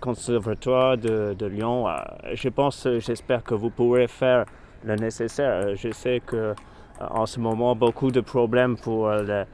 Conservatoire 0.00 0.96
de, 0.96 1.36
de 1.38 1.44
Lyon. 1.44 1.84
Je 2.32 2.48
pense, 2.48 2.88
j'espère 2.98 3.44
que 3.44 3.52
vous 3.52 3.68
pourrez 3.68 4.08
faire 4.08 4.46
le 4.82 4.94
nécessaire. 4.94 5.76
Je 5.76 5.90
sais 5.92 6.22
que 6.24 6.54
en 6.98 7.26
ce 7.26 7.38
moment, 7.38 7.76
beaucoup 7.76 8.10
de 8.10 8.22
problèmes 8.22 8.78
pour 8.78 9.10
le, 9.10 9.44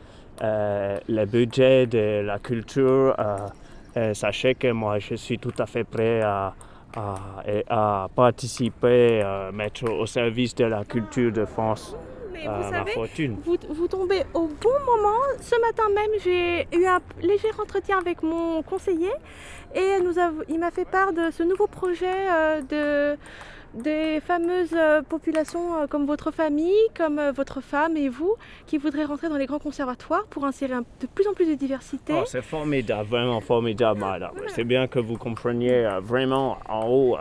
le 0.41 1.25
budget 1.25 1.89
de 1.89 2.21
la 2.25 2.39
culture. 2.39 3.17
Sachez 4.13 4.55
que 4.55 4.71
moi, 4.71 5.01
je 5.01 5.17
suis 5.17 5.41
tout 5.41 5.55
à 5.59 5.67
fait 5.67 5.83
prêt 5.83 6.23
à, 6.23 6.55
à, 6.97 7.15
et 7.47 7.65
à 7.69 8.09
participer, 8.15 9.23
euh, 9.23 9.53
mettre 9.53 9.89
au 9.91 10.07
service 10.07 10.55
de 10.55 10.65
la 10.65 10.85
culture 10.85 11.33
de 11.33 11.45
France 11.45 11.97
Mais 12.33 12.47
euh, 12.47 12.51
vous 12.51 12.71
ma 12.71 12.79
savez, 12.79 12.91
fortune. 12.93 13.37
vous, 13.45 13.57
vous 13.71 13.89
tombez 13.89 14.23
au 14.35 14.47
bon 14.47 14.79
moment. 14.87 15.19
Ce 15.41 15.59
matin 15.61 15.85
même, 15.95 16.21
j'ai 16.23 16.67
eu 16.77 16.87
un 16.87 17.01
léger 17.21 17.49
entretien 17.61 17.99
avec 17.99 18.23
mon 18.23 18.63
conseiller 18.63 19.13
et 19.75 20.01
nous 20.03 20.15
il 20.49 20.59
m'a 20.59 20.71
fait 20.71 20.85
part 20.85 21.13
de 21.13 21.31
ce 21.31 21.43
nouveau 21.43 21.67
projet 21.67 22.07
euh, 22.31 22.61
de 22.63 23.19
des 23.75 24.21
fameuses 24.21 24.75
euh, 24.75 25.03
populations 25.03 25.77
euh, 25.77 25.87
comme 25.87 26.07
votre 26.07 26.31
famille, 26.31 26.73
comme 26.97 27.19
euh, 27.19 27.33
votre 27.33 27.61
femme 27.61 27.97
et 27.97 28.09
vous, 28.09 28.35
qui 28.67 28.79
voudraient 28.79 29.05
rentrer 29.05 29.29
dans 29.29 29.37
les 29.37 29.47
grands 29.47 29.59
conservatoires 29.59 30.27
pour 30.27 30.45
insérer 30.45 30.75
de 31.01 31.07
plus 31.07 31.27
en 31.27 31.33
plus 31.33 31.47
de 31.47 31.55
diversité? 31.55 32.13
Oh, 32.17 32.25
c'est 32.27 32.43
formidable, 32.43 33.09
vraiment 33.09 33.41
formidable, 33.41 34.01
madame. 34.01 34.33
C'est 34.49 34.65
bien 34.65 34.87
que 34.87 34.99
vous 34.99 35.17
compreniez 35.17 35.89
vraiment 36.03 36.59
en 36.69 36.87
haut 36.87 37.17
euh, 37.17 37.21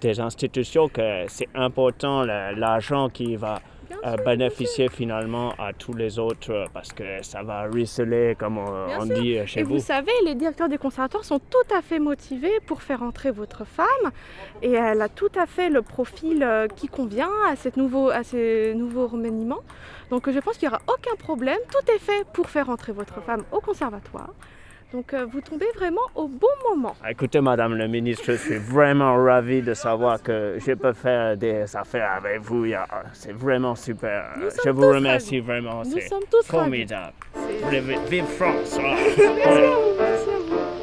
des 0.00 0.20
institutions 0.20 0.88
que 0.88 1.24
c'est 1.28 1.48
important 1.54 2.24
l'argent 2.24 3.08
qui 3.08 3.36
va 3.36 3.60
bénéficier 4.24 4.88
finalement 4.88 5.54
à 5.58 5.72
tous 5.72 5.92
les 5.92 6.18
autres 6.18 6.52
euh, 6.52 6.64
parce 6.72 6.92
que 6.92 7.22
ça 7.22 7.42
va 7.42 7.62
ruisseler, 7.64 8.36
comme 8.38 8.58
on, 8.58 9.06
dit 9.06 9.38
euh, 9.38 9.46
chez 9.46 9.60
et 9.60 9.62
vous. 9.62 9.74
vous 9.74 9.80
savez, 9.80 10.12
les 10.24 10.34
directeurs 10.34 10.68
des 10.68 10.78
conservatoires 10.78 11.24
sont 11.24 11.38
tout 11.38 11.74
à 11.76 11.82
fait 11.82 11.98
motivés 11.98 12.58
pour 12.66 12.82
faire 12.82 13.02
entrer 13.02 13.30
votre 13.30 13.64
femme 13.64 14.10
et 14.62 14.72
elle 14.72 15.02
a 15.02 15.08
tout 15.08 15.32
à 15.38 15.46
fait 15.46 15.70
le 15.70 15.82
profil 15.82 16.42
euh, 16.42 16.68
qui 16.68 16.88
convient 16.88 17.30
à, 17.48 17.56
cette 17.56 17.76
nouveau, 17.76 18.10
à 18.10 18.22
ces 18.22 18.74
nouveaux 18.74 19.06
remaniements. 19.06 19.62
Donc 20.10 20.30
je 20.30 20.38
pense 20.38 20.58
qu'il 20.58 20.68
n'y 20.68 20.74
aura 20.74 20.82
aucun 20.88 21.16
problème. 21.16 21.58
Tout 21.70 21.92
est 21.92 21.98
fait 21.98 22.24
pour 22.32 22.50
faire 22.50 22.68
entrer 22.68 22.92
votre 22.92 23.22
femme 23.22 23.44
au 23.52 23.60
conservatoire. 23.60 24.30
Donc 24.92 25.14
euh, 25.14 25.24
vous 25.24 25.40
tombez 25.40 25.68
vraiment 25.74 26.02
au 26.14 26.28
bon 26.28 26.46
moment. 26.68 26.94
Écoutez, 27.08 27.40
Madame 27.40 27.74
le 27.74 27.88
ministre, 27.88 28.24
je 28.26 28.32
suis 28.32 28.58
vraiment 28.58 29.14
ravi 29.24 29.62
de 29.62 29.72
savoir 29.72 30.22
que 30.22 30.58
je 30.64 30.72
peux 30.72 30.92
faire 30.92 31.36
des 31.36 31.74
affaires 31.74 32.12
avec 32.18 32.40
vous. 32.42 32.66
C'est 33.14 33.32
vraiment 33.32 33.74
super. 33.74 34.34
Je 34.64 34.70
vous 34.70 34.88
remercie 34.88 35.40
ravis. 35.40 35.46
vraiment. 35.46 35.82
Nous 35.84 36.00
sommes 36.00 36.24
tous 36.30 36.46
formidable. 36.46 37.12
Vive, 38.08 38.24
France! 38.24 38.78
ah. 38.78 38.94
Merci 38.96 39.22
à 39.22 39.28
vous, 39.28 39.98
merci 39.98 40.30
à 40.30 40.38
vous. 40.48 40.81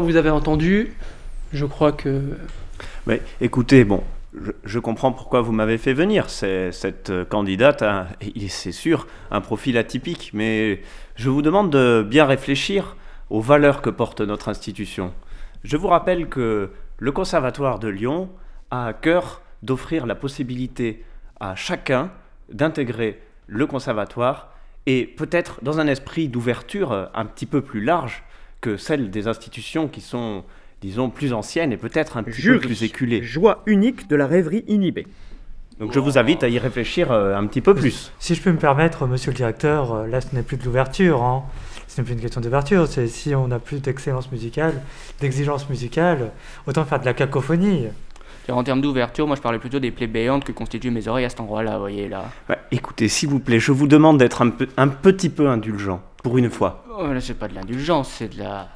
Vous 0.00 0.16
avez 0.16 0.30
entendu. 0.30 0.94
Je 1.52 1.66
crois 1.66 1.92
que 1.92 2.22
Mais 3.06 3.22
écoutez, 3.40 3.84
bon, 3.84 4.02
je, 4.40 4.52
je 4.64 4.78
comprends 4.78 5.12
pourquoi 5.12 5.40
vous 5.40 5.52
m'avez 5.52 5.78
fait 5.78 5.92
venir. 5.92 6.30
Cette 6.30 7.10
euh, 7.10 7.24
candidate 7.24 7.82
a, 7.82 8.08
c'est 8.48 8.72
sûr, 8.72 9.06
un 9.30 9.40
profil 9.40 9.76
atypique, 9.76 10.30
mais 10.32 10.82
je 11.16 11.28
vous 11.28 11.42
demande 11.42 11.70
de 11.70 12.06
bien 12.08 12.24
réfléchir 12.24 12.96
aux 13.30 13.40
valeurs 13.40 13.82
que 13.82 13.90
porte 13.90 14.20
notre 14.20 14.48
institution. 14.48 15.12
Je 15.64 15.76
vous 15.76 15.88
rappelle 15.88 16.28
que 16.28 16.70
le 16.98 17.12
Conservatoire 17.12 17.78
de 17.78 17.88
Lyon 17.88 18.30
a 18.70 18.86
à 18.86 18.92
cœur 18.92 19.42
d'offrir 19.62 20.06
la 20.06 20.14
possibilité 20.14 21.04
à 21.38 21.54
chacun 21.54 22.10
d'intégrer 22.52 23.20
le 23.46 23.66
conservatoire 23.66 24.52
et 24.86 25.04
peut-être 25.04 25.62
dans 25.62 25.80
un 25.80 25.86
esprit 25.86 26.28
d'ouverture 26.28 26.92
euh, 26.92 27.06
un 27.14 27.24
petit 27.24 27.46
peu 27.46 27.60
plus 27.60 27.82
large 27.82 28.22
que 28.60 28.76
celle 28.76 29.10
des 29.10 29.28
institutions 29.28 29.88
qui 29.88 30.00
sont, 30.00 30.44
disons, 30.82 31.10
plus 31.10 31.32
anciennes 31.32 31.72
et 31.72 31.76
peut-être 31.76 32.16
un 32.16 32.22
petit 32.22 32.42
peu 32.42 32.58
plus 32.58 32.82
éculées. 32.82 33.22
Joie 33.22 33.62
unique 33.66 34.08
de 34.08 34.16
la 34.16 34.26
rêverie 34.26 34.64
inhibée. 34.68 35.06
Donc 35.78 35.92
je 35.92 35.98
vous 35.98 36.18
invite 36.18 36.44
à 36.44 36.48
y 36.48 36.58
réfléchir 36.58 37.10
euh, 37.10 37.34
un 37.34 37.46
petit 37.46 37.62
peu 37.62 37.74
plus. 37.74 38.12
Si 38.18 38.34
je 38.34 38.42
peux 38.42 38.52
me 38.52 38.58
permettre, 38.58 39.06
monsieur 39.06 39.30
le 39.30 39.36
directeur, 39.36 39.94
euh, 39.94 40.06
là 40.06 40.20
ce 40.20 40.34
n'est 40.34 40.42
plus 40.42 40.58
de 40.58 40.64
l'ouverture. 40.64 41.22
Hein. 41.22 41.44
Ce 41.88 41.98
n'est 41.98 42.04
plus 42.04 42.12
une 42.12 42.20
question 42.20 42.42
d'ouverture. 42.42 42.86
C'est 42.86 43.08
si 43.08 43.34
on 43.34 43.48
n'a 43.48 43.58
plus 43.58 43.80
d'excellence 43.80 44.30
musicale, 44.30 44.74
d'exigence 45.20 45.70
musicale, 45.70 46.32
autant 46.66 46.84
faire 46.84 47.00
de 47.00 47.06
la 47.06 47.14
cacophonie. 47.14 47.86
En 48.52 48.62
termes 48.64 48.80
d'ouverture, 48.80 49.26
moi 49.26 49.36
je 49.36 49.40
parlais 49.42 49.58
plutôt 49.58 49.78
des 49.78 49.90
plaies 49.90 50.06
béantes 50.06 50.44
que 50.44 50.52
constituent 50.52 50.90
mes 50.90 51.06
oreilles 51.08 51.24
à 51.24 51.28
cet 51.28 51.40
endroit-là, 51.40 51.74
vous 51.74 51.80
voyez 51.80 52.08
là. 52.08 52.24
Bah, 52.48 52.58
écoutez, 52.70 53.08
s'il 53.08 53.28
vous 53.28 53.40
plaît, 53.40 53.60
je 53.60 53.72
vous 53.72 53.86
demande 53.86 54.18
d'être 54.18 54.42
un, 54.42 54.50
peu, 54.50 54.68
un 54.76 54.88
petit 54.88 55.28
peu 55.30 55.48
indulgent, 55.48 56.00
pour 56.22 56.38
une 56.38 56.50
fois. 56.50 56.84
Oh, 56.98 57.06
là, 57.12 57.20
c'est 57.20 57.34
pas 57.38 57.48
de 57.48 57.54
l'indulgence, 57.54 58.08
c'est 58.10 58.34
de 58.34 58.38
la. 58.42 58.68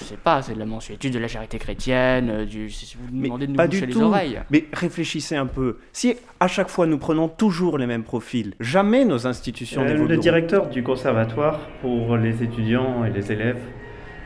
Je 0.00 0.06
sais 0.06 0.16
pas, 0.16 0.40
c'est 0.40 0.54
de 0.54 0.58
la 0.58 0.64
mensuétude, 0.64 1.12
de 1.12 1.18
la 1.18 1.28
charité 1.28 1.58
chrétienne, 1.58 2.30
euh, 2.30 2.44
du. 2.46 2.70
Si 2.70 2.96
vous 2.98 3.14
nous 3.14 3.22
demandez 3.24 3.46
de 3.46 3.50
nous 3.52 3.56
Pas 3.58 3.66
boucher 3.66 3.80
du 3.82 3.86
les 3.88 3.92
tout. 3.92 4.00
oreilles. 4.02 4.40
Mais 4.50 4.64
réfléchissez 4.72 5.36
un 5.36 5.44
peu. 5.46 5.76
Si 5.92 6.16
à 6.40 6.48
chaque 6.48 6.70
fois 6.70 6.86
nous 6.86 6.96
prenons 6.96 7.28
toujours 7.28 7.76
les 7.76 7.86
mêmes 7.86 8.02
profils, 8.02 8.54
jamais 8.60 9.04
nos 9.04 9.26
institutions 9.26 9.82
Euh, 9.82 10.06
le 10.06 10.16
directeur 10.16 10.68
du 10.68 10.82
conservatoire 10.82 11.58
pour 11.82 12.16
les 12.16 12.42
étudiants 12.42 13.04
et 13.04 13.10
les 13.10 13.30
élèves 13.30 13.60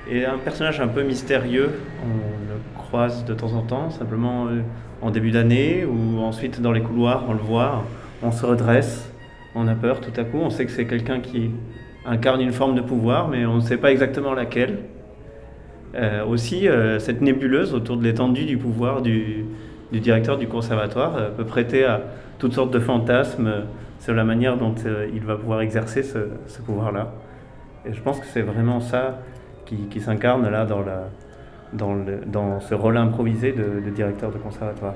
est 0.09 0.25
un 0.25 0.39
personnage 0.39 0.81
un 0.81 0.87
peu 0.87 1.03
mystérieux. 1.03 1.71
On 2.05 2.09
le 2.49 2.61
croise 2.79 3.25
de 3.25 3.35
temps 3.35 3.53
en 3.55 3.63
temps, 3.63 3.91
simplement 3.91 4.47
euh, 4.47 4.61
en 5.05 5.11
début 5.11 5.31
d'année 5.31 5.85
ou 5.85 6.21
ensuite 6.21 6.63
dans 6.63 6.73
les 6.73 6.81
couloirs, 6.81 7.25
on 7.29 7.35
le 7.35 7.39
voit, 7.39 7.85
on 8.23 8.33
se 8.33 8.45
redresse, 8.45 9.13
on 9.55 9.69
a 9.69 9.75
peur 9.75 10.01
tout 10.01 10.19
à 10.19 10.25
coup, 10.25 10.39
on 10.39 10.49
sait 10.49 10.65
que 10.65 10.73
c'est 10.73 10.87
quelqu'un 10.87 11.21
qui 11.21 11.51
incarne 12.07 12.41
une 12.41 12.53
forme 12.53 12.75
de 12.75 12.81
pouvoir, 12.81 13.29
mais 13.29 13.45
on 13.45 13.57
ne 13.57 13.61
sait 13.61 13.77
pas 13.77 13.93
exactement 13.93 14.33
laquelle. 14.33 14.79
Euh, 15.95 16.25
aussi, 16.25 16.69
euh, 16.69 16.99
cette 16.99 17.21
nébuleuse 17.21 17.75
autour 17.75 17.99
de 17.99 18.03
l'étendue 18.03 18.47
du 18.47 18.57
pouvoir 18.57 19.03
du, 19.03 19.45
directeur 19.93 20.39
du 20.39 20.49
conservatoire 20.49 21.17
euh, 21.17 21.31
peut 21.31 21.45
prêter 21.45 21.85
à 21.85 22.01
toutes 22.39 22.55
sortes 22.55 22.73
de 22.73 22.81
fantasmes 22.81 23.53
sur 24.01 24.15
la 24.15 24.25
manière 24.25 24.57
dont 24.57 24.75
il 25.15 25.23
va 25.23 25.37
pouvoir 25.37 25.61
exercer 25.61 26.03
ce, 26.03 26.19
ce 26.47 26.63
pouvoir-là. 26.63 27.13
Et 27.87 27.93
je 27.93 28.01
pense 28.01 28.19
que 28.21 28.27
c'est 28.27 28.43
vraiment 28.43 28.81
ça 28.81 29.19
qui, 29.67 29.77
qui 29.89 30.01
s'incarne 30.01 30.49
là 30.51 30.65
dans, 30.65 30.81
la, 30.81 31.11
dans, 31.75 31.95
le- 31.95 32.23
dans 32.27 32.61
ce 32.61 32.75
rôle 32.75 32.97
improvisé 32.97 33.53
de, 33.53 33.81
de 33.85 33.91
directeur 33.91 34.31
de 34.31 34.39
conservatoire. 34.39 34.95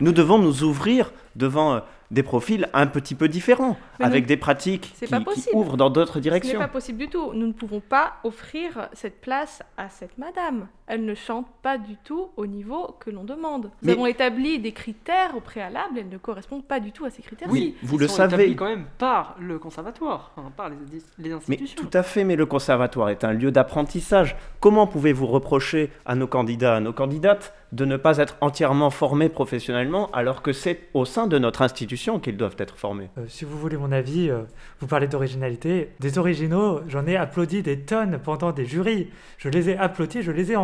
Nous 0.00 0.12
devons 0.12 0.38
nous 0.38 0.62
ouvrir 0.64 1.12
devant 1.36 1.74
euh, 1.74 1.80
des 2.10 2.22
profils 2.22 2.68
un 2.74 2.86
petit 2.86 3.14
peu 3.14 3.28
différents, 3.28 3.76
Mais 3.98 4.04
avec 4.06 4.26
des 4.26 4.36
pratiques 4.36 4.94
qui, 4.98 5.06
qui 5.06 5.20
possible. 5.24 5.56
ouvrent 5.56 5.76
dans 5.76 5.90
d'autres 5.90 6.14
Ce 6.14 6.18
n'est 6.18 6.22
directions. 6.22 6.58
pas 6.58 6.68
possible 6.68 6.98
du 6.98 7.08
tout. 7.08 7.32
Nous 7.32 7.46
ne 7.46 7.52
pouvons 7.52 7.80
pas 7.80 8.14
offrir 8.24 8.88
cette 8.92 9.20
place 9.20 9.62
à 9.76 9.88
cette 9.88 10.16
madame. 10.18 10.66
Elle 10.88 11.04
ne 11.04 11.14
chante 11.14 11.46
pas 11.62 11.78
du 11.78 11.96
tout 12.04 12.28
au 12.36 12.46
niveau 12.46 12.94
que 13.00 13.10
l'on 13.10 13.24
demande. 13.24 13.64
Nous 13.64 13.70
Mais- 13.88 13.92
avons 13.92 14.06
établi 14.06 14.58
des 14.60 14.70
critères 14.72 15.36
au 15.36 15.40
préalable, 15.40 15.98
elle 15.98 16.08
ne 16.08 16.16
correspond 16.18 16.60
pas 16.60 16.78
du 16.78 16.92
tout 16.92 17.04
à 17.04 17.10
ces 17.10 17.22
critères. 17.22 17.48
Oui, 17.50 17.74
vous 17.82 17.96
Ils 17.96 18.02
le 18.02 18.08
sont 18.08 18.16
savez. 18.16 18.54
quand 18.54 18.66
même 18.68 18.84
par 18.98 19.34
le 19.40 19.58
conservatoire, 19.58 20.32
par 20.56 20.68
les, 20.68 20.76
les 21.18 21.28
Mais 21.30 21.34
institutions. 21.34 21.82
tout 21.82 21.90
à 21.92 22.02
fait, 22.04 22.22
mais 22.22 22.36
le 22.36 22.46
conservatoire 22.46 23.08
est 23.08 23.24
un 23.24 23.32
lieu 23.32 23.50
d'apprentissage. 23.50 24.36
Comment 24.60 24.86
pouvez-vous 24.86 25.26
reprocher 25.26 25.90
à 26.04 26.14
nos 26.14 26.26
candidats, 26.28 26.76
à 26.76 26.80
nos 26.80 26.92
candidates, 26.92 27.52
de 27.72 27.84
ne 27.84 27.96
pas 27.96 28.18
être 28.18 28.36
entièrement 28.40 28.90
formés 28.90 29.28
professionnellement 29.28 30.08
alors 30.12 30.40
que 30.40 30.52
c'est 30.52 30.88
au 30.94 31.04
sein 31.04 31.26
de 31.26 31.36
notre 31.38 31.62
institution 31.62 32.20
qu'ils 32.20 32.36
doivent 32.36 32.54
être 32.58 32.76
formés? 32.78 33.10
Euh, 33.18 33.24
si 33.28 33.44
vous 33.44 33.58
voulez 33.58 33.76
mon 33.76 33.90
avis, 33.90 34.30
euh, 34.30 34.42
vous 34.78 34.86
parlez 34.86 35.08
d'originalité. 35.08 35.90
Des 35.98 36.16
originaux, 36.18 36.80
j'en 36.88 37.06
ai 37.06 37.16
applaudi 37.16 37.62
des 37.62 37.80
tonnes 37.80 38.20
pendant 38.22 38.52
des 38.52 38.66
jurys. 38.66 39.10
Je 39.38 39.48
les 39.48 39.70
ai 39.70 39.76
applaudis, 39.76 40.22
je 40.22 40.30
les 40.30 40.52
ai 40.52 40.56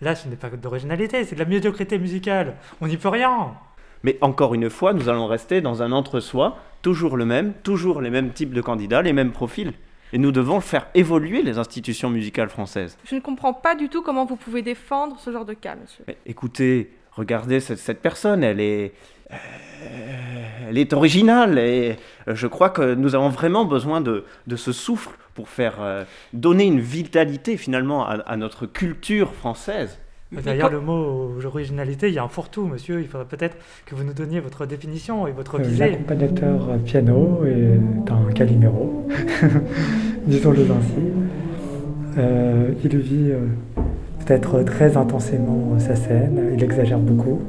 Là, 0.00 0.16
ce 0.16 0.28
n'est 0.28 0.36
pas 0.36 0.50
d'originalité, 0.50 1.24
c'est 1.24 1.36
de 1.36 1.40
la 1.40 1.46
médiocrité 1.46 1.96
musicale. 1.98 2.56
On 2.80 2.88
n'y 2.88 2.96
peut 2.96 3.08
rien. 3.08 3.52
Mais 4.02 4.18
encore 4.20 4.54
une 4.54 4.68
fois, 4.68 4.92
nous 4.92 5.08
allons 5.08 5.28
rester 5.28 5.60
dans 5.60 5.80
un 5.82 5.92
entre-soi, 5.92 6.58
toujours 6.82 7.16
le 7.16 7.24
même, 7.24 7.52
toujours 7.62 8.00
les 8.00 8.10
mêmes 8.10 8.32
types 8.32 8.52
de 8.52 8.60
candidats, 8.60 9.00
les 9.00 9.12
mêmes 9.12 9.30
profils. 9.30 9.72
Et 10.12 10.18
nous 10.18 10.32
devons 10.32 10.60
faire 10.60 10.88
évoluer 10.94 11.42
les 11.42 11.58
institutions 11.58 12.10
musicales 12.10 12.48
françaises. 12.48 12.98
Je 13.04 13.14
ne 13.14 13.20
comprends 13.20 13.54
pas 13.54 13.74
du 13.76 13.88
tout 13.88 14.02
comment 14.02 14.26
vous 14.26 14.36
pouvez 14.36 14.62
défendre 14.62 15.18
ce 15.20 15.30
genre 15.30 15.44
de 15.44 15.54
cas, 15.54 15.76
monsieur. 15.76 16.04
Mais 16.08 16.18
écoutez, 16.26 16.90
regardez 17.12 17.60
cette, 17.60 17.78
cette 17.78 18.02
personne, 18.02 18.42
elle 18.42 18.60
est, 18.60 18.92
elle 20.68 20.78
est 20.78 20.92
originale 20.92 21.58
et 21.58 21.96
euh, 22.28 22.34
je 22.34 22.46
crois 22.46 22.70
que 22.70 22.94
nous 22.94 23.14
avons 23.14 23.28
vraiment 23.28 23.64
besoin 23.64 24.00
de, 24.00 24.24
de 24.46 24.56
ce 24.56 24.72
souffle 24.72 25.10
pour 25.34 25.48
faire 25.48 25.76
euh, 25.80 26.04
donner 26.32 26.64
une 26.64 26.80
vitalité 26.80 27.56
finalement 27.56 28.06
à, 28.06 28.14
à 28.26 28.36
notre 28.36 28.66
culture 28.66 29.32
française. 29.34 29.98
Derrière 30.32 30.70
le 30.70 30.80
mot 30.80 31.30
originalité, 31.44 32.08
il 32.08 32.14
y 32.14 32.18
a 32.18 32.22
un 32.24 32.28
fourre-tout, 32.28 32.64
monsieur. 32.64 33.00
Il 33.00 33.06
faudrait 33.06 33.26
peut-être 33.26 33.56
que 33.84 33.94
vous 33.94 34.02
nous 34.02 34.14
donniez 34.14 34.40
votre 34.40 34.64
définition 34.64 35.26
et 35.26 35.32
votre 35.32 35.60
Euh, 35.60 35.62
visée. 35.62 35.90
L'accompagnateur 35.90 36.68
piano 36.86 37.44
est 37.44 38.10
un 38.10 38.32
calimero, 38.32 39.06
disons-le 40.26 40.62
ainsi. 40.62 41.12
Euh, 42.16 42.70
il 42.82 42.96
vit 42.96 43.30
euh, 43.30 43.40
peut-être 44.24 44.62
très 44.62 44.96
intensément 44.96 45.78
sa 45.78 45.96
scène, 45.96 46.52
il 46.56 46.64
exagère 46.64 46.98
beaucoup. 46.98 47.40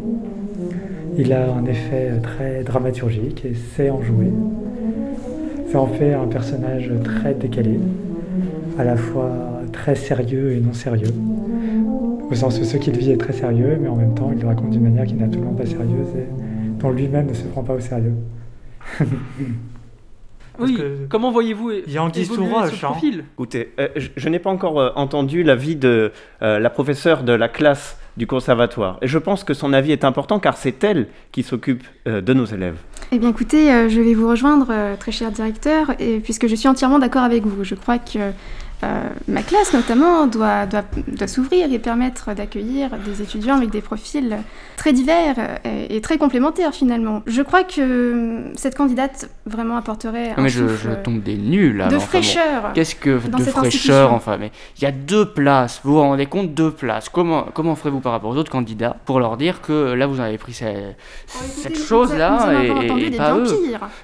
Il 1.17 1.31
a 1.33 1.51
un 1.51 1.65
effet 1.65 2.11
très 2.21 2.63
dramaturgique 2.63 3.45
et 3.45 3.53
sait 3.53 3.89
en 3.89 4.01
jouer. 4.01 4.31
Ça 5.71 5.79
en 5.79 5.87
fait 5.87 6.13
un 6.13 6.27
personnage 6.27 6.91
très 7.03 7.33
décalé, 7.33 7.79
à 8.77 8.83
la 8.83 8.95
fois 8.95 9.31
très 9.71 9.95
sérieux 9.95 10.53
et 10.53 10.59
non 10.59 10.73
sérieux. 10.73 11.13
Au 12.29 12.35
sens 12.35 12.59
où 12.59 12.63
ce 12.63 12.77
qu'il 12.77 12.97
vit 12.97 13.11
est 13.11 13.17
très 13.17 13.33
sérieux, 13.33 13.77
mais 13.81 13.87
en 13.87 13.95
même 13.95 14.15
temps 14.15 14.31
il 14.33 14.41
le 14.41 14.47
raconte 14.47 14.71
d'une 14.71 14.83
manière 14.83 15.05
qui 15.05 15.13
n'est 15.13 15.25
absolument 15.25 15.53
pas 15.53 15.65
sérieuse 15.65 16.07
et 16.17 16.81
dont 16.81 16.89
lui-même 16.89 17.27
ne 17.27 17.33
se 17.33 17.43
prend 17.43 17.63
pas 17.63 17.73
au 17.73 17.79
sérieux. 17.79 18.15
Oui, 20.59 20.77
comment 21.09 21.31
voyez-vous 21.31 21.71
Il 21.87 21.91
y 21.91 21.97
a 21.97 22.03
Anguille 22.03 22.25
sous 22.25 22.45
roche, 22.45 22.83
hein? 22.83 22.93
Écoutez, 23.33 23.73
euh, 23.79 23.87
je, 23.95 24.09
je 24.15 24.29
n'ai 24.29 24.39
pas 24.39 24.51
encore 24.51 24.79
euh, 24.79 24.89
entendu 24.95 25.43
l'avis 25.43 25.75
de 25.75 26.11
euh, 26.41 26.59
la 26.59 26.69
professeure 26.69 27.23
de 27.23 27.33
la 27.33 27.47
classe 27.47 27.97
du 28.17 28.27
conservatoire. 28.27 28.97
Et 29.01 29.07
je 29.07 29.17
pense 29.17 29.43
que 29.43 29.53
son 29.53 29.73
avis 29.73 29.91
est 29.91 30.03
important 30.03 30.39
car 30.39 30.57
c'est 30.57 30.83
elle 30.83 31.07
qui 31.31 31.43
s'occupe 31.43 31.83
euh, 32.07 32.21
de 32.21 32.33
nos 32.33 32.45
élèves. 32.45 32.77
Eh 33.11 33.19
bien 33.19 33.29
écoutez, 33.29 33.71
euh, 33.71 33.89
je 33.89 34.01
vais 34.01 34.13
vous 34.13 34.27
rejoindre, 34.27 34.67
euh, 34.69 34.95
très 34.95 35.11
cher 35.11 35.31
directeur, 35.31 35.91
et 35.99 36.19
puisque 36.19 36.47
je 36.47 36.55
suis 36.55 36.67
entièrement 36.67 36.99
d'accord 36.99 37.23
avec 37.23 37.45
vous. 37.45 37.63
Je 37.63 37.75
crois 37.75 37.97
que 37.97 38.31
euh, 38.83 39.07
ma 39.27 39.41
classe 39.43 39.73
notamment 39.73 40.27
doit, 40.27 40.65
doit, 40.65 40.83
doit 41.07 41.27
s'ouvrir 41.27 41.71
et 41.71 41.79
permettre 41.79 42.33
d'accueillir 42.33 42.89
des 43.05 43.21
étudiants 43.21 43.55
avec 43.55 43.69
des 43.69 43.81
profils 43.81 44.37
très 44.75 44.91
divers 44.91 45.59
et, 45.63 45.95
et 45.95 46.01
très 46.01 46.17
complémentaires 46.17 46.73
finalement. 46.73 47.21
Je 47.25 47.41
crois 47.41 47.63
que 47.63 47.79
euh, 47.79 48.51
cette 48.55 48.75
candidate 48.75 49.29
vraiment 49.45 49.77
apporterait 49.77 50.33
un 50.35 50.41
mais 50.41 50.49
je, 50.49 50.63
tombe 51.03 51.21
des 51.23 51.37
nuls 51.37 51.77
là. 51.77 51.87
de 51.87 51.95
bon, 51.95 52.01
fraîcheur 52.01 52.73
Qu'est-ce 52.73 52.95
que 52.95 53.19
dans 53.27 53.37
de 53.37 53.43
cette 53.43 53.53
fraîcheur 53.53 54.11
enfin 54.13 54.37
mais 54.37 54.51
il 54.77 54.83
y 54.83 54.85
a 54.85 54.91
deux 54.91 55.25
places. 55.31 55.79
Vous 55.83 55.93
vous 55.93 55.99
rendez 56.01 56.25
compte 56.25 56.53
deux 56.53 56.71
places. 56.71 57.07
Comment 57.09 57.43
comment 57.53 57.75
ferez-vous 57.75 57.99
par 58.01 58.11
rapport 58.11 58.31
aux 58.31 58.35
autres 58.37 58.51
candidats 58.51 58.97
pour 59.05 59.19
leur 59.19 59.37
dire 59.37 59.61
que 59.61 59.93
là 59.93 60.07
vous 60.07 60.19
avez 60.19 60.37
pris 60.37 60.53
cette, 60.53 60.97
cette 61.27 61.77
nous 61.77 61.83
chose 61.85 62.13
là 62.13 62.51
et, 62.63 62.69
entendu 62.69 63.03
et 63.05 63.09
des 63.11 63.17
pas 63.17 63.37
eux. 63.37 63.45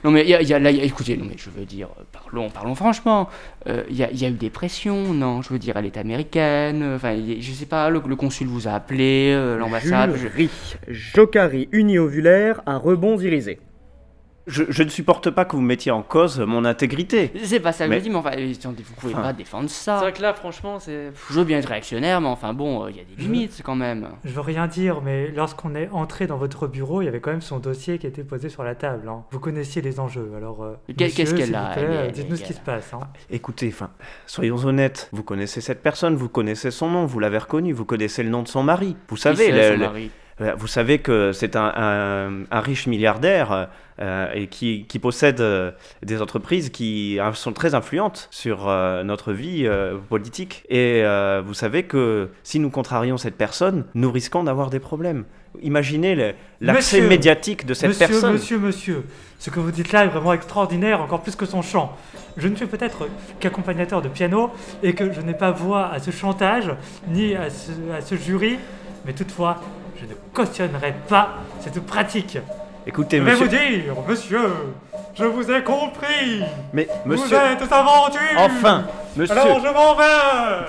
Non 0.03 0.11
mais 0.11 0.23
il 0.23 0.29
y 0.29 0.35
a, 0.35 0.41
il 0.41 0.47
y 0.47 0.53
a 0.53 0.59
là 0.59 0.71
il 0.71 0.77
y 0.77 0.81
a- 0.81 0.85
écoutez 0.85 1.17
non 1.17 1.25
mais 1.27 1.35
je 1.37 1.49
veux 1.49 1.65
dire 1.65 1.87
euh, 1.99 2.03
parlons 2.13 2.49
parlons 2.49 2.75
franchement. 2.75 3.27
Euh, 3.67 3.83
Il 3.89 3.95
y, 3.95 3.99
y 3.99 4.25
a 4.25 4.29
eu 4.29 4.33
des 4.33 4.49
non 5.13 5.41
je 5.41 5.49
veux 5.53 5.59
dire 5.59 5.77
elle 5.77 5.85
est 5.85 5.97
américaine. 5.97 6.81
euh, 6.83 6.95
Enfin 6.95 7.15
je 7.39 7.51
sais 7.51 7.65
pas 7.65 7.89
le, 7.89 8.01
le 8.05 8.15
consul 8.15 8.47
vous 8.47 8.67
a 8.67 8.71
appelé 8.71 9.31
euh, 9.33 9.57
l'ambassade. 9.57 10.11
je- 10.15 10.17
Jury. 10.27 10.49
Jocari 10.87 11.69
uniovulaire 11.71 12.61
à 12.65 12.77
rebonds 12.77 13.17
irisés. 13.19 13.59
Je, 14.49 14.63
je 14.67 14.83
ne 14.83 14.89
supporte 14.89 15.29
pas 15.29 15.45
que 15.45 15.55
vous 15.55 15.61
mettiez 15.61 15.91
en 15.91 16.01
cause 16.01 16.39
mon 16.39 16.65
intégrité. 16.65 17.31
C'est 17.43 17.59
pas 17.59 17.71
ça 17.71 17.85
que 17.85 17.89
Mais- 17.91 17.99
je 17.99 18.03
dis 18.03 18.09
mais 18.09 18.15
enfin 18.17 18.31
vous 18.35 18.93
pouvez 18.97 19.13
Enfin. 19.13 19.21
pas 19.23 19.33
défendre 19.33 19.69
ça. 19.69 19.97
C'est 19.97 20.03
vrai 20.05 20.13
que 20.13 20.21
là, 20.21 20.33
franchement, 20.33 20.79
c'est. 20.79 21.11
Je 21.29 21.33
veux 21.33 21.43
bien 21.43 21.59
être 21.59 21.67
réactionnaire, 21.69 22.19
mais 22.19 22.27
enfin 22.27 22.53
bon, 22.53 22.83
euh, 22.83 22.89
il 22.91 22.97
y 22.97 22.99
a 22.99 23.03
des 23.03 23.15
limites 23.21 23.61
quand 23.63 23.75
même. 23.75 24.09
Je 24.25 24.31
veux 24.31 24.41
rien 24.41 24.67
dire, 24.67 25.01
mais 25.01 25.29
lorsqu'on 25.31 25.75
est 25.75 25.89
entré 25.91 26.27
dans 26.27 26.37
votre 26.37 26.67
bureau, 26.67 27.01
il 27.01 27.05
y 27.05 27.07
avait 27.07 27.19
quand 27.21 27.31
même 27.31 27.41
son 27.41 27.59
dossier 27.59 27.97
qui 27.99 28.07
était 28.07 28.23
posé 28.23 28.49
sur 28.49 28.63
la 28.63 28.75
table. 28.75 29.07
hein. 29.07 29.23
Vous 29.31 29.39
connaissiez 29.39 29.81
les 29.81 29.99
enjeux, 29.99 30.31
alors 30.35 30.63
euh, 30.63 30.73
Qu'est- 30.97 31.09
qu'est-ce 31.09 31.35
qu'elle 31.35 31.55
a 31.55 31.77
euh, 31.77 32.09
Dites-nous 32.11 32.35
ce 32.37 32.43
qui 32.43 32.53
se 32.53 32.59
passe. 32.59 32.93
hein. 32.93 33.01
Écoutez, 33.29 33.69
enfin, 33.71 33.89
soyons 34.25 34.57
honnêtes, 34.65 35.09
vous 35.11 35.23
connaissez 35.23 35.61
cette 35.61 35.81
personne, 35.81 36.15
vous 36.15 36.29
connaissez 36.29 36.71
son 36.71 36.89
nom, 36.89 37.05
vous 37.05 37.19
l'avez 37.19 37.37
reconnu, 37.37 37.71
vous 37.73 37.85
connaissez 37.85 38.23
le 38.23 38.29
nom 38.29 38.41
de 38.43 38.47
son 38.47 38.63
mari. 38.63 38.95
Vous 39.09 39.17
savez, 39.17 39.51
le- 39.51 39.63
son 39.63 39.71
le- 39.73 39.77
mari 39.77 40.11
vous 40.57 40.67
savez 40.67 40.99
que 40.99 41.31
c'est 41.33 41.55
un, 41.55 41.73
un- 41.75 42.43
un 42.49 42.59
riche 42.61 42.87
milliardaire 42.87 43.67
euh, 43.99 44.31
et 44.33 44.47
qui, 44.47 44.85
qui 44.87 44.97
possède 44.99 45.41
euh, 45.41 45.71
des 46.03 46.21
entreprises 46.21 46.69
qui 46.69 47.19
euh, 47.19 47.33
sont 47.33 47.51
très 47.51 47.75
influentes 47.75 48.29
sur 48.31 48.69
euh, 48.69 49.03
notre 49.03 49.33
vie 49.33 49.67
euh, 49.67 49.97
politique. 50.07 50.63
Et 50.69 51.01
euh, 51.03 51.41
vous 51.45 51.53
savez 51.53 51.83
que 51.83 52.29
si 52.43 52.59
nous 52.59 52.69
contrarions 52.69 53.17
cette 53.17 53.35
personne, 53.35 53.83
nous 53.95 54.11
risquons 54.11 54.43
d'avoir 54.45 54.69
des 54.69 54.79
problèmes. 54.79 55.25
Imaginez 55.61 56.33
l'accès 56.61 57.01
médiatique 57.01 57.65
de 57.65 57.73
cette 57.73 57.89
monsieur, 57.89 58.07
personne. 58.07 58.33
Monsieur, 58.33 58.59
monsieur, 58.59 59.03
ce 59.39 59.49
que 59.49 59.59
vous 59.59 59.71
dites 59.71 59.91
là 59.91 60.05
est 60.05 60.07
vraiment 60.07 60.31
extraordinaire, 60.33 61.01
encore 61.01 61.21
plus 61.21 61.35
que 61.35 61.45
son 61.45 61.61
chant. 61.61 61.97
Je 62.37 62.47
ne 62.47 62.55
suis 62.55 62.67
peut-être 62.67 63.07
qu'accompagnateur 63.41 64.01
de 64.01 64.07
piano 64.07 64.51
et 64.83 64.93
que 64.93 65.11
je 65.11 65.19
n'ai 65.21 65.33
pas 65.33 65.51
voix 65.51 65.89
à 65.91 65.99
ce 65.99 66.11
chantage 66.11 66.71
ni 67.09 67.35
à 67.35 67.49
ce, 67.49 67.71
à 67.97 68.01
ce 68.01 68.15
jury, 68.15 68.57
mais 69.05 69.13
toutefois, 69.13 69.59
je 69.99 70.05
ne 70.05 70.13
cautionnerai 70.33 70.93
pas 71.07 71.29
cette 71.61 71.79
pratique. 71.85 72.37
Écoutez, 72.87 73.17
je 73.17 73.23
vais 73.23 73.31
monsieur- 73.31 73.45
vous 73.45 73.51
dire, 73.51 73.93
monsieur, 74.07 74.49
je 75.15 75.25
vous 75.25 75.51
ai 75.51 75.63
compris. 75.63 76.41
Mais 76.73 76.87
Vous 77.05 77.11
monsieur. 77.11 77.37
êtes 77.37 77.71
aventure. 77.71 78.19
Enfin, 78.37 78.85
monsieur. 79.15 79.37
Alors 79.37 79.59
je 79.59 79.71
m'en 79.73 79.95
vais. 79.95 80.65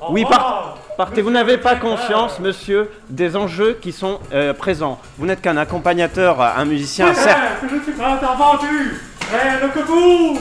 Au 0.00 0.12
Oui, 0.12 0.24
par- 0.24 0.76
partez, 0.96 1.22
vous 1.22 1.30
n'avez 1.30 1.58
pas 1.58 1.74
conscience, 1.76 2.38
monsieur, 2.40 2.90
des 3.08 3.34
enjeux 3.36 3.78
qui 3.80 3.92
sont 3.92 4.20
euh, 4.32 4.52
présents. 4.54 4.98
Vous 5.18 5.26
n'êtes 5.26 5.40
qu'un 5.40 5.56
accompagnateur, 5.56 6.40
un 6.40 6.64
musicien, 6.64 7.12
certes. 7.14 7.60
Que 7.62 7.68
je 7.68 7.74
ne 7.76 7.82
suis 7.82 7.92
pas 7.92 8.12
interventu, 8.14 9.00
mais 9.32 9.68
que 9.74 9.80
vous, 9.86 10.38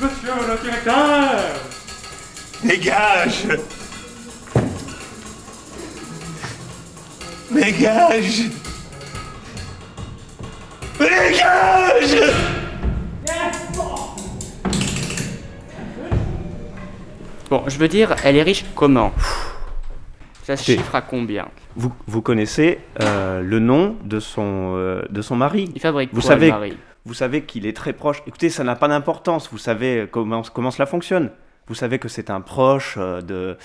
monsieur 0.00 0.32
le 0.48 0.62
directeur. 0.62 0.96
Dégage 2.64 3.46
Dégage 7.50 8.50
Dégage 10.98 12.32
Bon, 17.48 17.62
je 17.68 17.78
veux 17.78 17.86
dire, 17.86 18.16
elle 18.24 18.36
est 18.36 18.42
riche 18.42 18.64
comment? 18.74 19.12
Ça 20.42 20.56
se 20.56 20.64
chiffre 20.64 20.94
à 20.94 21.02
combien? 21.02 21.46
Vous, 21.76 21.92
vous 22.08 22.22
connaissez 22.22 22.80
euh, 23.00 23.40
le 23.40 23.60
nom 23.60 23.96
de 24.02 24.18
son, 24.18 24.74
euh, 24.76 25.02
de 25.10 25.22
son 25.22 25.36
mari? 25.36 25.70
Il 25.74 25.80
fabrique 25.80 26.10
vous 26.12 26.22
quoi, 26.22 26.30
savez, 26.30 26.46
le 26.46 26.52
mari? 26.52 26.76
Vous 27.04 27.14
savez 27.14 27.42
qu'il 27.42 27.66
est 27.66 27.76
très 27.76 27.92
proche. 27.92 28.22
Écoutez, 28.26 28.50
ça 28.50 28.64
n'a 28.64 28.74
pas 28.74 28.88
d'importance. 28.88 29.48
Vous 29.52 29.58
savez 29.58 30.08
comment, 30.10 30.42
comment 30.42 30.72
cela 30.72 30.86
fonctionne? 30.86 31.30
Vous 31.68 31.74
savez 31.74 32.00
que 32.00 32.08
c'est 32.08 32.30
un 32.30 32.40
proche 32.40 32.96
euh, 32.98 33.20
de, 33.20 33.56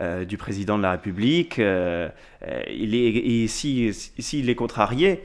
euh, 0.00 0.24
du 0.24 0.36
président 0.36 0.78
de 0.78 0.82
la 0.82 0.92
République. 0.92 1.58
euh, 1.58 2.08
euh, 2.46 2.62
et 2.68 3.46
si, 3.48 3.92
s'il 3.92 4.48
est 4.48 4.54
contrarié, 4.54 5.22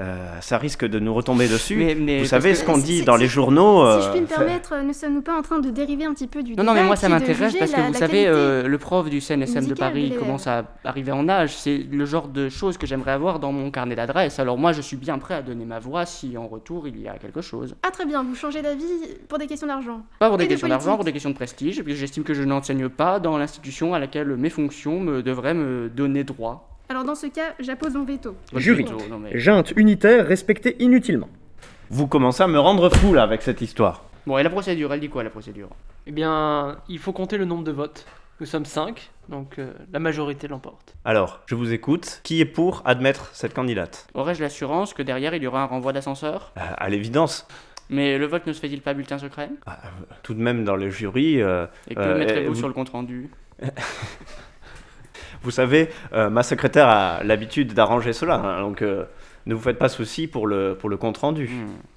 euh, 0.00 0.40
ça 0.40 0.56
risque 0.58 0.84
de 0.86 0.98
nous 0.98 1.12
retomber 1.12 1.48
dessus. 1.48 1.76
Mais- 1.76 1.94
mais 1.94 2.18
Vous 2.20 2.24
savez 2.26 2.54
ce 2.54 2.64
qu'on 2.64 2.78
dit 2.78 3.02
dans 3.04 3.16
les 3.16 3.26
journaux. 3.26 3.84
Si 4.00 4.06
je 4.06 4.10
puis 4.10 4.18
euh, 4.18 4.22
me 4.22 4.26
permettre, 4.26 4.76
ne 4.82 4.92
sommes-nous 4.92 5.20
pas 5.22 5.36
en 5.38 5.42
train 5.42 5.58
de 5.60 5.70
dériver 5.70 6.04
un 6.06 6.14
petit 6.14 6.26
peu 6.26 6.42
du 6.42 6.54
Non, 6.56 6.64
non, 6.64 6.72
mais 6.72 6.78
débat 6.78 6.86
moi 6.86 6.96
ça 6.96 7.08
m'intéresse 7.10 7.54
parce 7.58 7.70
que 7.72 7.76
la- 7.76 7.86
vous 7.88 7.92
la 7.92 7.98
savez, 7.98 8.26
euh, 8.26 8.66
le 8.66 8.78
prof 8.78 9.10
du 9.10 9.20
CNSM 9.20 9.54
de 9.54 9.60
musicale 9.60 9.68
de 9.68 9.74
Paris 9.74 10.14
commence 10.18 10.46
à 10.46 10.64
arriver 10.84 11.12
en 11.12 11.28
âge. 11.28 11.54
C'est 11.56 11.76
le 11.90 12.04
genre 12.06 12.28
de 12.28 12.48
choses 12.48 12.78
que 12.78 12.86
j'aimerais 12.86 13.12
avoir 13.12 13.38
dans 13.38 13.52
mon 13.52 13.70
carnet 13.70 13.94
d'adresse. 13.94 14.38
Alors 14.38 14.56
moi, 14.56 14.72
je 14.72 14.80
suis 14.80 14.96
bien 14.96 15.18
prêt 15.18 15.34
à 15.34 15.42
donner 15.42 15.64
ma 15.66 15.78
voix 15.78 16.06
si 16.06 16.36
en 16.38 16.46
retour 16.48 16.88
il 16.88 16.98
y 17.00 17.08
a 17.08 17.18
quelque 17.18 17.42
chose. 17.42 17.74
Ah 17.82 17.90
très 17.90 18.06
bien, 18.06 18.22
vous 18.22 18.34
changez 18.34 18.62
d'avis 18.62 18.84
pour 19.28 19.38
des 19.38 19.46
questions 19.46 19.66
d'argent. 19.66 20.02
Pas 20.18 20.28
pour 20.28 20.38
des 20.38 20.44
Et 20.44 20.48
questions 20.48 20.68
d'argent, 20.68 20.94
pour 20.96 21.04
des 21.04 21.12
questions 21.12 21.30
de 21.30 21.34
prestige, 21.34 21.78
et 21.78 21.82
puis 21.82 21.94
j'estime 21.96 22.24
que 22.24 22.34
je 22.34 22.42
n'enseigne 22.42 22.88
pas 22.88 23.20
dans 23.20 23.36
l'institution 23.36 23.92
à 23.94 23.98
laquelle 23.98 24.36
mes 24.36 24.50
fonctions 24.50 25.00
me 25.00 25.22
devraient 25.22 25.54
me 25.54 25.90
donner 25.90 26.24
droit. 26.24 26.68
Alors 26.92 27.04
dans 27.04 27.14
ce 27.14 27.26
cas, 27.26 27.54
j'appose 27.58 27.94
mon 27.94 28.04
veto. 28.04 28.36
Jury. 28.54 28.84
Plutôt, 28.84 28.98
non, 29.08 29.18
mais- 29.18 29.30
Junte 29.38 29.72
unitaire 29.76 30.26
respectée 30.26 30.76
inutilement. 30.78 31.30
Vous 31.88 32.06
commencez 32.06 32.42
à 32.42 32.46
me 32.48 32.58
rendre 32.58 32.90
fou 32.90 33.14
là 33.14 33.22
avec 33.22 33.40
cette 33.40 33.62
histoire. 33.62 34.04
Bon, 34.26 34.36
et 34.36 34.42
la 34.42 34.50
procédure, 34.50 34.92
elle 34.92 35.00
dit 35.00 35.08
quoi 35.08 35.22
la 35.24 35.30
procédure? 35.30 35.70
Eh 36.06 36.12
bien, 36.12 36.76
il 36.90 36.98
faut 36.98 37.14
compter 37.14 37.38
le 37.38 37.46
nombre 37.46 37.64
de 37.64 37.72
votes. 37.72 38.04
Nous 38.40 38.46
sommes 38.46 38.66
5, 38.66 39.10
donc 39.30 39.58
euh, 39.58 39.72
la 39.90 40.00
majorité 40.00 40.48
l'emporte. 40.48 40.94
Alors, 41.06 41.40
je 41.46 41.54
vous 41.54 41.72
écoute. 41.72 42.20
Qui 42.24 42.42
est 42.42 42.44
pour 42.44 42.82
admettre 42.84 43.30
cette 43.32 43.54
candidate? 43.54 44.06
Aurais-je 44.12 44.42
l'assurance 44.42 44.92
que 44.92 45.02
derrière 45.02 45.34
il 45.34 45.42
y 45.42 45.46
aura 45.46 45.62
un 45.62 45.66
renvoi 45.66 45.94
d'ascenseur? 45.94 46.52
Euh, 46.58 46.60
À 46.76 46.90
l'évidence, 46.90 47.48
Mais 47.88 48.18
le 48.18 48.26
vote 48.26 48.46
ne 48.46 48.52
se 48.52 48.60
fait-il 48.60 48.82
pas 48.82 48.92
bulletin 48.92 49.16
secret? 49.16 49.48
Tout 50.22 50.34
de 50.34 50.40
même 50.42 50.62
dans 50.64 50.76
le 50.76 50.90
jury. 50.90 51.40
euh, 51.40 51.66
Et 51.88 51.94
que 51.94 52.00
euh, 52.00 52.18
mettrez-vous 52.18 52.52
vous- 52.52 52.58
sur 52.58 52.68
le 52.68 52.74
compte 52.74 52.90
rendu 52.90 53.30
Vous 55.42 55.50
savez, 55.50 55.90
euh, 56.12 56.30
ma 56.30 56.42
secrétaire 56.42 56.88
a 56.88 57.24
l'habitude 57.24 57.74
d'arranger 57.74 58.12
cela, 58.12 58.36
hein, 58.36 58.60
donc 58.60 58.82
euh, 58.82 59.04
ne 59.46 59.54
vous 59.54 59.60
faites 59.60 59.78
pas 59.78 59.88
souci 59.88 60.26
pour 60.26 60.46
le, 60.46 60.76
pour 60.78 60.88
le 60.88 60.96
compte 60.96 61.18
rendu. 61.18 61.50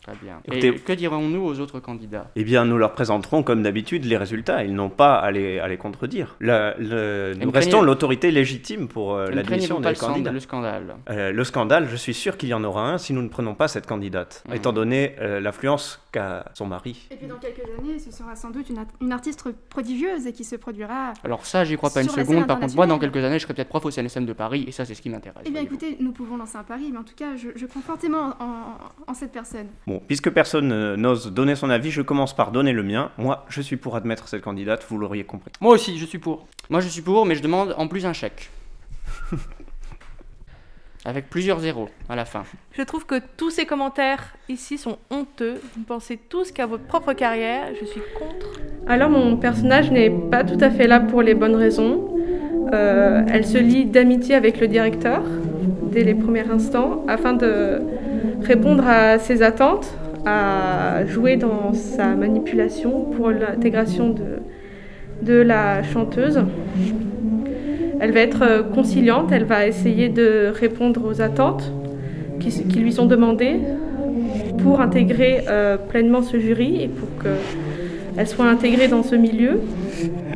Très 0.03 0.13
bien. 0.21 0.39
Écoutez- 0.45 0.67
Et 0.67 0.73
que 0.75 0.93
dirons-nous 0.93 1.43
aux 1.43 1.59
autres 1.59 1.79
candidats? 1.79 2.29
Eh 2.35 2.43
bien, 2.43 2.63
nous 2.65 2.77
leur 2.77 2.93
présenterons 2.93 3.41
comme 3.41 3.63
d'habitude 3.63 4.05
les 4.05 4.17
résultats. 4.17 4.63
Ils 4.63 4.73
n'ont 4.75 4.89
pas 4.91 5.15
à 5.15 5.31
les, 5.31 5.57
à 5.59 5.67
les 5.67 5.77
contredire. 5.77 6.35
La- 6.39 6.75
le- 6.77 7.33
Et 7.35 7.43
nous 7.43 7.49
restons 7.51 7.77
craignez- 7.79 7.85
l'autorité 7.85 8.31
légitime 8.31 8.87
pour 8.87 9.15
euh, 9.15 9.31
l'admission 9.31 9.79
des 9.79 9.93
candidats. 9.95 10.31
le 10.31 10.39
scandale? 10.39 10.95
Euh, 11.09 11.31
le 11.31 11.43
scandale, 11.43 11.87
je 11.89 11.95
suis 11.95 12.13
sûr 12.13 12.37
qu'il 12.37 12.49
y 12.49 12.53
en 12.53 12.63
aura 12.63 12.87
un 12.91 12.97
si 12.99 13.13
nous 13.13 13.21
ne 13.23 13.29
prenons 13.29 13.55
pas 13.55 13.67
cette 13.67 13.87
candidate, 13.87 14.43
Mhm. 14.47 14.55
étant 14.55 14.73
donné 14.73 15.15
euh, 15.19 15.39
l'influence 15.39 15.99
qu'a 16.11 16.45
son 16.53 16.67
mari. 16.67 17.07
Et 17.11 17.15
puis 17.15 17.27
dans 17.27 17.37
quelques 17.37 17.63
années, 17.79 17.97
ce 17.99 18.11
sera 18.11 18.35
sans 18.35 18.51
doute 18.51 18.67
une, 18.69 19.11
artiste 19.11 19.43
prodigieuse 19.69 20.27
et 20.27 20.33
qui 20.33 20.43
se 20.43 20.55
produira. 20.55 21.13
Alors 21.23 21.45
ça, 21.45 21.63
j'y 21.65 21.77
crois 21.77 21.89
pas 21.89 22.01
une 22.03 22.09
seconde. 22.09 22.45
Par 22.47 22.59
contre, 22.59 22.75
moi, 22.75 22.85
dans 22.87 22.99
quelques 22.99 23.17
années, 23.23 23.39
je 23.39 23.43
serai 23.43 23.53
peut-être 23.55 23.69
prof 23.69 23.83
au 23.85 23.91
CNSM 23.91 24.25
de 24.25 24.33
Paris, 24.33 24.65
et 24.67 24.71
ça, 24.71 24.85
c'est 24.85 24.93
ce 24.93 25.01
qui 25.01 25.09
m'intéresse. 25.09 25.43
Eh 25.45 25.49
bien 25.51 25.61
écoutez, 25.61 25.97
nous 25.99 26.11
pouvons 26.11 26.37
lancer 26.37 26.57
un 26.57 26.63
pari, 26.63 26.89
mais 26.91 26.99
en 26.99 27.03
tout 27.03 27.15
cas, 27.15 27.34
je, 27.37 27.49
je 27.55 27.65
crois 27.65 27.81
fortement 27.81 28.33
en, 28.39 28.77
en 29.07 29.13
cette 29.13 29.31
personne. 29.31 29.67
Bon, 29.87 30.01
puisque 30.05 30.29
personne 30.29 30.71
euh, 30.71 30.95
n'ose 30.97 31.31
donner 31.31 31.55
son 31.55 31.69
avis, 31.69 31.91
je 31.91 32.01
commence 32.01 32.35
par 32.35 32.51
donner 32.51 32.73
le 32.73 32.83
mien. 32.83 33.11
Moi, 33.17 33.45
je 33.49 33.61
suis 33.61 33.77
pour 33.77 33.95
admettre 33.95 34.27
cette 34.27 34.41
candidate, 34.41 34.85
vous 34.89 34.97
l'auriez 34.97 35.23
compris. 35.23 35.51
Moi 35.61 35.73
aussi, 35.73 35.97
je 35.97 36.05
suis 36.05 36.19
pour. 36.19 36.47
Moi, 36.69 36.79
je 36.81 36.87
suis 36.87 37.01
pour, 37.01 37.25
mais 37.25 37.35
je 37.35 37.41
demande 37.41 37.73
en 37.77 37.87
plus 37.87 38.05
un 38.05 38.13
chèque. 38.13 38.49
Avec 41.07 41.29
plusieurs 41.29 41.59
zéros 41.59 41.87
à 42.09 42.15
la 42.15 42.25
fin. 42.25 42.43
Je 42.71 42.81
trouve 42.81 43.05
que 43.05 43.21
tous 43.37 43.51
ces 43.51 43.67
commentaires 43.67 44.35
ici 44.49 44.79
sont 44.79 44.97
honteux. 45.11 45.61
Vous 45.75 45.83
pensez 45.83 46.17
tous 46.17 46.51
qu'à 46.51 46.65
votre 46.65 46.85
propre 46.85 47.13
carrière. 47.13 47.67
Je 47.79 47.85
suis 47.85 48.01
contre. 48.17 48.59
Alors 48.87 49.11
mon 49.11 49.37
personnage 49.37 49.91
n'est 49.91 50.09
pas 50.09 50.43
tout 50.43 50.57
à 50.59 50.71
fait 50.71 50.87
là 50.87 50.99
pour 50.99 51.21
les 51.21 51.35
bonnes 51.35 51.55
raisons. 51.55 52.14
Euh, 52.73 53.21
elle 53.31 53.45
se 53.45 53.57
lie 53.57 53.85
d'amitié 53.85 54.35
avec 54.35 54.59
le 54.59 54.67
directeur 54.67 55.21
dès 55.91 56.03
les 56.03 56.15
premiers 56.15 56.49
instants 56.49 57.03
afin 57.07 57.33
de 57.33 57.81
répondre 58.41 58.83
à 58.87 59.19
ses 59.19 59.43
attentes, 59.43 59.95
à 60.25 61.05
jouer 61.05 61.37
dans 61.37 61.73
sa 61.73 62.15
manipulation 62.15 63.05
pour 63.15 63.29
l'intégration 63.29 64.09
de, 64.09 64.39
de 65.21 65.35
la 65.35 65.83
chanteuse. 65.83 66.41
Elle 67.99 68.11
va 68.11 68.19
être 68.19 68.41
euh, 68.43 68.63
conciliante, 68.63 69.31
elle 69.31 69.45
va 69.45 69.67
essayer 69.67 70.09
de 70.09 70.51
répondre 70.53 71.01
aux 71.07 71.21
attentes 71.21 71.71
qui, 72.39 72.79
lui 72.79 72.91
sont 72.91 73.05
demandées 73.05 73.59
pour 74.61 74.81
intégrer 74.81 75.45
euh, 75.47 75.77
pleinement 75.77 76.21
ce 76.21 76.37
jury 76.37 76.83
et 76.83 76.87
pour 76.87 77.07
qu'elle 78.15 78.27
soit 78.27 78.45
intégrée 78.45 78.87
dans 78.87 79.03
ce 79.03 79.15
milieu. 79.15 79.61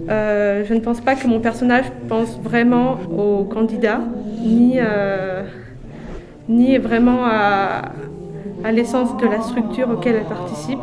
Euh, 0.09 0.63
je 0.65 0.73
ne 0.73 0.79
pense 0.79 1.01
pas 1.01 1.15
que 1.15 1.27
mon 1.27 1.39
personnage 1.39 1.85
pense 2.07 2.39
vraiment 2.41 2.97
aux 3.15 3.43
candidats, 3.43 4.01
ni, 4.41 4.77
euh, 4.79 5.43
ni 6.47 6.77
vraiment 6.77 7.25
à, 7.25 7.91
à 8.63 8.71
l'essence 8.71 9.15
de 9.17 9.25
la 9.27 9.41
structure 9.41 9.89
auquel 9.89 10.15
elle 10.15 10.25
participe, 10.25 10.79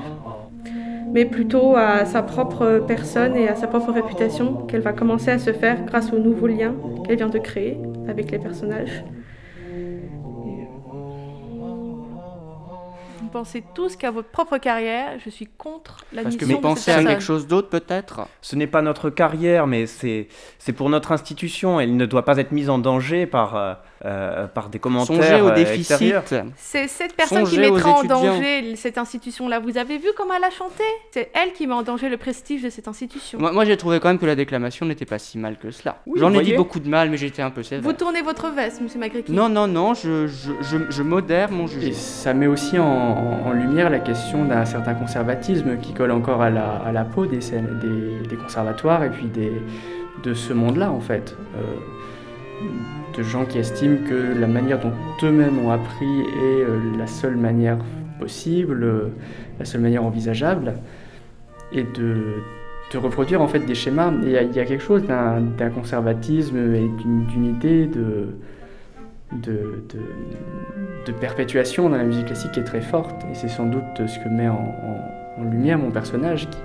mais 1.13 1.25
plutôt 1.25 1.77
à 1.77 2.05
sa 2.05 2.23
propre 2.23 2.83
personne 2.87 3.37
et 3.37 3.49
à 3.49 3.55
sa 3.57 3.67
propre 3.67 3.93
réputation 3.93 4.55
qu'elle 4.69 4.83
va 4.83 4.93
commencer 4.93 5.31
à 5.31 5.39
se 5.39 5.53
faire 5.53 5.85
grâce 5.87 6.13
aux 6.13 6.19
nouveaux 6.19 6.47
liens 6.47 6.75
qu'elle 7.05 7.17
vient 7.17 7.29
de 7.29 7.39
créer 7.39 7.79
avec 8.09 8.31
les 8.31 8.39
personnages. 8.39 9.05
Vous 13.27 13.33
pensez 13.33 13.65
tous 13.75 13.97
qu'à 13.97 14.13
votre 14.13 14.29
propre 14.29 14.57
carrière, 14.59 15.19
je 15.25 15.31
suis 15.31 15.49
contre 15.49 15.97
la 16.13 16.23
Parce 16.23 16.37
que 16.37 16.45
vous 16.45 16.61
pensez 16.61 16.93
à 16.93 17.03
quelque 17.03 17.25
chose 17.25 17.49
d'autre, 17.49 17.69
peut-être? 17.69 18.21
Ce 18.41 18.55
n'est 18.55 18.69
pas 18.69 18.83
notre 18.83 19.11
carrière, 19.11 19.67
mais 19.67 19.87
c'est 19.87 20.29
c'est 20.61 20.73
pour 20.73 20.89
notre 20.91 21.11
institution. 21.11 21.81
Elle 21.81 21.97
ne 21.97 22.07
doit 22.07 22.25
pas 22.25 22.39
être 22.39 22.53
mise 22.53 22.71
en 22.71 22.79
danger 22.79 23.27
par, 23.27 23.57
euh, 23.57 23.75
euh, 24.05 24.47
par 24.47 24.69
des 24.69 24.79
commentaires 24.79 25.17
Songez 25.17 25.41
au 25.41 25.49
euh, 25.49 25.55
déficit. 25.55 26.15
C'est 26.55 26.87
cette 26.87 27.17
personne 27.17 27.43
qui 27.43 27.57
Songez 27.57 27.69
mettra 27.69 27.91
en 27.99 28.05
danger 28.05 28.77
cette 28.77 28.97
institution-là. 28.97 29.59
Vous 29.59 29.77
avez 29.77 29.99
vu 29.99 30.07
comment 30.17 30.35
elle 30.37 30.45
a 30.45 30.51
chanté? 30.51 30.85
C'est 31.11 31.33
elle 31.35 31.53
qui 31.53 31.67
met 31.67 31.75
en 31.75 31.83
danger 31.83 32.09
le 32.09 32.19
prestige 32.19 32.63
de 32.63 32.71
cette 32.71 32.87
institution. 32.87 33.41
Moi, 33.41 33.51
moi, 33.51 33.65
j'ai 33.65 33.77
trouvé 33.77 33.99
quand 33.99 34.07
même 34.07 34.21
que 34.21 34.27
la 34.27 34.37
déclamation 34.37 34.87
n'était 34.87 35.05
pas 35.05 35.19
si 35.19 35.37
mal 35.37 35.59
que 35.59 35.73
cela. 35.73 36.01
Oui, 36.07 36.21
J'en 36.21 36.33
ai 36.33 36.43
dit 36.43 36.55
beaucoup 36.55 36.79
de 36.79 36.89
mal, 36.89 37.11
mais 37.11 37.17
j'étais 37.17 37.43
un 37.43 37.51
peu 37.51 37.65
sévère. 37.65 37.83
Vous 37.83 37.93
tournez 37.93 38.23
votre 38.23 38.51
veste, 38.51 38.83
monsieur 38.83 39.01
Magreki. 39.01 39.33
Non, 39.33 39.49
non, 39.49 39.67
non, 39.67 39.95
je, 39.95 40.29
je, 40.29 40.53
je, 40.61 40.77
je 40.89 41.03
modère 41.03 41.51
mon 41.51 41.67
jugement. 41.67 41.91
Et 41.91 41.93
ça 41.93 42.33
met 42.35 42.47
aussi 42.47 42.79
en, 42.79 43.16
en- 43.17 43.53
lumière 43.53 43.91
la 43.91 43.99
question 43.99 44.45
d'un 44.45 44.65
certain 44.65 44.95
conservatisme 44.95 45.79
qui 45.79 45.93
colle 45.95 46.11
encore 46.11 46.43
à 46.43 46.51
la, 46.51 47.05
peau 47.05 47.27
des, 47.27 47.41
conservatoires 48.43 49.03
et 49.05 49.11
puis 49.11 49.29
de 50.23 50.35
ce 50.35 50.53
monde-là, 50.53 50.91
en 50.91 51.01
fait. 51.01 51.37
Euh, 51.57 51.61
de 53.17 53.23
gens 53.23 53.45
qui 53.45 53.59
estiment 53.59 53.99
que 54.09 54.39
la 54.39 54.47
manière 54.47 54.79
dont 54.79 54.93
eux-mêmes 55.23 55.59
ont 55.59 55.71
appris 55.71 56.21
est 56.21 56.63
euh, 56.63 56.79
la 56.99 57.07
seule 57.07 57.37
manière 57.37 57.79
possible, 58.19 58.83
euh, 58.83 59.09
la 59.59 59.65
seule 59.65 59.81
manière 59.81 60.05
envisageable, 60.05 60.75
et 61.73 61.83
de, 61.83 62.17
reproduire 62.95 63.43
en 63.43 63.49
fait 63.49 63.61
des 63.61 63.75
schémas. 63.75 64.13
Il 64.23 64.31
y 64.31 64.39
a- 64.39 64.45
quelque 64.65 64.83
chose 64.83 65.05
d'un 65.05 65.71
conservatisme 65.71 66.57
et 66.57 66.89
d'une 67.03 67.45
idée 67.45 67.87
de, 67.87 68.29
de, 69.33 69.83
perpétuation 71.21 71.89
dans 71.89 71.97
la 71.97 72.05
musique 72.05 72.27
classique 72.27 72.57
est 72.59 72.65
très 72.65 72.81
forte. 72.81 73.25
Et 73.31 73.35
c'est 73.35 73.49
sans 73.49 73.67
doute 73.67 74.07
ce 74.07 74.19
que 74.19 74.29
met 74.29 74.49
en, 74.49 74.75
lumière 75.51 75.79
mon 75.79 75.91
personnage 75.91 76.49
qui, 76.49 76.59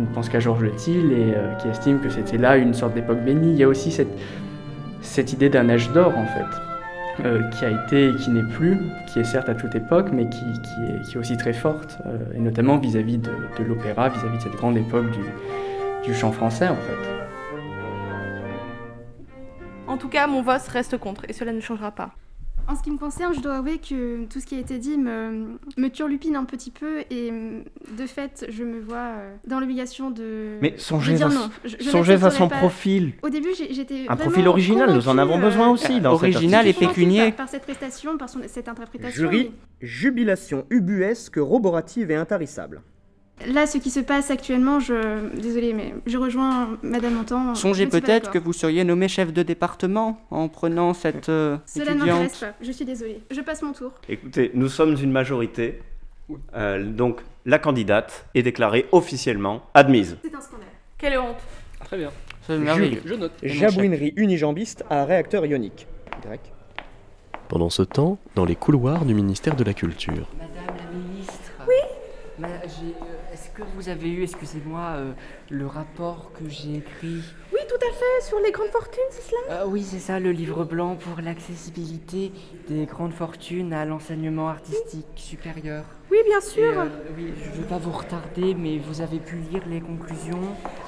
ne 0.00 0.06
pense 0.14 0.28
qu'à 0.28 0.40
Georges 0.40 0.74
Thiel 0.76 1.12
et 1.12 1.34
euh, 1.34 1.54
qui 1.54 1.68
estime 1.68 2.00
que 2.00 2.08
c'était 2.08 2.38
là 2.38 2.56
une 2.56 2.74
sorte 2.74 2.94
d'époque 2.94 3.20
bénie. 3.20 3.52
Il 3.52 3.56
y 3.56 3.64
a 3.64 3.68
aussi 3.68 3.90
cette, 3.90 5.32
idée 5.32 5.48
d'un 5.48 5.68
âge 5.68 5.90
d'or 5.92 6.12
en 6.16 6.26
fait, 6.26 7.24
euh, 7.24 7.42
qui 7.50 7.64
a 7.64 7.70
été 7.70 8.10
et 8.10 8.14
qui 8.14 8.30
n'est 8.30 8.42
plus, 8.42 8.78
qui 9.06 9.18
est 9.20 9.24
certes 9.24 9.48
à 9.48 9.54
toute 9.54 9.74
époque, 9.74 10.08
mais 10.12 10.28
qui, 10.28 10.44
est, 11.14 11.16
aussi 11.16 11.36
très 11.36 11.52
forte, 11.52 11.98
euh, 12.06 12.18
et 12.34 12.38
notamment 12.38 12.78
vis-à-vis 12.78 13.18
de, 13.18 13.30
l'opéra, 13.66 14.08
vis-à-vis 14.08 14.38
de 14.38 14.42
cette 14.42 14.56
grande 14.56 14.76
époque 14.76 15.06
du 16.04 16.14
chant 16.14 16.30
français 16.30 16.68
en 16.68 16.76
fait. 16.76 17.27
En 19.88 19.96
tout 19.96 20.08
cas, 20.08 20.26
mon 20.26 20.42
vote 20.42 20.60
reste 20.68 20.98
contre 20.98 21.22
et 21.28 21.32
cela 21.32 21.52
ne 21.52 21.60
changera 21.60 21.90
pas. 21.90 22.10
En 22.70 22.76
ce 22.76 22.82
qui 22.82 22.90
me 22.90 22.98
concerne, 22.98 23.32
je 23.34 23.40
dois 23.40 23.54
avouer 23.56 23.78
que 23.78 24.26
tout 24.26 24.40
ce 24.40 24.44
qui 24.46 24.54
a 24.54 24.58
été 24.58 24.76
dit 24.76 24.98
me, 24.98 25.58
me 25.78 25.88
turlupine 25.88 26.36
un 26.36 26.44
petit 26.44 26.70
peu 26.70 27.00
et 27.08 27.30
mm, 27.30 27.64
de 27.96 28.06
fait, 28.06 28.44
je 28.50 28.62
me 28.62 28.78
vois 28.78 28.96
euh, 28.98 29.34
dans 29.46 29.58
l'obligation 29.58 30.10
de, 30.10 30.58
Mais 30.60 30.72
de 30.72 30.76
songez 30.78 31.14
dire 31.14 31.28
à- 31.28 31.30
non. 31.34 31.50
Je- 31.64 31.76
je 31.80 31.88
songez 31.88 32.12
à 32.12 32.16
n'accepterai 32.16 32.36
son 32.38 32.48
pas. 32.50 32.58
profil. 32.58 33.14
Au 33.22 33.30
début, 33.30 33.48
j'étais 33.54 34.04
Un 34.06 34.16
profil 34.16 34.46
original, 34.46 34.92
nous 34.92 35.08
en 35.08 35.16
avons 35.16 35.38
besoin 35.38 35.68
euh, 35.68 35.72
aussi 35.72 35.94
cette 35.94 36.04
original 36.04 36.66
et 36.66 36.74
pécunier. 36.74 37.28
Par, 37.28 37.36
par 37.36 37.48
cette 37.48 37.62
prestation, 37.62 38.18
par 38.18 38.28
son- 38.28 38.40
cette 38.46 38.68
interprétation. 38.68 39.16
Jury, 39.30 39.50
jubilation 39.80 40.66
ubuesque, 40.68 41.36
roborative 41.38 42.10
et 42.10 42.16
intarissable. 42.16 42.82
Là, 43.46 43.66
ce 43.66 43.78
qui 43.78 43.90
se 43.90 44.00
passe 44.00 44.30
actuellement, 44.30 44.80
je. 44.80 45.28
Désolée, 45.36 45.72
mais 45.72 45.94
je 46.06 46.18
rejoins 46.18 46.76
Madame 46.82 47.14
Montan. 47.14 47.54
Songez 47.54 47.86
peut-être 47.86 48.30
que 48.30 48.38
vous 48.38 48.52
seriez 48.52 48.82
nommé 48.84 49.06
chef 49.08 49.32
de 49.32 49.42
département 49.42 50.20
en 50.30 50.48
prenant 50.48 50.92
cette 50.92 51.28
euh, 51.28 51.56
Cela 51.66 51.94
ne 51.94 52.00
m'intéresse 52.00 52.32
étudiante. 52.32 52.52
pas, 52.58 52.64
je 52.64 52.72
suis 52.72 52.84
désolée. 52.84 53.22
Je 53.30 53.40
passe 53.40 53.62
mon 53.62 53.72
tour. 53.72 53.92
Écoutez, 54.08 54.50
nous 54.54 54.68
sommes 54.68 54.96
une 55.00 55.12
majorité. 55.12 55.80
Euh, 56.54 56.84
donc, 56.84 57.20
la 57.46 57.58
candidate 57.58 58.26
est 58.34 58.42
déclarée 58.42 58.86
officiellement 58.92 59.62
admise. 59.72 60.16
C'est 60.22 60.34
un 60.34 60.40
scandale. 60.40 60.66
Quelle 60.98 61.18
honte 61.18 61.36
Très 61.84 61.96
bien. 61.96 62.10
C'est 62.46 62.58
merveilleux. 62.58 63.02
Je 63.04 63.14
note. 63.14 63.32
Jabouinerie 63.42 64.12
unijambiste 64.16 64.84
à 64.90 65.04
réacteur 65.04 65.46
ionique. 65.46 65.86
Grec. 66.24 66.40
Pendant 67.48 67.70
ce 67.70 67.82
temps, 67.82 68.18
dans 68.34 68.44
les 68.44 68.56
couloirs 68.56 69.04
du 69.04 69.14
ministère 69.14 69.54
de 69.56 69.64
la 69.64 69.72
Culture. 69.74 70.26
Madame 70.36 70.76
la 70.76 70.98
ministre. 70.98 71.52
Oui 71.66 71.74
Ma- 72.38 72.48
j'ai, 72.64 72.94
Est-ce 73.32 73.50
que 73.50 73.62
vous 73.76 73.88
avez 73.88 74.08
eu, 74.10 74.22
excusez-moi, 74.22 74.80
euh, 74.96 75.12
le 75.50 75.66
rapport 75.66 76.32
que 76.32 76.48
j'ai 76.48 76.76
écrit 76.76 77.22
Oui, 77.52 77.60
tout 77.68 77.74
à 77.86 77.92
fait, 77.92 78.26
sur 78.26 78.38
les 78.40 78.50
grandes 78.52 78.68
fortunes, 78.70 79.02
c'est 79.10 79.22
cela? 79.22 79.60
Euh, 79.62 79.66
Oui, 79.66 79.82
c'est 79.84 79.98
ça, 79.98 80.18
le 80.18 80.30
livre 80.32 80.64
blanc 80.64 80.96
pour 80.96 81.20
l'accessibilité 81.20 82.32
des 82.68 82.86
grandes 82.86 83.12
fortunes 83.12 83.72
à 83.74 83.84
l'enseignement 83.84 84.48
artistique 84.48 85.06
supérieur. 85.16 85.84
Oui, 86.10 86.16
bien 86.26 86.40
sûr. 86.40 86.72
Et, 86.72 86.76
euh, 86.76 86.88
oui, 87.16 87.34
je 87.36 87.50
ne 87.50 87.54
veux 87.56 87.68
pas 87.68 87.76
vous 87.76 87.90
retarder, 87.92 88.54
mais 88.54 88.78
vous 88.78 89.02
avez 89.02 89.18
pu 89.18 89.36
lire 89.36 89.62
les 89.68 89.80
conclusions. 89.80 90.40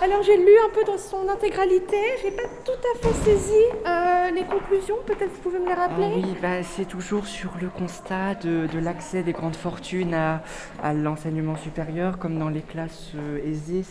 Alors 0.02 0.22
j'ai 0.22 0.36
lu 0.38 0.52
un 0.66 0.70
peu 0.74 0.82
dans 0.84 0.96
son 0.96 1.28
intégralité, 1.28 1.96
j'ai 2.22 2.30
pas 2.30 2.48
tout 2.64 2.72
à 2.72 2.98
fait 3.06 3.12
saisi 3.30 3.52
euh, 3.86 4.30
les 4.30 4.44
conclusions, 4.44 4.96
peut-être 5.04 5.30
vous 5.30 5.40
pouvez 5.42 5.58
me 5.58 5.66
les 5.66 5.72
Ah 5.76 5.88
rappeler? 5.88 6.10
oui, 6.16 6.24
bah, 6.40 6.62
c'est 6.62 6.86
toujours 6.86 7.26
sur 7.26 7.50
le 7.60 7.68
constat 7.68 8.34
de, 8.36 8.66
de 8.66 8.78
l'accès 8.78 9.22
des 9.22 9.32
grandes 9.32 9.56
fortunes 9.56 10.14
à, 10.14 10.42
à 10.82 10.94
l'enseignement 10.94 11.56
supérieur, 11.56 12.18
comme 12.18 12.38
dans 12.38 12.48
les 12.48 12.62
classes 12.62 13.12
euh, 13.14 13.38
aisées, 13.44 13.84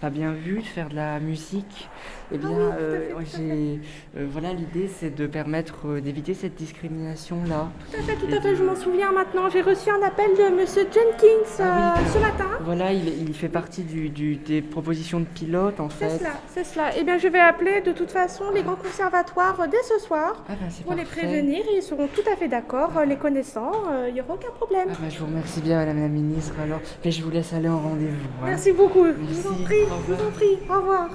pas 0.00 0.10
bien 0.10 0.32
vu 0.32 0.58
de 0.60 0.64
faire 0.66 0.88
de 0.88 0.96
la 0.96 1.20
musique. 1.20 1.88
Eh 2.32 2.38
bien, 2.38 2.50
Ah 2.70 2.74
à 2.74 2.78
euh, 2.78 3.10
j'ai, 3.36 3.80
euh, 4.16 4.26
voilà, 4.30 4.52
l'idée, 4.52 4.88
c'est 4.88 5.12
de 5.14 5.26
permettre 5.26 5.88
euh, 5.88 6.00
d'éviter 6.00 6.32
cette 6.32 6.54
discrimination-là. 6.54 7.70
Tout 7.92 7.98
à 7.98 8.02
fait, 8.04 8.14
tout 8.14 8.32
à 8.32 8.40
fait, 8.40 8.54
je 8.54 8.62
m'en 8.62 8.76
souviens 8.76 9.10
maintenant, 9.10 9.50
j'ai 9.50 9.62
reçu 9.62 9.90
un 9.90 10.00
appel 10.06 10.30
de 10.38 10.54
Monsieur 10.54 10.82
Jenkins 10.84 11.60
Ah 11.60 11.94
ce 12.12 12.18
matin. 12.18 12.46
Voilà, 12.60 12.92
il, 12.92 13.08
il 13.28 13.34
fait 13.34 13.48
partie 13.48 13.82
du, 13.82 14.10
du- 14.10 14.36
des 14.36 14.62
propositions 14.62 15.18
de 15.20 15.24
pilote, 15.24 15.80
en 15.80 15.90
C'est 15.90 16.08
fait. 16.08 16.18
cela, 16.18 16.30
c'est 16.54 16.64
cela. 16.64 16.90
Eh 16.96 17.02
bien, 17.02 17.18
je 17.18 17.26
vais 17.26 17.40
appeler 17.40 17.80
de 17.80 17.90
toute 17.92 18.12
façon 18.12 18.44
les 18.54 18.62
grands 18.62 18.76
conservatoires 18.76 19.66
dès 19.68 19.82
ce 19.82 19.98
soir 20.04 20.44
Ah 20.48 20.52
ben, 20.60 20.68
c'est 20.70 20.84
pour 20.84 20.94
les 20.94 21.04
prévenir. 21.04 21.64
Ils 21.74 21.82
seront 21.82 22.06
tout 22.06 22.22
à 22.32 22.36
fait 22.36 22.48
d'accord, 22.48 22.92
les 23.06 23.16
connaissant, 23.16 23.72
il 24.06 24.14
n'y 24.14 24.20
aura 24.20 24.34
aucun 24.34 24.52
problème. 24.56 24.86
Ah 24.92 24.96
bah, 25.00 25.08
je 25.10 25.18
vous 25.18 25.26
remercie 25.26 25.60
bien, 25.60 25.78
Madame 25.78 26.00
la 26.00 26.08
Ministre. 26.08 26.54
Alors, 26.62 26.80
mais 27.04 27.10
je 27.10 27.22
vous 27.24 27.30
laisse 27.30 27.52
aller 27.52 27.68
en 27.68 27.80
rendez-vous. 27.80 28.14
hein. 28.40 28.46
Merci 28.46 28.70
beaucoup, 28.72 29.04
je 29.04 29.12
vous 29.12 29.48
en 29.50 29.64
prie, 29.64 29.82
je 30.06 30.12
vous 30.12 30.20
en 30.20 30.30
prie. 30.30 30.58
Au 30.68 30.80
revoir. 30.80 31.08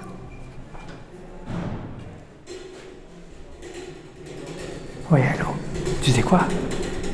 Oui, 5.12 5.20
allô. 5.22 5.50
Tu 6.02 6.12
sais 6.12 6.22
quoi? 6.22 6.42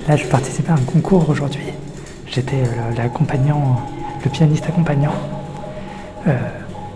Là, 0.08 0.16
je 0.16 0.26
participais 0.28 0.72
à 0.72 0.76
un 0.76 0.78
concours 0.78 1.30
aujourd'hui. 1.30 1.74
J'étais 2.28 2.64
l'accompagnant, 2.98 3.82
le 4.24 4.30
pianiste 4.30 4.66
accompagnant. 4.66 5.14
Euh, 6.28 6.38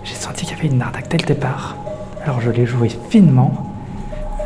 J'ai 0.04 0.16
senti 0.16 0.46
qu'il 0.46 0.56
y 0.56 0.60
avait 0.60 0.70
une 0.70 0.82
arnaque 0.82 1.10
dès 1.10 1.18
le 1.18 1.26
départ. 1.26 1.76
Alors 2.24 2.42
je 2.42 2.50
l'ai 2.50 2.66
joué 2.66 2.90
finement. 3.10 3.74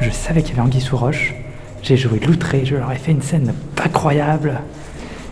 Je 0.02 0.10
savais 0.10 0.42
qu'il 0.42 0.56
y 0.56 0.60
avait 0.60 0.68
Anguille 0.68 0.82
sous 0.82 0.98
roche. 0.98 1.36
J'ai 1.82 1.96
joué 1.96 2.20
l'outré, 2.20 2.66
je 2.66 2.76
leur 2.76 2.92
ai 2.92 2.96
fait 2.98 3.12
une 3.12 3.22
scène 3.22 3.54
pas 3.76 3.88
croyable. 3.88 4.60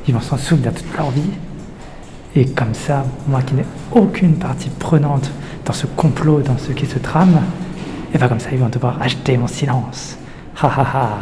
Ils 0.08 0.14
vont 0.14 0.22
s'en 0.22 0.38
souvenir 0.38 0.74
toute 0.74 0.96
leur 0.96 1.10
vie. 1.12 1.32
Et 2.40 2.46
comme 2.46 2.76
ça, 2.76 3.04
moi 3.26 3.42
qui 3.42 3.56
n'ai 3.56 3.66
aucune 3.92 4.38
partie 4.38 4.70
prenante 4.70 5.32
dans 5.66 5.74
ce 5.74 5.88
complot, 5.88 6.42
dans 6.42 6.60
ce 6.60 6.72
qui 6.72 6.86
se 6.86 7.00
trame, 7.00 7.42
et 8.14 8.18
bien 8.20 8.28
comme 8.28 8.40
ça, 8.40 8.50
ils 8.52 8.60
vont 8.60 8.70
devoir 8.70 9.02
acheter 9.02 9.38
mon 9.38 9.48
silence. 9.48 10.20
Ha 10.62 10.68
ha. 10.68 11.18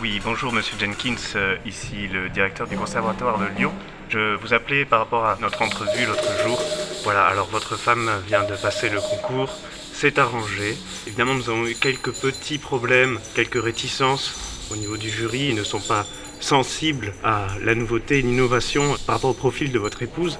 Oui, 0.00 0.20
bonjour 0.24 0.52
Monsieur 0.52 0.76
Jenkins, 0.80 1.14
euh, 1.36 1.54
ici 1.64 2.08
le 2.12 2.28
directeur 2.28 2.66
du 2.66 2.76
Conservatoire 2.76 3.38
de 3.38 3.44
Lyon. 3.56 3.70
Je 4.08 4.34
vous 4.34 4.52
appelais 4.52 4.84
par 4.84 4.98
rapport 4.98 5.24
à 5.24 5.38
notre 5.40 5.62
entrevue 5.62 6.04
l'autre 6.04 6.42
jour. 6.44 6.60
Voilà, 7.04 7.26
alors 7.26 7.46
votre 7.52 7.76
femme 7.76 8.10
vient 8.26 8.42
de 8.42 8.56
passer 8.56 8.88
le 8.88 8.98
concours, 9.00 9.48
c'est 9.92 10.18
arrangé. 10.18 10.76
Évidemment, 11.06 11.34
nous 11.34 11.48
avons 11.48 11.66
eu 11.68 11.76
quelques 11.76 12.10
petits 12.10 12.58
problèmes, 12.58 13.20
quelques 13.36 13.62
réticences 13.62 14.66
au 14.72 14.76
niveau 14.76 14.96
du 14.96 15.08
jury. 15.08 15.50
Ils 15.50 15.54
ne 15.54 15.62
sont 15.62 15.78
pas 15.78 16.04
sensibles 16.42 17.14
à 17.24 17.46
la 17.64 17.74
nouveauté 17.74 18.18
et 18.18 18.22
l'innovation 18.22 18.82
par 19.06 19.16
rapport 19.16 19.30
au 19.30 19.34
profil 19.34 19.72
de 19.72 19.78
votre 19.78 20.02
épouse. 20.02 20.38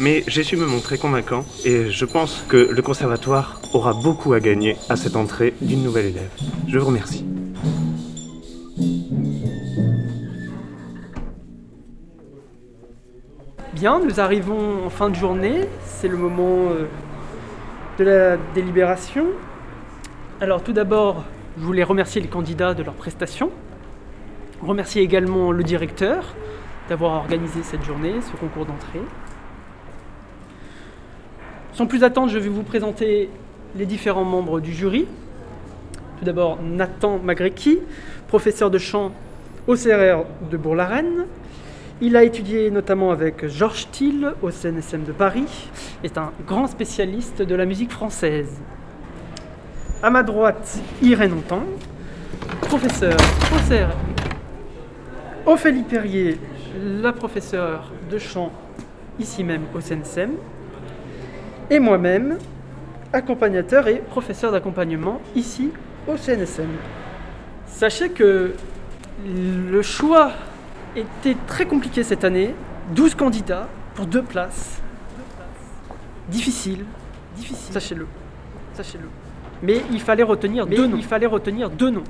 Mais 0.00 0.24
j'ai 0.26 0.42
su 0.42 0.56
me 0.56 0.66
montrer 0.66 0.98
convaincant 0.98 1.44
et 1.64 1.90
je 1.90 2.04
pense 2.04 2.44
que 2.48 2.56
le 2.56 2.82
conservatoire 2.82 3.60
aura 3.72 3.92
beaucoup 3.92 4.32
à 4.32 4.40
gagner 4.40 4.76
à 4.88 4.96
cette 4.96 5.14
entrée 5.14 5.54
d'une 5.60 5.82
nouvelle 5.82 6.06
élève. 6.06 6.30
Je 6.66 6.78
vous 6.78 6.86
remercie. 6.86 7.24
Bien, 13.74 14.00
nous 14.00 14.20
arrivons 14.20 14.86
en 14.86 14.90
fin 14.90 15.10
de 15.10 15.14
journée, 15.14 15.68
c'est 15.84 16.08
le 16.08 16.16
moment 16.16 16.70
euh, 16.70 16.86
de 17.98 18.04
la 18.04 18.36
délibération. 18.54 19.26
Alors 20.40 20.62
tout 20.62 20.72
d'abord, 20.72 21.24
je 21.58 21.64
voulais 21.64 21.82
remercier 21.82 22.20
les 22.20 22.28
candidats 22.28 22.74
de 22.74 22.82
leur 22.82 22.94
prestation, 22.94 23.50
remercier 24.62 25.02
également 25.02 25.52
le 25.52 25.62
directeur 25.62 26.34
d'avoir 26.88 27.12
organisé 27.14 27.62
cette 27.62 27.84
journée, 27.84 28.14
ce 28.20 28.36
concours 28.36 28.66
d'entrée. 28.66 29.02
Sans 31.72 31.86
plus 31.86 32.04
attendre, 32.04 32.30
je 32.30 32.38
vais 32.38 32.48
vous 32.48 32.62
présenter 32.62 33.30
les 33.76 33.86
différents 33.86 34.24
membres 34.24 34.60
du 34.60 34.72
jury. 34.72 35.06
Tout 36.18 36.24
d'abord, 36.24 36.58
Nathan 36.62 37.18
Magrecki, 37.18 37.78
professeur 38.28 38.70
de 38.70 38.78
chant 38.78 39.12
au 39.66 39.74
CRR 39.74 40.24
de 40.50 40.56
Bourg-la-Reine. 40.56 41.26
Il 42.00 42.16
a 42.16 42.24
étudié 42.24 42.70
notamment 42.70 43.10
avec 43.10 43.46
Georges 43.46 43.88
Thiel 43.90 44.34
au 44.42 44.50
CNSM 44.50 45.04
de 45.04 45.12
Paris, 45.12 45.70
est 46.02 46.18
un 46.18 46.32
grand 46.46 46.66
spécialiste 46.66 47.42
de 47.42 47.54
la 47.54 47.64
musique 47.64 47.92
française. 47.92 48.60
À 50.02 50.10
ma 50.10 50.24
droite, 50.24 50.80
Irène 51.00 51.32
Ontan, 51.32 51.62
professeur 52.60 53.16
au 53.52 53.68
CRR. 53.68 54.21
Ophélie 55.44 55.82
Perrier, 55.82 56.38
la 56.80 57.12
professeure 57.12 57.90
de 58.08 58.18
chant 58.18 58.52
ici 59.18 59.42
même 59.42 59.62
au 59.74 59.80
CNSM. 59.80 60.30
Et 61.68 61.80
moi-même, 61.80 62.38
accompagnateur 63.12 63.88
et 63.88 63.98
professeur 63.98 64.52
d'accompagnement 64.52 65.20
ici 65.34 65.70
au 66.06 66.16
CNSM. 66.16 66.68
Sachez 67.66 68.10
que 68.10 68.54
le 69.26 69.82
choix 69.82 70.32
était 70.94 71.36
très 71.46 71.66
compliqué 71.66 72.04
cette 72.04 72.24
année. 72.24 72.54
12 72.94 73.14
candidats 73.14 73.68
pour 73.94 74.06
deux 74.06 74.22
places. 74.22 74.80
Difficile, 76.28 76.84
difficile. 77.36 77.72
Sachez-le, 77.72 78.06
sachez-le. 78.74 79.08
Mais 79.62 79.82
il 79.90 80.00
fallait 80.00 80.22
retenir 80.22 80.66
deux 80.66 80.86
noms. 80.86 80.96
Il 80.96 81.04
fallait 81.04 81.26
retenir 81.26 81.70
deux 81.70 81.90
noms. 81.90 82.04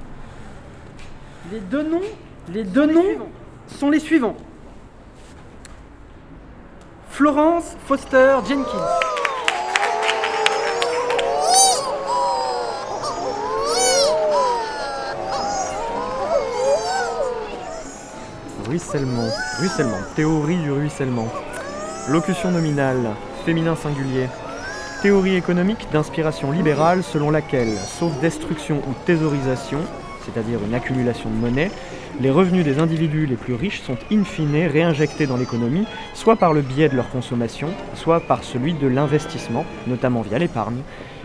Les 1.50 1.60
deux 1.60 1.82
noms, 1.82 2.00
les 2.48 2.64
deux 2.64 2.86
noms 2.86 3.28
sont 3.66 3.90
les 3.90 4.00
suivants. 4.00 4.36
Florence 7.10 7.76
Foster 7.86 8.36
Jenkins. 8.48 8.88
Ruissellement, 18.66 19.28
ruissellement, 19.58 19.98
théorie 20.16 20.56
du 20.56 20.70
ruissellement. 20.70 21.28
Locution 22.08 22.50
nominale, 22.50 23.10
féminin 23.44 23.76
singulier. 23.76 24.28
Théorie 25.02 25.36
économique 25.36 25.86
d'inspiration 25.92 26.50
libérale 26.50 27.02
selon 27.02 27.30
laquelle, 27.30 27.76
sauf 27.98 28.12
destruction 28.20 28.78
ou 28.88 28.94
thésaurisation, 29.04 29.80
c'est-à-dire 30.24 30.60
une 30.64 30.74
accumulation 30.74 31.28
de 31.28 31.34
monnaie, 31.34 31.70
les 32.20 32.30
revenus 32.30 32.64
des 32.64 32.78
individus 32.78 33.26
les 33.26 33.36
plus 33.36 33.54
riches 33.54 33.80
sont 33.80 33.96
in 34.10 34.24
fine 34.24 34.66
réinjectés 34.66 35.26
dans 35.26 35.36
l'économie, 35.36 35.86
soit 36.14 36.36
par 36.36 36.52
le 36.52 36.60
biais 36.60 36.88
de 36.88 36.96
leur 36.96 37.10
consommation, 37.10 37.68
soit 37.94 38.20
par 38.20 38.44
celui 38.44 38.74
de 38.74 38.86
l'investissement, 38.86 39.64
notamment 39.86 40.22
via 40.22 40.38
l'épargne, 40.38 40.82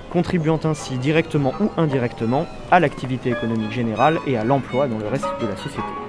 contribuant 0.10 0.60
ainsi 0.64 0.98
directement 0.98 1.54
ou 1.60 1.70
indirectement 1.78 2.46
à 2.72 2.80
l'activité 2.80 3.30
économique 3.30 3.72
générale 3.72 4.20
et 4.26 4.38
à 4.38 4.44
l'emploi 4.44 4.88
dans 4.88 4.98
le 4.98 5.08
reste 5.08 5.28
de 5.42 5.48
la 5.48 5.58
société. 5.58 6.07